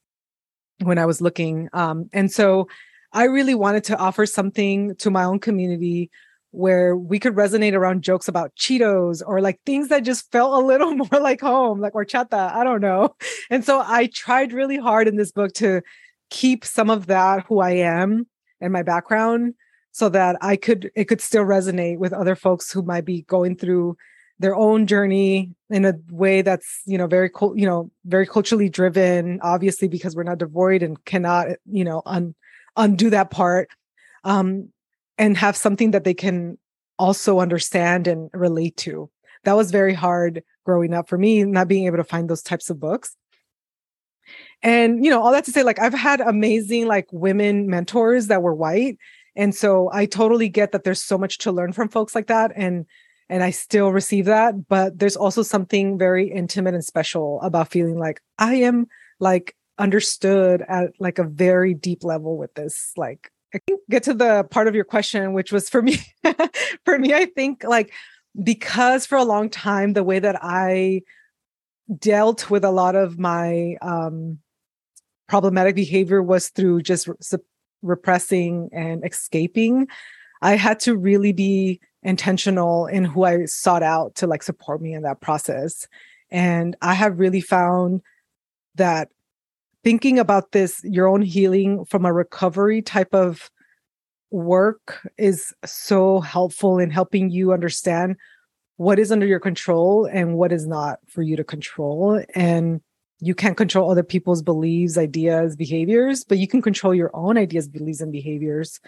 when 0.81 0.97
I 0.97 1.05
was 1.05 1.19
looking. 1.19 1.69
Um, 1.73 2.09
and 2.13 2.31
so 2.31 2.67
I 3.11 3.25
really 3.25 3.55
wanted 3.55 3.83
to 3.85 3.97
offer 3.97 4.25
something 4.25 4.95
to 4.97 5.09
my 5.09 5.23
own 5.23 5.39
community 5.39 6.09
where 6.51 6.95
we 6.95 7.19
could 7.19 7.35
resonate 7.35 7.73
around 7.73 8.01
jokes 8.01 8.27
about 8.27 8.55
Cheetos 8.55 9.21
or 9.25 9.39
like 9.41 9.59
things 9.65 9.89
that 9.89 10.03
just 10.03 10.31
felt 10.31 10.61
a 10.61 10.65
little 10.65 10.95
more 10.95 11.21
like 11.21 11.41
home, 11.41 11.79
like 11.79 11.93
horchata. 11.93 12.53
I 12.53 12.63
don't 12.63 12.81
know. 12.81 13.15
And 13.49 13.63
so 13.63 13.83
I 13.85 14.07
tried 14.07 14.53
really 14.53 14.77
hard 14.77 15.07
in 15.07 15.15
this 15.15 15.31
book 15.31 15.53
to 15.53 15.81
keep 16.29 16.65
some 16.65 16.89
of 16.89 17.07
that 17.07 17.45
who 17.47 17.59
I 17.59 17.71
am 17.71 18.27
and 18.61 18.73
my 18.73 18.83
background 18.83 19.55
so 19.91 20.09
that 20.09 20.37
I 20.41 20.55
could 20.55 20.91
it 20.95 21.05
could 21.05 21.21
still 21.21 21.43
resonate 21.43 21.97
with 21.97 22.13
other 22.13 22.35
folks 22.35 22.71
who 22.71 22.83
might 22.83 23.05
be 23.05 23.23
going 23.23 23.55
through 23.55 23.97
their 24.37 24.55
own 24.55 24.87
journey 24.87 25.51
in 25.69 25.85
a 25.85 25.93
way 26.09 26.41
that's 26.41 26.81
you 26.85 26.97
know 26.97 27.07
very 27.07 27.29
cool 27.29 27.57
you 27.57 27.65
know 27.65 27.91
very 28.05 28.25
culturally 28.25 28.69
driven 28.69 29.39
obviously 29.41 29.87
because 29.87 30.15
we're 30.15 30.23
not 30.23 30.37
devoid 30.37 30.83
and 30.83 31.03
cannot 31.05 31.47
you 31.65 31.83
know 31.83 32.01
un 32.05 32.35
undo 32.79 33.11
that 33.11 33.29
part 33.29 33.69
um, 34.23 34.69
and 35.19 35.37
have 35.37 35.55
something 35.55 35.91
that 35.91 36.03
they 36.03 36.15
can 36.15 36.57
also 36.97 37.39
understand 37.39 38.07
and 38.07 38.29
relate 38.33 38.75
to. 38.77 39.09
That 39.43 39.55
was 39.55 39.69
very 39.69 39.93
hard 39.93 40.43
growing 40.65 40.93
up 40.93 41.07
for 41.07 41.17
me, 41.17 41.43
not 41.43 41.67
being 41.67 41.85
able 41.85 41.97
to 41.97 42.03
find 42.03 42.29
those 42.29 42.41
types 42.41 42.69
of 42.69 42.79
books. 42.79 43.15
And, 44.61 45.03
you 45.03 45.09
know, 45.09 45.21
all 45.21 45.31
that 45.31 45.45
to 45.45 45.51
say, 45.51 45.63
like, 45.63 45.79
I've 45.79 45.93
had 45.93 46.21
amazing, 46.21 46.87
like, 46.87 47.07
women 47.11 47.67
mentors 47.67 48.27
that 48.27 48.41
were 48.41 48.53
white. 48.53 48.97
And 49.35 49.55
so 49.55 49.89
I 49.93 50.05
totally 50.05 50.49
get 50.49 50.71
that 50.71 50.83
there's 50.83 51.01
so 51.01 51.17
much 51.17 51.37
to 51.39 51.51
learn 51.51 51.71
from 51.71 51.87
folks 51.87 52.13
like 52.13 52.27
that. 52.27 52.51
And, 52.55 52.85
and 53.29 53.41
I 53.43 53.51
still 53.51 53.91
receive 53.91 54.25
that. 54.25 54.67
But 54.67 54.99
there's 54.99 55.15
also 55.15 55.43
something 55.43 55.97
very 55.97 56.29
intimate 56.29 56.73
and 56.73 56.83
special 56.83 57.39
about 57.41 57.69
feeling 57.69 57.97
like 57.97 58.21
I 58.37 58.55
am 58.55 58.87
like 59.19 59.55
understood 59.79 60.63
at 60.67 60.91
like 60.99 61.17
a 61.17 61.23
very 61.23 61.73
deep 61.73 62.03
level 62.03 62.37
with 62.37 62.53
this 62.53 62.91
like 62.97 63.31
I 63.55 63.59
think 63.65 63.81
get 63.89 64.03
to 64.03 64.13
the 64.13 64.43
part 64.43 64.67
of 64.67 64.75
your 64.75 64.83
question 64.83 65.33
which 65.33 65.51
was 65.51 65.69
for 65.69 65.81
me 65.81 65.97
for 66.85 66.99
me 66.99 67.13
I 67.13 67.25
think 67.25 67.63
like 67.63 67.91
because 68.43 69.05
for 69.05 69.17
a 69.17 69.23
long 69.23 69.49
time 69.49 69.93
the 69.93 70.03
way 70.03 70.19
that 70.19 70.37
I 70.43 71.01
dealt 71.97 72.49
with 72.49 72.63
a 72.63 72.71
lot 72.71 72.95
of 72.95 73.17
my 73.17 73.75
um 73.81 74.39
problematic 75.27 75.75
behavior 75.75 76.21
was 76.21 76.49
through 76.49 76.81
just 76.81 77.07
re- 77.07 77.39
repressing 77.81 78.69
and 78.73 79.05
escaping. 79.05 79.87
I 80.41 80.55
had 80.55 80.79
to 80.81 80.97
really 80.97 81.31
be 81.31 81.79
intentional 82.03 82.87
in 82.87 83.05
who 83.05 83.23
I 83.23 83.45
sought 83.45 83.83
out 83.83 84.15
to 84.15 84.27
like 84.27 84.43
support 84.43 84.81
me 84.81 84.93
in 84.93 85.03
that 85.03 85.21
process. 85.21 85.87
And 86.31 86.75
I 86.81 86.93
have 86.93 87.19
really 87.19 87.41
found 87.41 88.01
that 88.75 89.09
thinking 89.83 90.19
about 90.19 90.51
this, 90.51 90.81
your 90.83 91.07
own 91.07 91.21
healing 91.21 91.85
from 91.85 92.05
a 92.05 92.13
recovery 92.13 92.81
type 92.81 93.13
of 93.13 93.49
work 94.31 95.07
is 95.17 95.53
so 95.65 96.19
helpful 96.19 96.77
in 96.79 96.91
helping 96.91 97.29
you 97.29 97.51
understand 97.53 98.15
what 98.77 98.99
is 98.99 99.11
under 99.11 99.25
your 99.25 99.39
control 99.39 100.05
and 100.05 100.35
what 100.35 100.51
is 100.51 100.67
not 100.67 100.99
for 101.07 101.21
you 101.21 101.35
to 101.35 101.43
control. 101.43 102.23
And 102.35 102.81
you 103.19 103.35
can't 103.35 103.57
control 103.57 103.91
other 103.91 104.03
people's 104.03 104.41
beliefs, 104.41 104.97
ideas, 104.97 105.55
behaviors, 105.55 106.23
but 106.23 106.37
you 106.37 106.47
can 106.47 106.61
control 106.61 106.93
your 106.93 107.11
own 107.13 107.37
ideas, 107.37 107.67
beliefs, 107.67 107.99
and 107.99 108.11
behaviors. 108.11 108.79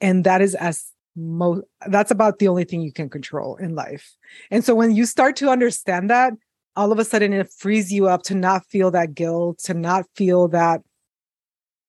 And 0.00 0.24
that 0.24 0.42
is 0.42 0.54
as 0.54 0.92
most 1.14 1.62
that's 1.88 2.10
about 2.10 2.38
the 2.38 2.48
only 2.48 2.64
thing 2.64 2.80
you 2.80 2.92
can 2.92 3.08
control 3.08 3.56
in 3.56 3.74
life. 3.74 4.14
And 4.50 4.64
so 4.64 4.74
when 4.74 4.94
you 4.94 5.06
start 5.06 5.36
to 5.36 5.50
understand 5.50 6.10
that, 6.10 6.32
all 6.76 6.92
of 6.92 6.98
a 6.98 7.04
sudden 7.04 7.32
it 7.32 7.52
frees 7.52 7.92
you 7.92 8.08
up 8.08 8.22
to 8.22 8.34
not 8.34 8.64
feel 8.66 8.90
that 8.90 9.14
guilt 9.14 9.58
to 9.58 9.74
not 9.74 10.06
feel 10.14 10.48
that 10.48 10.82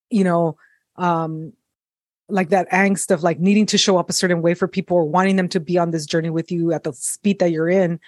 you 0.10 0.24
know 0.24 0.56
um 0.98 1.54
like 2.30 2.50
that 2.50 2.70
angst 2.72 3.12
of 3.12 3.24
like 3.24 3.40
needing 3.40 3.66
to 3.66 3.78
show 3.78 3.98
up 3.98 4.10
a 4.10 4.14
certain 4.14 4.42
way 4.42 4.54
for 4.54 4.68
people 4.68 4.98
or 4.98 5.06
wanting 5.06 5.36
them 5.36 5.50
to 5.50 5.60
be 5.60 5.78
on 5.78 5.92
this 5.92 6.06
journey 6.06 6.30
with 6.30 6.52
you 6.52 6.72
at 6.72 6.84
the 6.84 6.94
speed 6.94 7.40
that 7.40 7.52
you're 7.52 7.70
in 7.70 8.00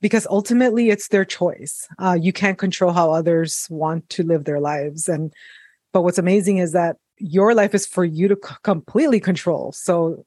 because 0.00 0.26
ultimately 0.30 0.90
it's 0.90 1.08
their 1.08 1.24
choice. 1.24 1.88
Uh, 1.98 2.18
you 2.20 2.32
can't 2.32 2.58
control 2.58 2.92
how 2.92 3.12
others 3.12 3.66
want 3.70 4.08
to 4.10 4.24
live 4.24 4.44
their 4.44 4.60
lives 4.60 5.08
and 5.08 5.32
but 5.92 6.02
what's 6.02 6.18
amazing 6.18 6.58
is 6.58 6.72
that 6.72 6.96
your 7.18 7.54
life 7.54 7.74
is 7.74 7.86
for 7.86 8.04
you 8.04 8.26
to 8.28 8.36
c- 8.42 8.54
completely 8.62 9.20
control. 9.20 9.72
So 9.72 10.24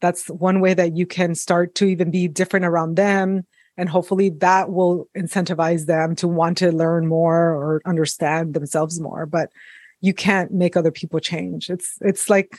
that's 0.00 0.28
one 0.28 0.60
way 0.60 0.74
that 0.74 0.96
you 0.96 1.06
can 1.06 1.34
start 1.34 1.74
to 1.76 1.86
even 1.86 2.10
be 2.10 2.28
different 2.28 2.64
around 2.64 2.94
them 2.94 3.44
and 3.78 3.88
hopefully 3.88 4.28
that 4.28 4.70
will 4.70 5.08
incentivize 5.16 5.86
them 5.86 6.14
to 6.16 6.28
want 6.28 6.58
to 6.58 6.70
learn 6.70 7.06
more 7.06 7.54
or 7.54 7.80
understand 7.86 8.52
themselves 8.52 9.00
more 9.00 9.24
but 9.24 9.48
you 10.00 10.14
can't 10.14 10.52
make 10.52 10.76
other 10.76 10.90
people 10.90 11.20
change. 11.20 11.70
It's 11.70 11.98
it's 12.00 12.30
like 12.30 12.58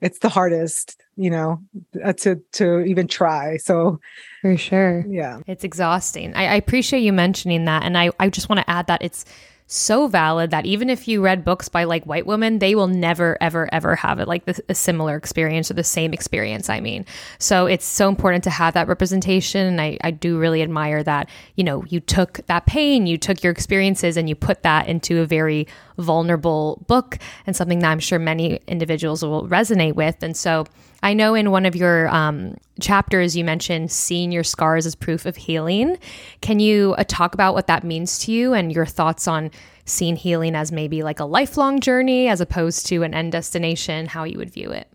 it's 0.00 0.18
the 0.18 0.28
hardest 0.28 1.00
you 1.20 1.28
know 1.28 1.60
uh, 2.02 2.14
to 2.14 2.36
to 2.52 2.80
even 2.80 3.06
try 3.06 3.58
so 3.58 4.00
for 4.40 4.56
sure 4.56 5.04
yeah 5.06 5.40
it's 5.46 5.64
exhausting 5.64 6.34
I, 6.34 6.46
I 6.46 6.54
appreciate 6.54 7.00
you 7.00 7.12
mentioning 7.12 7.66
that 7.66 7.82
and 7.82 7.98
i 7.98 8.10
i 8.18 8.30
just 8.30 8.48
want 8.48 8.60
to 8.60 8.70
add 8.70 8.86
that 8.86 9.02
it's 9.02 9.26
so 9.72 10.08
valid 10.08 10.50
that 10.50 10.66
even 10.66 10.90
if 10.90 11.06
you 11.06 11.22
read 11.22 11.44
books 11.44 11.68
by 11.68 11.84
like 11.84 12.04
white 12.04 12.26
women, 12.26 12.58
they 12.58 12.74
will 12.74 12.88
never, 12.88 13.38
ever, 13.40 13.68
ever 13.72 13.94
have 13.94 14.18
it 14.18 14.26
like 14.26 14.44
the, 14.44 14.60
a 14.68 14.74
similar 14.74 15.14
experience 15.14 15.70
or 15.70 15.74
the 15.74 15.84
same 15.84 16.12
experience. 16.12 16.68
I 16.68 16.80
mean, 16.80 17.06
so 17.38 17.66
it's 17.66 17.84
so 17.84 18.08
important 18.08 18.42
to 18.44 18.50
have 18.50 18.74
that 18.74 18.88
representation. 18.88 19.64
And 19.64 19.80
I, 19.80 19.96
I 20.02 20.10
do 20.10 20.38
really 20.38 20.62
admire 20.62 21.04
that, 21.04 21.28
you 21.54 21.62
know, 21.62 21.84
you 21.84 22.00
took 22.00 22.44
that 22.46 22.66
pain, 22.66 23.06
you 23.06 23.16
took 23.16 23.44
your 23.44 23.52
experiences 23.52 24.16
and 24.16 24.28
you 24.28 24.34
put 24.34 24.64
that 24.64 24.88
into 24.88 25.20
a 25.20 25.26
very 25.26 25.68
vulnerable 25.98 26.82
book 26.88 27.18
and 27.46 27.54
something 27.54 27.78
that 27.78 27.92
I'm 27.92 28.00
sure 28.00 28.18
many 28.18 28.58
individuals 28.66 29.22
will 29.22 29.46
resonate 29.46 29.94
with. 29.94 30.20
And 30.24 30.36
so, 30.36 30.66
I 31.02 31.14
know 31.14 31.34
in 31.34 31.50
one 31.50 31.66
of 31.66 31.74
your 31.74 32.08
um, 32.08 32.56
chapters 32.80 33.36
you 33.36 33.44
mentioned 33.44 33.90
seeing 33.90 34.32
your 34.32 34.44
scars 34.44 34.86
as 34.86 34.94
proof 34.94 35.26
of 35.26 35.36
healing. 35.36 35.98
Can 36.40 36.60
you 36.60 36.94
uh, 36.98 37.04
talk 37.08 37.34
about 37.34 37.54
what 37.54 37.66
that 37.68 37.84
means 37.84 38.18
to 38.20 38.32
you 38.32 38.52
and 38.52 38.72
your 38.72 38.86
thoughts 38.86 39.26
on 39.26 39.50
seeing 39.86 40.16
healing 40.16 40.54
as 40.54 40.70
maybe 40.70 41.02
like 41.02 41.20
a 41.20 41.24
lifelong 41.24 41.80
journey 41.80 42.28
as 42.28 42.40
opposed 42.40 42.86
to 42.86 43.02
an 43.02 43.14
end 43.14 43.32
destination, 43.32 44.06
how 44.06 44.24
you 44.24 44.38
would 44.38 44.50
view 44.50 44.70
it? 44.70 44.88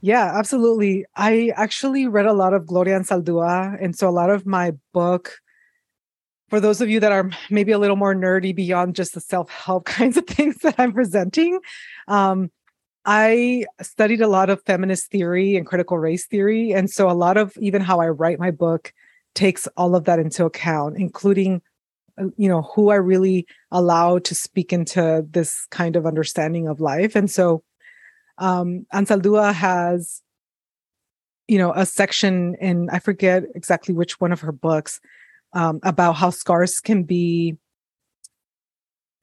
Yeah, 0.00 0.32
absolutely. 0.38 1.06
I 1.16 1.52
actually 1.56 2.06
read 2.06 2.26
a 2.26 2.32
lot 2.32 2.54
of 2.54 2.66
Gloria 2.66 3.00
Anzaldúa. 3.00 3.82
And 3.82 3.96
so 3.96 4.08
a 4.08 4.10
lot 4.10 4.30
of 4.30 4.46
my 4.46 4.74
book, 4.92 5.32
for 6.48 6.60
those 6.60 6.80
of 6.80 6.88
you 6.88 7.00
that 7.00 7.10
are 7.10 7.30
maybe 7.50 7.72
a 7.72 7.78
little 7.78 7.96
more 7.96 8.14
nerdy 8.14 8.54
beyond 8.54 8.94
just 8.94 9.14
the 9.14 9.20
self 9.20 9.50
help 9.50 9.84
kinds 9.86 10.16
of 10.16 10.26
things 10.26 10.58
that 10.58 10.76
I'm 10.78 10.92
presenting, 10.92 11.58
um, 12.06 12.50
I 13.10 13.64
studied 13.80 14.20
a 14.20 14.28
lot 14.28 14.50
of 14.50 14.62
feminist 14.64 15.10
theory 15.10 15.56
and 15.56 15.66
critical 15.66 15.96
race 15.96 16.26
theory. 16.26 16.72
And 16.72 16.90
so 16.90 17.10
a 17.10 17.12
lot 17.12 17.38
of 17.38 17.56
even 17.58 17.80
how 17.80 18.00
I 18.00 18.08
write 18.08 18.38
my 18.38 18.50
book 18.50 18.92
takes 19.34 19.66
all 19.78 19.96
of 19.96 20.04
that 20.04 20.18
into 20.18 20.44
account, 20.44 20.98
including 20.98 21.62
uh, 22.20 22.26
you 22.36 22.48
know 22.48 22.62
who 22.62 22.90
i 22.90 22.96
really 22.96 23.46
allow 23.70 24.18
to 24.18 24.34
speak 24.34 24.72
into 24.72 25.24
this 25.30 25.66
kind 25.70 25.94
of 25.96 26.04
understanding 26.04 26.66
of 26.66 26.80
life 26.80 27.14
and 27.14 27.30
so 27.30 27.62
um 28.38 28.86
Anzaldúa 28.92 29.54
has 29.54 30.20
you 31.46 31.58
know 31.58 31.72
a 31.74 31.86
section 31.86 32.56
in 32.60 32.90
i 32.90 32.98
forget 32.98 33.44
exactly 33.54 33.94
which 33.94 34.20
one 34.20 34.32
of 34.32 34.40
her 34.40 34.52
books 34.52 35.00
um, 35.52 35.78
about 35.82 36.14
how 36.14 36.30
scars 36.30 36.80
can 36.80 37.04
be 37.04 37.56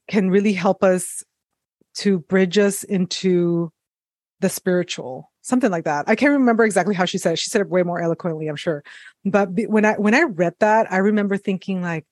can 0.08 0.30
really 0.30 0.54
help 0.54 0.84
us 0.84 1.24
to 1.96 2.20
bridge 2.20 2.58
us 2.58 2.84
into 2.84 3.72
the 4.46 4.50
spiritual 4.50 5.32
something 5.42 5.72
like 5.72 5.86
that. 5.86 6.06
I 6.08 6.16
can't 6.16 6.34
remember 6.34 6.64
exactly 6.66 6.94
how 6.94 7.06
she 7.06 7.18
said 7.18 7.34
it. 7.34 7.40
She 7.40 7.50
said 7.50 7.62
it 7.62 7.70
way 7.70 7.82
more 7.82 8.00
eloquently 8.00 8.48
i'm 8.48 8.56
sure. 8.56 8.84
But 9.26 9.50
when 9.68 9.86
i 9.86 9.94
when 9.94 10.14
i 10.14 10.22
read 10.22 10.54
that 10.60 10.92
i 10.92 10.98
remember 10.98 11.36
thinking 11.36 11.82
like 11.82 12.06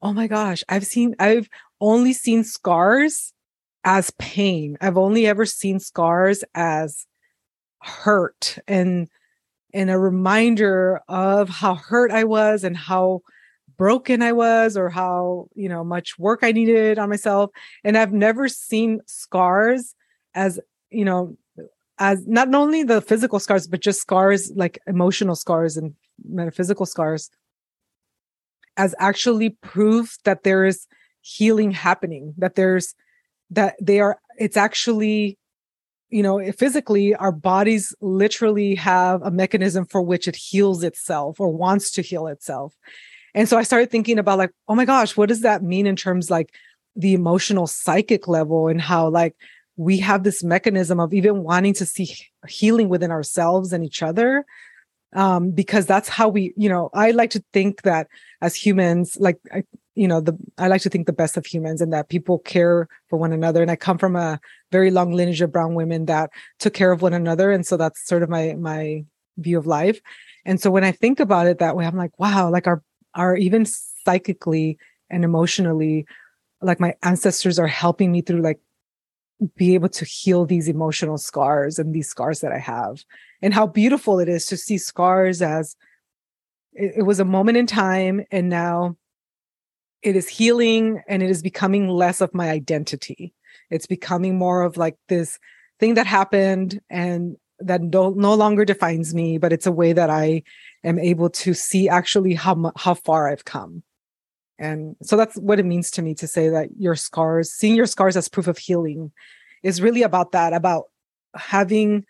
oh 0.00 0.14
my 0.14 0.26
gosh 0.26 0.64
i've 0.70 0.86
seen 0.86 1.14
i've 1.18 1.50
only 1.78 2.14
seen 2.14 2.44
scars 2.44 3.34
as 3.84 4.10
pain. 4.18 4.78
I've 4.80 4.96
only 4.96 5.26
ever 5.26 5.44
seen 5.44 5.78
scars 5.78 6.42
as 6.54 7.06
hurt 7.82 8.58
and 8.66 9.08
and 9.74 9.90
a 9.90 9.98
reminder 9.98 11.02
of 11.08 11.50
how 11.50 11.74
hurt 11.74 12.10
i 12.10 12.24
was 12.24 12.64
and 12.64 12.74
how 12.74 13.20
broken 13.76 14.22
I 14.22 14.32
was 14.32 14.74
or 14.74 14.88
how, 14.88 15.48
you 15.54 15.68
know, 15.68 15.84
much 15.84 16.18
work 16.18 16.40
I 16.42 16.52
needed 16.52 16.98
on 16.98 17.10
myself. 17.10 17.50
And 17.84 17.98
I've 17.98 18.14
never 18.14 18.48
seen 18.48 19.00
scars 19.04 19.94
as, 20.34 20.58
you 20.88 21.04
know, 21.04 21.36
as 21.98 22.26
not 22.26 22.54
only 22.54 22.82
the 22.82 23.00
physical 23.00 23.38
scars, 23.38 23.66
but 23.66 23.80
just 23.80 24.00
scars 24.00 24.52
like 24.54 24.78
emotional 24.86 25.34
scars 25.34 25.76
and 25.76 25.94
metaphysical 26.24 26.86
scars 26.86 27.30
as 28.76 28.94
actually 28.98 29.50
proof 29.50 30.16
that 30.24 30.42
there 30.42 30.64
is 30.64 30.86
healing 31.22 31.70
happening, 31.70 32.34
that 32.36 32.54
there's 32.54 32.94
that 33.50 33.76
they 33.80 34.00
are, 34.00 34.18
it's 34.38 34.56
actually, 34.56 35.38
you 36.10 36.22
know, 36.22 36.40
physically, 36.52 37.14
our 37.14 37.32
bodies 37.32 37.94
literally 38.00 38.74
have 38.74 39.22
a 39.22 39.30
mechanism 39.30 39.86
for 39.86 40.02
which 40.02 40.28
it 40.28 40.36
heals 40.36 40.82
itself 40.82 41.40
or 41.40 41.48
wants 41.48 41.90
to 41.92 42.02
heal 42.02 42.26
itself. 42.26 42.74
And 43.34 43.48
so 43.48 43.56
I 43.56 43.62
started 43.62 43.90
thinking 43.90 44.18
about 44.18 44.38
like, 44.38 44.50
oh 44.68 44.74
my 44.74 44.84
gosh, 44.84 45.16
what 45.16 45.28
does 45.28 45.42
that 45.42 45.62
mean 45.62 45.86
in 45.86 45.96
terms 45.96 46.30
like 46.30 46.54
the 46.96 47.14
emotional 47.14 47.66
psychic 47.66 48.26
level 48.26 48.68
and 48.68 48.80
how 48.80 49.08
like 49.08 49.36
we 49.76 49.98
have 49.98 50.22
this 50.22 50.42
mechanism 50.42 50.98
of 51.00 51.12
even 51.12 51.42
wanting 51.42 51.74
to 51.74 51.86
see 51.86 52.16
healing 52.48 52.88
within 52.88 53.10
ourselves 53.10 53.72
and 53.72 53.84
each 53.84 54.02
other 54.02 54.44
um, 55.14 55.50
because 55.50 55.86
that's 55.86 56.08
how 56.08 56.28
we 56.28 56.52
you 56.56 56.68
know 56.68 56.90
i 56.94 57.10
like 57.10 57.30
to 57.30 57.42
think 57.52 57.82
that 57.82 58.08
as 58.40 58.54
humans 58.54 59.16
like 59.20 59.38
I, 59.52 59.64
you 59.94 60.06
know 60.06 60.20
the 60.20 60.36
i 60.58 60.68
like 60.68 60.82
to 60.82 60.90
think 60.90 61.06
the 61.06 61.12
best 61.12 61.36
of 61.36 61.46
humans 61.46 61.80
and 61.80 61.92
that 61.92 62.08
people 62.08 62.38
care 62.40 62.86
for 63.08 63.18
one 63.18 63.32
another. 63.32 63.62
And 63.62 63.70
i 63.70 63.76
come 63.76 63.98
from 63.98 64.14
a 64.14 64.38
very 64.70 64.90
long 64.90 65.12
lineage 65.12 65.40
of 65.40 65.52
brown 65.52 65.74
women 65.74 66.06
that 66.06 66.30
took 66.58 66.74
care 66.74 66.92
of 66.92 67.02
one 67.02 67.14
another. 67.14 67.50
And 67.50 67.66
so 67.66 67.76
that's 67.76 68.06
sort 68.06 68.22
of 68.22 68.28
my 68.28 68.54
my 68.54 69.04
view 69.38 69.58
of 69.58 69.66
life. 69.66 70.00
And 70.44 70.60
so 70.60 70.70
when 70.70 70.84
i 70.84 70.92
think 70.92 71.18
about 71.18 71.46
it 71.46 71.58
that 71.58 71.76
way 71.76 71.86
i'm 71.86 71.96
like 71.96 72.16
wow 72.18 72.50
like 72.50 72.66
our 72.66 72.82
our 73.14 73.36
even 73.36 73.64
psychically 73.66 74.78
and 75.10 75.24
emotionally 75.24 76.06
like 76.60 76.80
my 76.80 76.94
ancestors 77.02 77.58
are 77.58 77.66
helping 77.66 78.12
me 78.12 78.20
through 78.20 78.42
like 78.42 78.60
be 79.56 79.74
able 79.74 79.88
to 79.88 80.04
heal 80.04 80.46
these 80.46 80.68
emotional 80.68 81.18
scars 81.18 81.78
and 81.78 81.94
these 81.94 82.08
scars 82.08 82.40
that 82.40 82.52
I 82.52 82.58
have 82.58 83.04
and 83.42 83.52
how 83.52 83.66
beautiful 83.66 84.18
it 84.18 84.28
is 84.28 84.46
to 84.46 84.56
see 84.56 84.78
scars 84.78 85.42
as 85.42 85.76
it, 86.72 86.94
it 86.98 87.02
was 87.02 87.20
a 87.20 87.24
moment 87.24 87.58
in 87.58 87.66
time 87.66 88.24
and 88.30 88.48
now 88.48 88.96
it 90.02 90.16
is 90.16 90.28
healing 90.28 91.02
and 91.08 91.22
it 91.22 91.30
is 91.30 91.42
becoming 91.42 91.88
less 91.88 92.20
of 92.20 92.32
my 92.32 92.50
identity 92.50 93.34
it's 93.70 93.86
becoming 93.86 94.38
more 94.38 94.62
of 94.62 94.76
like 94.76 94.96
this 95.08 95.38
thing 95.80 95.94
that 95.94 96.06
happened 96.06 96.80
and 96.88 97.36
that 97.58 97.90
don't, 97.90 98.16
no 98.16 98.34
longer 98.34 98.64
defines 98.64 99.14
me 99.14 99.36
but 99.36 99.52
it's 99.52 99.66
a 99.66 99.72
way 99.72 99.92
that 99.92 100.08
i 100.08 100.42
am 100.86 100.98
able 100.98 101.28
to 101.28 101.52
see 101.52 101.88
actually 101.88 102.32
how 102.32 102.72
how 102.76 102.94
far 102.94 103.28
I've 103.28 103.44
come. 103.44 103.82
And 104.58 104.96
so 105.02 105.16
that's 105.16 105.36
what 105.36 105.60
it 105.60 105.66
means 105.66 105.90
to 105.92 106.02
me 106.02 106.14
to 106.14 106.26
say 106.26 106.48
that 106.48 106.68
your 106.78 106.94
scars, 106.94 107.52
seeing 107.52 107.74
your 107.74 107.86
scars 107.86 108.16
as 108.16 108.28
proof 108.28 108.46
of 108.46 108.58
healing, 108.58 109.12
is 109.62 109.82
really 109.82 110.02
about 110.02 110.32
that, 110.32 110.52
about 110.52 110.84
having 111.34 112.04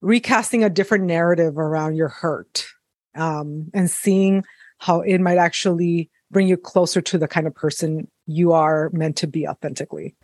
recasting 0.00 0.64
a 0.64 0.70
different 0.70 1.04
narrative 1.04 1.58
around 1.58 1.96
your 1.96 2.08
hurt 2.08 2.66
um, 3.14 3.70
and 3.74 3.90
seeing 3.90 4.44
how 4.78 5.00
it 5.00 5.18
might 5.18 5.38
actually 5.38 6.10
bring 6.30 6.46
you 6.46 6.56
closer 6.56 7.00
to 7.00 7.18
the 7.18 7.28
kind 7.28 7.46
of 7.46 7.54
person 7.54 8.08
you 8.26 8.52
are 8.52 8.90
meant 8.92 9.16
to 9.16 9.26
be 9.26 9.46
authentically. 9.46 10.14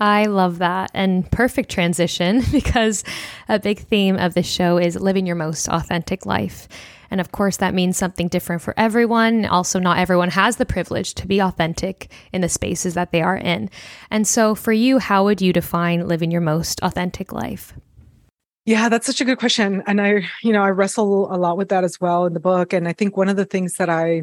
I 0.00 0.26
love 0.26 0.58
that. 0.58 0.90
And 0.94 1.30
perfect 1.30 1.70
transition 1.70 2.42
because 2.52 3.04
a 3.48 3.58
big 3.58 3.80
theme 3.80 4.16
of 4.16 4.34
the 4.34 4.42
show 4.42 4.78
is 4.78 4.96
living 4.96 5.26
your 5.26 5.36
most 5.36 5.68
authentic 5.68 6.26
life. 6.26 6.68
And 7.10 7.20
of 7.20 7.32
course, 7.32 7.58
that 7.58 7.74
means 7.74 7.96
something 7.96 8.28
different 8.28 8.62
for 8.62 8.74
everyone. 8.76 9.46
Also, 9.46 9.78
not 9.78 9.98
everyone 9.98 10.30
has 10.30 10.56
the 10.56 10.66
privilege 10.66 11.14
to 11.14 11.26
be 11.26 11.40
authentic 11.40 12.10
in 12.32 12.40
the 12.40 12.48
spaces 12.48 12.94
that 12.94 13.12
they 13.12 13.22
are 13.22 13.36
in. 13.36 13.70
And 14.10 14.26
so, 14.26 14.54
for 14.54 14.72
you, 14.72 14.98
how 14.98 15.24
would 15.24 15.40
you 15.40 15.52
define 15.52 16.08
living 16.08 16.30
your 16.30 16.40
most 16.40 16.80
authentic 16.82 17.32
life? 17.32 17.74
Yeah, 18.64 18.88
that's 18.88 19.06
such 19.06 19.20
a 19.20 19.24
good 19.24 19.38
question. 19.38 19.84
And 19.86 20.00
I, 20.00 20.28
you 20.42 20.52
know, 20.52 20.62
I 20.62 20.70
wrestle 20.70 21.32
a 21.32 21.38
lot 21.38 21.56
with 21.56 21.68
that 21.68 21.84
as 21.84 22.00
well 22.00 22.26
in 22.26 22.32
the 22.32 22.40
book. 22.40 22.72
And 22.72 22.88
I 22.88 22.92
think 22.92 23.16
one 23.16 23.28
of 23.28 23.36
the 23.36 23.44
things 23.44 23.74
that 23.74 23.88
I, 23.88 24.22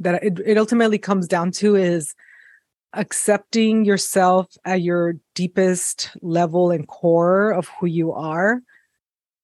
that 0.00 0.22
it, 0.22 0.38
it 0.44 0.58
ultimately 0.58 0.98
comes 0.98 1.26
down 1.26 1.50
to 1.52 1.76
is 1.76 2.14
accepting 2.96 3.84
yourself 3.84 4.56
at 4.64 4.82
your 4.82 5.14
deepest 5.34 6.16
level 6.22 6.70
and 6.70 6.86
core 6.88 7.50
of 7.50 7.68
who 7.78 7.86
you 7.86 8.12
are 8.12 8.60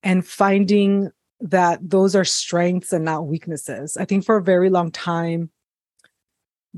and 0.03 0.25
finding 0.25 1.11
that 1.39 1.79
those 1.81 2.15
are 2.15 2.25
strengths 2.25 2.93
and 2.93 3.05
not 3.05 3.27
weaknesses. 3.27 3.97
I 3.97 4.05
think 4.05 4.25
for 4.25 4.37
a 4.37 4.43
very 4.43 4.69
long 4.69 4.91
time, 4.91 5.49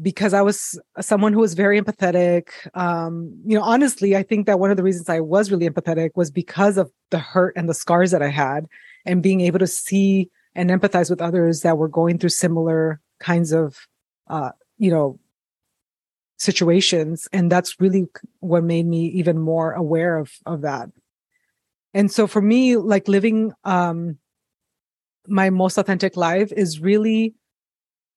because 0.02 0.34
I 0.34 0.42
was 0.42 0.80
someone 1.02 1.34
who 1.34 1.40
was 1.40 1.54
very 1.54 1.80
empathetic. 1.80 2.50
Um, 2.74 3.40
you 3.46 3.56
know, 3.56 3.64
honestly, 3.64 4.16
I 4.16 4.24
think 4.24 4.48
that 4.48 4.60
one 4.60 4.72
of 4.72 4.78
the 4.78 4.84
reasons 4.84 5.08
I 5.08 5.20
was 5.20 5.52
really 5.52 5.70
empathetic 5.70 6.12
was 6.16 6.32
because 6.32 6.78
of 6.78 6.92
the 7.12 7.20
hurt 7.20 7.56
and 7.56 7.70
the 7.70 7.76
scars 7.76 8.12
that 8.12 8.24
I 8.24 8.30
had, 8.30 8.66
and 9.06 9.22
being 9.22 9.42
able 9.42 9.60
to 9.60 9.68
see 9.68 10.32
and 10.56 10.70
empathize 10.70 11.10
with 11.10 11.22
others 11.22 11.62
that 11.62 11.78
were 11.78 11.88
going 11.88 12.18
through 12.18 12.30
similar 12.30 13.02
kinds 13.20 13.52
of, 13.52 13.88
uh, 14.28 14.52
you 14.78 14.90
know, 14.90 15.20
situations. 16.44 17.28
And 17.32 17.52
that's 17.52 17.80
really 17.80 18.06
what 18.40 18.64
made 18.64 18.86
me 18.86 19.06
even 19.08 19.40
more 19.40 19.72
aware 19.74 20.18
of 20.18 20.32
of 20.46 20.62
that. 20.62 20.90
And 21.94 22.12
so 22.12 22.28
for 22.28 22.42
me, 22.42 22.76
like 22.76 23.08
living 23.08 23.54
um, 23.64 24.18
my 25.28 25.50
most 25.50 25.78
authentic 25.78 26.18
life 26.18 26.52
is 26.52 26.80
really 26.80 27.36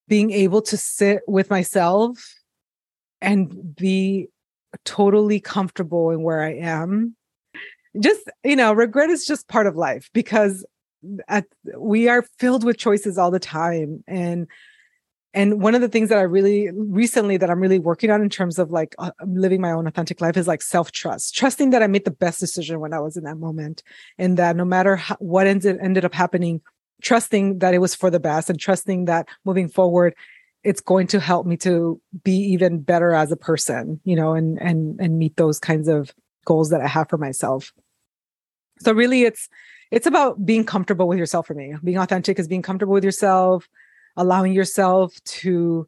being 0.07 0.31
able 0.31 0.61
to 0.61 0.77
sit 0.77 1.21
with 1.27 1.49
myself 1.49 2.17
and 3.21 3.75
be 3.75 4.27
totally 4.85 5.39
comfortable 5.39 6.11
in 6.11 6.21
where 6.21 6.41
I 6.41 6.53
am. 6.55 7.15
Just, 7.99 8.29
you 8.43 8.55
know, 8.55 8.73
regret 8.73 9.09
is 9.09 9.25
just 9.25 9.47
part 9.47 9.67
of 9.67 9.75
life 9.75 10.09
because 10.13 10.65
at, 11.27 11.45
we 11.77 12.07
are 12.07 12.25
filled 12.39 12.63
with 12.63 12.77
choices 12.77 13.17
all 13.17 13.31
the 13.31 13.39
time. 13.39 14.03
And 14.07 14.47
and 15.37 15.61
one 15.61 15.75
of 15.75 15.81
the 15.81 15.87
things 15.87 16.09
that 16.09 16.17
I 16.17 16.23
really 16.23 16.69
recently 16.73 17.37
that 17.37 17.49
I'm 17.49 17.59
really 17.59 17.77
working 17.77 18.09
on 18.09 18.23
in 18.23 18.29
terms 18.29 18.57
of 18.57 18.71
like 18.71 18.95
uh, 18.97 19.11
living 19.25 19.61
my 19.61 19.71
own 19.71 19.85
authentic 19.85 20.19
life 20.19 20.35
is 20.35 20.47
like 20.47 20.63
self 20.63 20.91
trust, 20.91 21.35
trusting 21.35 21.69
that 21.69 21.83
I 21.83 21.87
made 21.87 22.05
the 22.05 22.11
best 22.11 22.39
decision 22.39 22.79
when 22.79 22.91
I 22.91 22.99
was 22.99 23.17
in 23.17 23.23
that 23.25 23.37
moment, 23.37 23.83
and 24.17 24.35
that 24.37 24.55
no 24.55 24.65
matter 24.65 24.95
how, 24.95 25.15
what 25.19 25.45
ended 25.45 25.77
ended 25.79 26.05
up 26.05 26.15
happening, 26.15 26.61
trusting 27.03 27.59
that 27.59 27.75
it 27.75 27.79
was 27.79 27.93
for 27.93 28.09
the 28.09 28.19
best 28.19 28.49
and 28.49 28.59
trusting 28.59 29.05
that 29.05 29.27
moving 29.45 29.69
forward 29.69 30.15
it's 30.63 30.81
going 30.81 31.05
to 31.07 31.19
help 31.19 31.45
me 31.45 31.55
to 31.55 32.01
be 32.23 32.35
even 32.35 32.81
better 32.81 33.13
as 33.13 33.31
a 33.31 33.37
person 33.37 34.01
you 34.03 34.15
know 34.15 34.33
and 34.33 34.59
and 34.59 34.99
and 34.99 35.19
meet 35.19 35.37
those 35.37 35.59
kinds 35.59 35.87
of 35.87 36.11
goals 36.45 36.71
that 36.71 36.81
i 36.81 36.87
have 36.87 37.07
for 37.09 37.17
myself. 37.17 37.71
So 38.79 38.91
really 38.91 39.23
it's 39.23 39.47
it's 39.91 40.07
about 40.07 40.45
being 40.45 40.65
comfortable 40.65 41.07
with 41.07 41.19
yourself 41.19 41.47
for 41.47 41.53
me. 41.53 41.75
Being 41.83 41.97
authentic 41.97 42.39
is 42.39 42.47
being 42.47 42.61
comfortable 42.61 42.93
with 42.93 43.03
yourself 43.03 43.67
allowing 44.17 44.51
yourself 44.51 45.13
to 45.23 45.87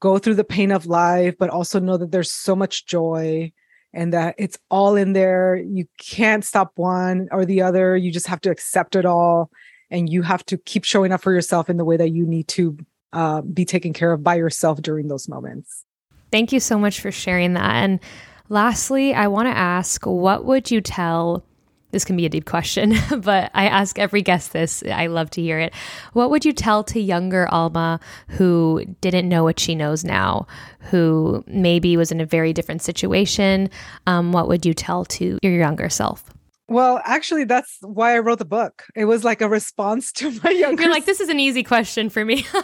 go 0.00 0.18
through 0.18 0.34
the 0.34 0.44
pain 0.44 0.70
of 0.70 0.86
life 0.86 1.34
but 1.38 1.50
also 1.50 1.80
know 1.80 1.96
that 1.96 2.12
there's 2.12 2.30
so 2.30 2.54
much 2.54 2.86
joy 2.86 3.50
and 3.94 4.12
that 4.12 4.34
it's 4.38 4.58
all 4.70 4.96
in 4.96 5.14
there 5.14 5.56
you 5.56 5.86
can't 5.98 6.44
stop 6.44 6.72
one 6.76 7.28
or 7.32 7.46
the 7.46 7.62
other 7.62 7.96
you 7.96 8.12
just 8.12 8.26
have 8.26 8.40
to 8.40 8.50
accept 8.50 8.94
it 8.94 9.06
all 9.06 9.50
and 9.90 10.10
you 10.10 10.22
have 10.22 10.44
to 10.46 10.58
keep 10.58 10.84
showing 10.84 11.12
up 11.12 11.20
for 11.20 11.32
yourself 11.32 11.70
in 11.70 11.76
the 11.76 11.84
way 11.84 11.96
that 11.96 12.10
you 12.10 12.26
need 12.26 12.48
to 12.48 12.76
uh, 13.12 13.40
be 13.40 13.64
taken 13.64 13.92
care 13.92 14.12
of 14.12 14.22
by 14.22 14.34
yourself 14.34 14.82
during 14.82 15.08
those 15.08 15.28
moments. 15.28 15.84
Thank 16.30 16.52
you 16.52 16.60
so 16.60 16.78
much 16.78 17.00
for 17.00 17.10
sharing 17.10 17.54
that. 17.54 17.76
And 17.76 18.00
lastly, 18.48 19.14
I 19.14 19.28
want 19.28 19.46
to 19.46 19.56
ask 19.56 20.04
what 20.04 20.44
would 20.44 20.70
you 20.70 20.80
tell? 20.80 21.44
This 21.90 22.04
can 22.04 22.16
be 22.16 22.26
a 22.26 22.28
deep 22.28 22.44
question, 22.44 22.94
but 23.20 23.50
I 23.54 23.66
ask 23.66 23.98
every 23.98 24.20
guest 24.20 24.52
this. 24.52 24.82
I 24.92 25.06
love 25.06 25.30
to 25.30 25.42
hear 25.42 25.58
it. 25.58 25.74
What 26.12 26.30
would 26.30 26.44
you 26.44 26.52
tell 26.52 26.84
to 26.84 27.00
younger 27.00 27.48
Alma 27.50 27.98
who 28.28 28.84
didn't 29.00 29.28
know 29.28 29.42
what 29.42 29.58
she 29.58 29.74
knows 29.74 30.04
now, 30.04 30.46
who 30.80 31.42
maybe 31.46 31.96
was 31.96 32.12
in 32.12 32.20
a 32.20 32.26
very 32.26 32.52
different 32.52 32.82
situation? 32.82 33.70
Um, 34.06 34.32
what 34.32 34.48
would 34.48 34.66
you 34.66 34.74
tell 34.74 35.06
to 35.06 35.38
your 35.42 35.52
younger 35.52 35.88
self? 35.88 36.24
Well, 36.70 37.00
actually, 37.04 37.44
that's 37.44 37.78
why 37.80 38.14
I 38.14 38.18
wrote 38.18 38.38
the 38.38 38.44
book. 38.44 38.84
It 38.94 39.06
was 39.06 39.24
like 39.24 39.40
a 39.40 39.48
response 39.48 40.12
to 40.12 40.30
my 40.44 40.50
younger. 40.50 40.82
You're 40.82 40.92
like, 40.92 41.06
this 41.06 41.20
is 41.20 41.30
an 41.30 41.40
easy 41.40 41.62
question 41.62 42.10
for 42.10 42.22
me. 42.24 42.46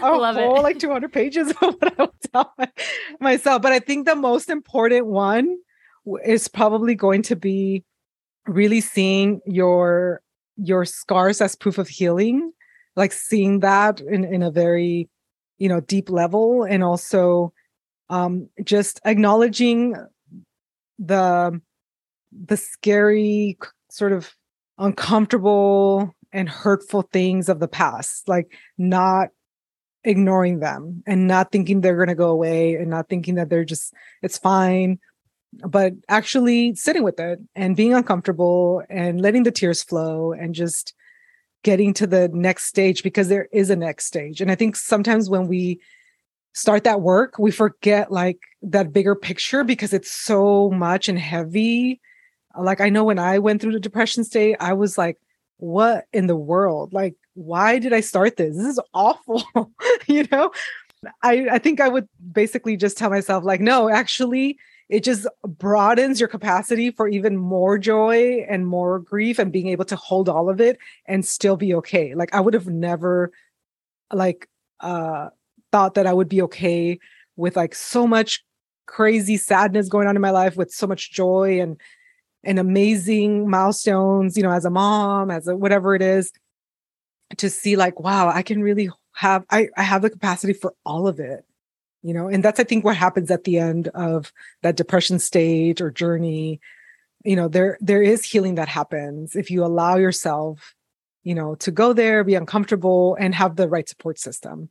I 0.00 0.16
love 0.16 0.36
whole, 0.36 0.58
it. 0.58 0.62
Like 0.62 0.78
200 0.78 1.12
pages 1.12 1.50
of 1.50 1.56
what 1.60 1.98
I 1.98 2.02
would 2.04 2.10
tell 2.32 2.54
myself. 3.20 3.62
But 3.62 3.72
I 3.72 3.80
think 3.80 4.06
the 4.06 4.14
most 4.14 4.48
important 4.48 5.06
one 5.06 5.58
is 6.24 6.46
probably 6.46 6.94
going 6.94 7.22
to 7.22 7.36
be 7.36 7.84
really 8.46 8.80
seeing 8.80 9.40
your 9.46 10.22
your 10.56 10.84
scars 10.84 11.40
as 11.40 11.56
proof 11.56 11.78
of 11.78 11.88
healing, 11.88 12.52
like 12.96 13.12
seeing 13.12 13.60
that 13.60 14.00
in 14.00 14.24
in 14.24 14.42
a 14.42 14.50
very 14.50 15.08
you 15.58 15.68
know 15.68 15.80
deep 15.80 16.10
level, 16.10 16.64
and 16.64 16.82
also 16.82 17.52
um, 18.10 18.48
just 18.64 19.00
acknowledging 19.04 19.94
the 20.98 21.60
the 22.46 22.56
scary 22.56 23.58
sort 23.90 24.12
of 24.12 24.32
uncomfortable 24.78 26.14
and 26.32 26.48
hurtful 26.48 27.02
things 27.02 27.48
of 27.48 27.60
the 27.60 27.68
past 27.68 28.26
like 28.26 28.52
not 28.78 29.28
ignoring 30.04 30.58
them 30.58 31.02
and 31.06 31.28
not 31.28 31.52
thinking 31.52 31.80
they're 31.80 31.96
going 31.96 32.08
to 32.08 32.14
go 32.14 32.30
away 32.30 32.74
and 32.74 32.88
not 32.88 33.08
thinking 33.08 33.34
that 33.34 33.48
they're 33.48 33.64
just 33.64 33.92
it's 34.22 34.38
fine 34.38 34.98
but 35.66 35.92
actually 36.08 36.74
sitting 36.74 37.02
with 37.02 37.20
it 37.20 37.38
and 37.54 37.76
being 37.76 37.94
uncomfortable 37.94 38.82
and 38.88 39.20
letting 39.20 39.42
the 39.42 39.50
tears 39.50 39.82
flow 39.82 40.32
and 40.32 40.54
just 40.54 40.94
getting 41.62 41.94
to 41.94 42.06
the 42.06 42.28
next 42.32 42.64
stage 42.64 43.02
because 43.02 43.28
there 43.28 43.48
is 43.52 43.70
a 43.70 43.76
next 43.76 44.06
stage 44.06 44.40
and 44.40 44.50
i 44.50 44.54
think 44.54 44.74
sometimes 44.76 45.28
when 45.28 45.46
we 45.46 45.80
start 46.54 46.84
that 46.84 47.00
work 47.00 47.38
we 47.38 47.50
forget 47.50 48.10
like 48.10 48.38
that 48.62 48.92
bigger 48.92 49.14
picture 49.14 49.62
because 49.62 49.92
it's 49.92 50.10
so 50.10 50.70
much 50.70 51.08
and 51.08 51.18
heavy 51.18 52.00
like 52.58 52.80
I 52.80 52.88
know 52.88 53.04
when 53.04 53.18
I 53.18 53.38
went 53.38 53.60
through 53.60 53.72
the 53.72 53.80
depression 53.80 54.24
state, 54.24 54.56
I 54.60 54.72
was 54.72 54.98
like, 54.98 55.18
what 55.58 56.06
in 56.12 56.26
the 56.26 56.36
world? 56.36 56.92
Like, 56.92 57.14
why 57.34 57.78
did 57.78 57.92
I 57.92 58.00
start 58.00 58.36
this? 58.36 58.56
This 58.56 58.66
is 58.66 58.80
awful. 58.92 59.42
you 60.06 60.26
know? 60.30 60.50
I, 61.22 61.48
I 61.52 61.58
think 61.58 61.80
I 61.80 61.88
would 61.88 62.08
basically 62.32 62.76
just 62.76 62.96
tell 62.96 63.10
myself, 63.10 63.44
like, 63.44 63.60
no, 63.60 63.88
actually, 63.88 64.58
it 64.92 65.02
just 65.02 65.26
broadens 65.42 66.20
your 66.20 66.28
capacity 66.28 66.90
for 66.90 67.08
even 67.08 67.34
more 67.34 67.78
joy 67.78 68.44
and 68.46 68.66
more 68.66 68.98
grief 68.98 69.38
and 69.38 69.50
being 69.50 69.68
able 69.68 69.86
to 69.86 69.96
hold 69.96 70.28
all 70.28 70.50
of 70.50 70.60
it 70.60 70.76
and 71.06 71.24
still 71.24 71.56
be 71.56 71.74
okay. 71.74 72.14
Like 72.14 72.34
I 72.34 72.40
would 72.40 72.52
have 72.52 72.66
never 72.66 73.32
like 74.12 74.50
uh 74.80 75.30
thought 75.72 75.94
that 75.94 76.06
I 76.06 76.12
would 76.12 76.28
be 76.28 76.42
okay 76.42 76.98
with 77.36 77.56
like 77.56 77.74
so 77.74 78.06
much 78.06 78.44
crazy 78.84 79.38
sadness 79.38 79.88
going 79.88 80.08
on 80.08 80.14
in 80.14 80.20
my 80.20 80.30
life 80.30 80.58
with 80.58 80.70
so 80.70 80.86
much 80.86 81.10
joy 81.10 81.58
and 81.58 81.80
and 82.44 82.58
amazing 82.58 83.48
milestones, 83.48 84.36
you 84.36 84.42
know, 84.42 84.52
as 84.52 84.66
a 84.66 84.70
mom, 84.70 85.30
as 85.30 85.48
a 85.48 85.56
whatever 85.56 85.94
it 85.94 86.02
is, 86.02 86.30
to 87.38 87.48
see 87.48 87.76
like, 87.76 87.98
wow, 87.98 88.28
I 88.28 88.42
can 88.42 88.62
really 88.62 88.90
have 89.14 89.46
I, 89.48 89.68
I 89.74 89.84
have 89.84 90.02
the 90.02 90.10
capacity 90.10 90.52
for 90.52 90.74
all 90.84 91.08
of 91.08 91.18
it. 91.18 91.46
You 92.02 92.14
know, 92.14 92.28
and 92.28 92.42
that's 92.42 92.58
I 92.58 92.64
think 92.64 92.84
what 92.84 92.96
happens 92.96 93.30
at 93.30 93.44
the 93.44 93.58
end 93.58 93.88
of 93.88 94.32
that 94.62 94.76
depression 94.76 95.18
stage 95.18 95.80
or 95.80 95.90
journey. 95.90 96.60
You 97.24 97.36
know, 97.36 97.48
there 97.48 97.78
there 97.80 98.02
is 98.02 98.24
healing 98.24 98.56
that 98.56 98.68
happens 98.68 99.36
if 99.36 99.50
you 99.50 99.64
allow 99.64 99.96
yourself, 99.96 100.74
you 101.22 101.34
know, 101.34 101.54
to 101.56 101.70
go 101.70 101.92
there, 101.92 102.24
be 102.24 102.34
uncomfortable, 102.34 103.16
and 103.20 103.34
have 103.34 103.54
the 103.56 103.68
right 103.68 103.88
support 103.88 104.18
system. 104.18 104.68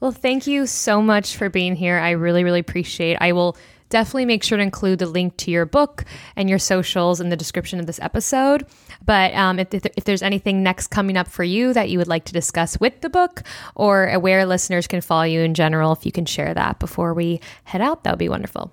Well, 0.00 0.12
thank 0.12 0.46
you 0.46 0.66
so 0.66 1.00
much 1.00 1.36
for 1.36 1.48
being 1.48 1.74
here. 1.74 1.98
I 1.98 2.10
really, 2.10 2.44
really 2.44 2.60
appreciate. 2.60 3.16
I 3.20 3.32
will 3.32 3.56
definitely 3.88 4.26
make 4.26 4.42
sure 4.42 4.58
to 4.58 4.62
include 4.62 4.98
the 4.98 5.06
link 5.06 5.36
to 5.38 5.50
your 5.50 5.66
book 5.66 6.04
and 6.36 6.48
your 6.48 6.58
socials 6.58 7.20
in 7.20 7.28
the 7.28 7.36
description 7.36 7.78
of 7.78 7.86
this 7.86 8.00
episode. 8.00 8.66
But 9.04 9.34
um, 9.34 9.58
if, 9.58 9.72
if 9.72 10.04
there's 10.04 10.22
anything 10.22 10.62
next 10.62 10.88
coming 10.88 11.16
up 11.16 11.28
for 11.28 11.44
you 11.44 11.72
that 11.72 11.90
you 11.90 11.98
would 11.98 12.08
like 12.08 12.24
to 12.24 12.32
discuss 12.32 12.78
with 12.80 13.00
the 13.00 13.10
book 13.10 13.42
or 13.74 14.18
where 14.18 14.46
listeners 14.46 14.86
can 14.86 15.00
follow 15.00 15.24
you 15.24 15.40
in 15.40 15.54
general, 15.54 15.92
if 15.92 16.04
you 16.04 16.12
can 16.12 16.24
share 16.26 16.54
that 16.54 16.78
before 16.78 17.14
we 17.14 17.40
head 17.64 17.80
out, 17.80 18.04
that 18.04 18.12
would 18.12 18.18
be 18.18 18.28
wonderful. 18.28 18.72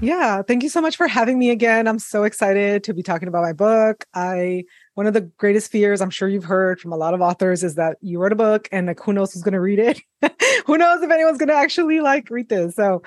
Yeah, 0.00 0.42
thank 0.42 0.64
you 0.64 0.68
so 0.68 0.80
much 0.80 0.96
for 0.96 1.06
having 1.06 1.38
me 1.38 1.50
again. 1.50 1.86
I'm 1.86 2.00
so 2.00 2.24
excited 2.24 2.82
to 2.84 2.94
be 2.94 3.04
talking 3.04 3.28
about 3.28 3.42
my 3.42 3.52
book. 3.52 4.04
I 4.12 4.64
one 4.94 5.06
of 5.06 5.14
the 5.14 5.20
greatest 5.20 5.70
fears 5.70 6.00
I'm 6.00 6.10
sure 6.10 6.28
you've 6.28 6.44
heard 6.44 6.80
from 6.80 6.92
a 6.92 6.96
lot 6.96 7.14
of 7.14 7.20
authors 7.20 7.62
is 7.62 7.76
that 7.76 7.98
you 8.00 8.18
wrote 8.18 8.32
a 8.32 8.36
book 8.36 8.68
and 8.72 8.88
like 8.88 8.98
who 8.98 9.12
knows 9.12 9.32
who's 9.32 9.42
going 9.42 9.52
to 9.52 9.60
read 9.60 9.78
it. 9.78 10.00
who 10.66 10.76
knows 10.76 11.02
if 11.02 11.10
anyone's 11.10 11.38
going 11.38 11.50
to 11.50 11.54
actually 11.54 12.00
like 12.00 12.30
read 12.30 12.48
this. 12.48 12.74
So 12.74 13.02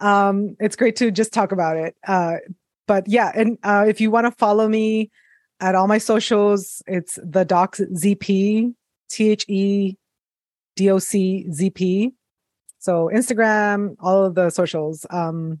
um, 0.00 0.56
it's 0.60 0.76
great 0.76 0.96
to 0.96 1.10
just 1.10 1.32
talk 1.32 1.52
about 1.52 1.76
it. 1.76 1.96
Uh, 2.06 2.36
but 2.86 3.06
yeah, 3.08 3.32
and 3.34 3.58
uh, 3.62 3.84
if 3.86 4.00
you 4.00 4.10
want 4.10 4.26
to 4.26 4.30
follow 4.30 4.68
me 4.68 5.10
at 5.60 5.74
all 5.74 5.86
my 5.86 5.98
socials, 5.98 6.82
it's 6.86 7.18
the 7.22 7.44
docs 7.44 7.80
ZP, 7.80 8.74
T 9.10 9.30
H 9.30 9.44
E 9.48 9.96
D 10.76 10.90
O 10.90 10.98
C 10.98 11.50
Z 11.52 11.70
P. 11.70 12.12
So 12.78 13.10
Instagram, 13.12 13.96
all 14.00 14.24
of 14.24 14.34
the 14.34 14.50
socials. 14.50 15.04
Um, 15.10 15.60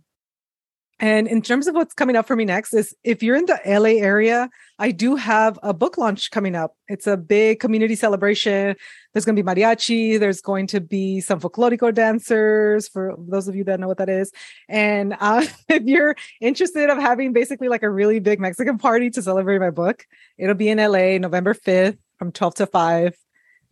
and 1.00 1.28
in 1.28 1.42
terms 1.42 1.68
of 1.68 1.76
what's 1.76 1.94
coming 1.94 2.16
up 2.16 2.26
for 2.26 2.34
me 2.34 2.44
next 2.44 2.74
is 2.74 2.94
if 3.04 3.22
you're 3.22 3.36
in 3.36 3.46
the 3.46 3.60
LA 3.64 4.02
area, 4.04 4.50
I 4.80 4.90
do 4.90 5.14
have 5.14 5.58
a 5.62 5.72
book 5.72 5.96
launch 5.96 6.30
coming 6.32 6.56
up. 6.56 6.74
It's 6.88 7.06
a 7.06 7.16
big 7.16 7.60
community 7.60 7.94
celebration. 7.94 8.74
There's 9.12 9.24
going 9.24 9.36
to 9.36 9.42
be 9.42 9.48
mariachi, 9.48 10.18
there's 10.18 10.40
going 10.40 10.66
to 10.68 10.80
be 10.80 11.20
some 11.20 11.40
folklorico 11.40 11.94
dancers 11.94 12.88
for 12.88 13.14
those 13.16 13.46
of 13.46 13.54
you 13.54 13.62
that 13.64 13.78
know 13.78 13.86
what 13.86 13.98
that 13.98 14.08
is. 14.08 14.32
And 14.68 15.16
uh, 15.20 15.46
if 15.68 15.84
you're 15.84 16.16
interested 16.40 16.90
of 16.90 16.98
having 16.98 17.32
basically 17.32 17.68
like 17.68 17.84
a 17.84 17.90
really 17.90 18.18
big 18.18 18.40
Mexican 18.40 18.78
party 18.78 19.10
to 19.10 19.22
celebrate 19.22 19.58
my 19.58 19.70
book, 19.70 20.04
it'll 20.36 20.56
be 20.56 20.68
in 20.68 20.78
LA 20.78 21.18
November 21.18 21.54
5th 21.54 21.98
from 22.18 22.32
12 22.32 22.54
to 22.56 22.66
5 22.66 23.14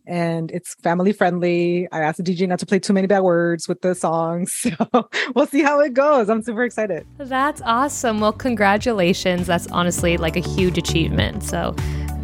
and 0.07 0.49
it's 0.51 0.75
family 0.75 1.11
friendly. 1.11 1.87
I 1.91 1.99
asked 1.99 2.17
the 2.17 2.23
DJ 2.23 2.47
not 2.47 2.59
to 2.59 2.65
play 2.65 2.79
too 2.79 2.93
many 2.93 3.07
bad 3.07 3.21
words 3.21 3.67
with 3.67 3.81
the 3.81 3.93
songs. 3.93 4.65
So 4.77 5.09
we'll 5.35 5.47
see 5.47 5.61
how 5.61 5.79
it 5.79 5.93
goes. 5.93 6.29
I'm 6.29 6.41
super 6.41 6.63
excited. 6.63 7.05
That's 7.17 7.61
awesome. 7.63 8.19
Well, 8.19 8.33
congratulations. 8.33 9.47
That's 9.47 9.67
honestly 9.67 10.17
like 10.17 10.35
a 10.35 10.41
huge 10.41 10.77
achievement. 10.77 11.43
So, 11.43 11.73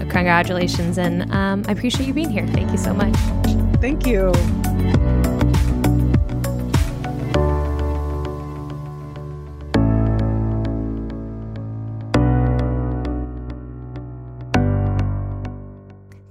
congratulations. 0.09 0.97
And 0.97 1.31
um, 1.31 1.63
I 1.67 1.71
appreciate 1.71 2.05
you 2.07 2.13
being 2.13 2.29
here. 2.29 2.45
Thank 2.47 2.71
you 2.71 2.77
so 2.77 2.93
much. 2.93 3.15
Thank 3.79 4.05
you. 4.05 4.31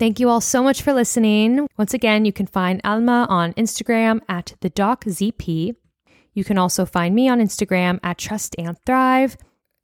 Thank 0.03 0.18
you 0.18 0.28
all 0.28 0.40
so 0.40 0.64
much 0.64 0.82
for 0.82 0.92
listening. 0.92 1.68
Once 1.78 1.94
again, 1.94 2.24
you 2.24 2.32
can 2.32 2.48
find 2.48 2.80
Alma 2.82 3.24
on 3.30 3.53
Instagram 3.53 4.20
at 4.28 4.57
the 4.61 4.68
DocZP. 4.68 5.76
You 6.34 6.42
can 6.42 6.59
also 6.59 6.84
find 6.84 7.14
me 7.14 7.28
on 7.28 7.38
Instagram 7.38 8.00
at 8.03 8.18
Trust 8.18 8.57
and 8.59 8.76
Thrive. 8.84 9.36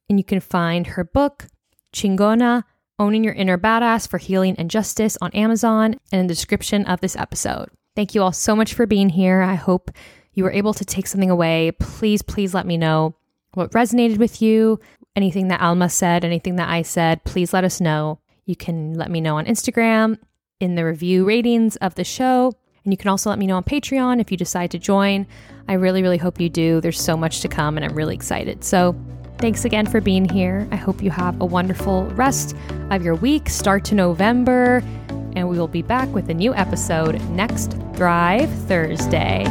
And 0.08 0.18
you 0.18 0.24
can 0.24 0.40
find 0.40 0.88
her 0.88 1.04
book, 1.04 1.46
Chingona 1.94 2.64
Owning 2.98 3.22
Your 3.22 3.34
Inner 3.34 3.56
Badass 3.56 4.08
for 4.08 4.18
Healing 4.18 4.56
and 4.58 4.68
Justice 4.68 5.16
on 5.22 5.30
Amazon 5.34 5.94
and 6.10 6.22
in 6.22 6.26
the 6.26 6.34
description 6.34 6.84
of 6.86 7.00
this 7.00 7.14
episode. 7.14 7.68
Thank 7.94 8.16
you 8.16 8.20
all 8.24 8.32
so 8.32 8.56
much 8.56 8.74
for 8.74 8.86
being 8.86 9.10
here. 9.10 9.42
I 9.42 9.54
hope 9.54 9.92
you 10.32 10.42
were 10.42 10.50
able 10.50 10.74
to 10.74 10.84
take 10.84 11.06
something 11.06 11.30
away. 11.30 11.70
Please, 11.78 12.22
please 12.22 12.54
let 12.54 12.66
me 12.66 12.76
know 12.76 13.14
what 13.54 13.70
resonated 13.70 14.18
with 14.18 14.42
you, 14.42 14.80
anything 15.14 15.46
that 15.46 15.60
Alma 15.60 15.88
said, 15.88 16.24
anything 16.24 16.56
that 16.56 16.68
I 16.68 16.82
said. 16.82 17.22
Please 17.22 17.52
let 17.52 17.62
us 17.62 17.80
know. 17.80 18.18
You 18.48 18.56
can 18.56 18.94
let 18.94 19.10
me 19.10 19.20
know 19.20 19.36
on 19.36 19.44
Instagram 19.44 20.18
in 20.58 20.74
the 20.74 20.82
review 20.82 21.26
ratings 21.26 21.76
of 21.76 21.94
the 21.96 22.02
show. 22.02 22.54
And 22.82 22.94
you 22.94 22.96
can 22.96 23.08
also 23.08 23.28
let 23.28 23.38
me 23.38 23.46
know 23.46 23.58
on 23.58 23.62
Patreon 23.62 24.22
if 24.22 24.30
you 24.30 24.38
decide 24.38 24.70
to 24.70 24.78
join. 24.78 25.26
I 25.68 25.74
really, 25.74 26.02
really 26.02 26.16
hope 26.16 26.40
you 26.40 26.48
do. 26.48 26.80
There's 26.80 26.98
so 26.98 27.14
much 27.14 27.42
to 27.42 27.48
come, 27.48 27.76
and 27.76 27.84
I'm 27.84 27.94
really 27.94 28.14
excited. 28.14 28.64
So, 28.64 28.96
thanks 29.36 29.66
again 29.66 29.84
for 29.84 30.00
being 30.00 30.26
here. 30.26 30.66
I 30.72 30.76
hope 30.76 31.02
you 31.02 31.10
have 31.10 31.38
a 31.42 31.44
wonderful 31.44 32.06
rest 32.12 32.56
of 32.90 33.04
your 33.04 33.16
week, 33.16 33.50
start 33.50 33.84
to 33.84 33.94
November, 33.94 34.82
and 35.36 35.46
we 35.46 35.58
will 35.58 35.68
be 35.68 35.82
back 35.82 36.08
with 36.14 36.30
a 36.30 36.34
new 36.34 36.54
episode 36.54 37.20
next 37.28 37.72
Thrive 37.94 38.50
Thursday. 38.66 39.44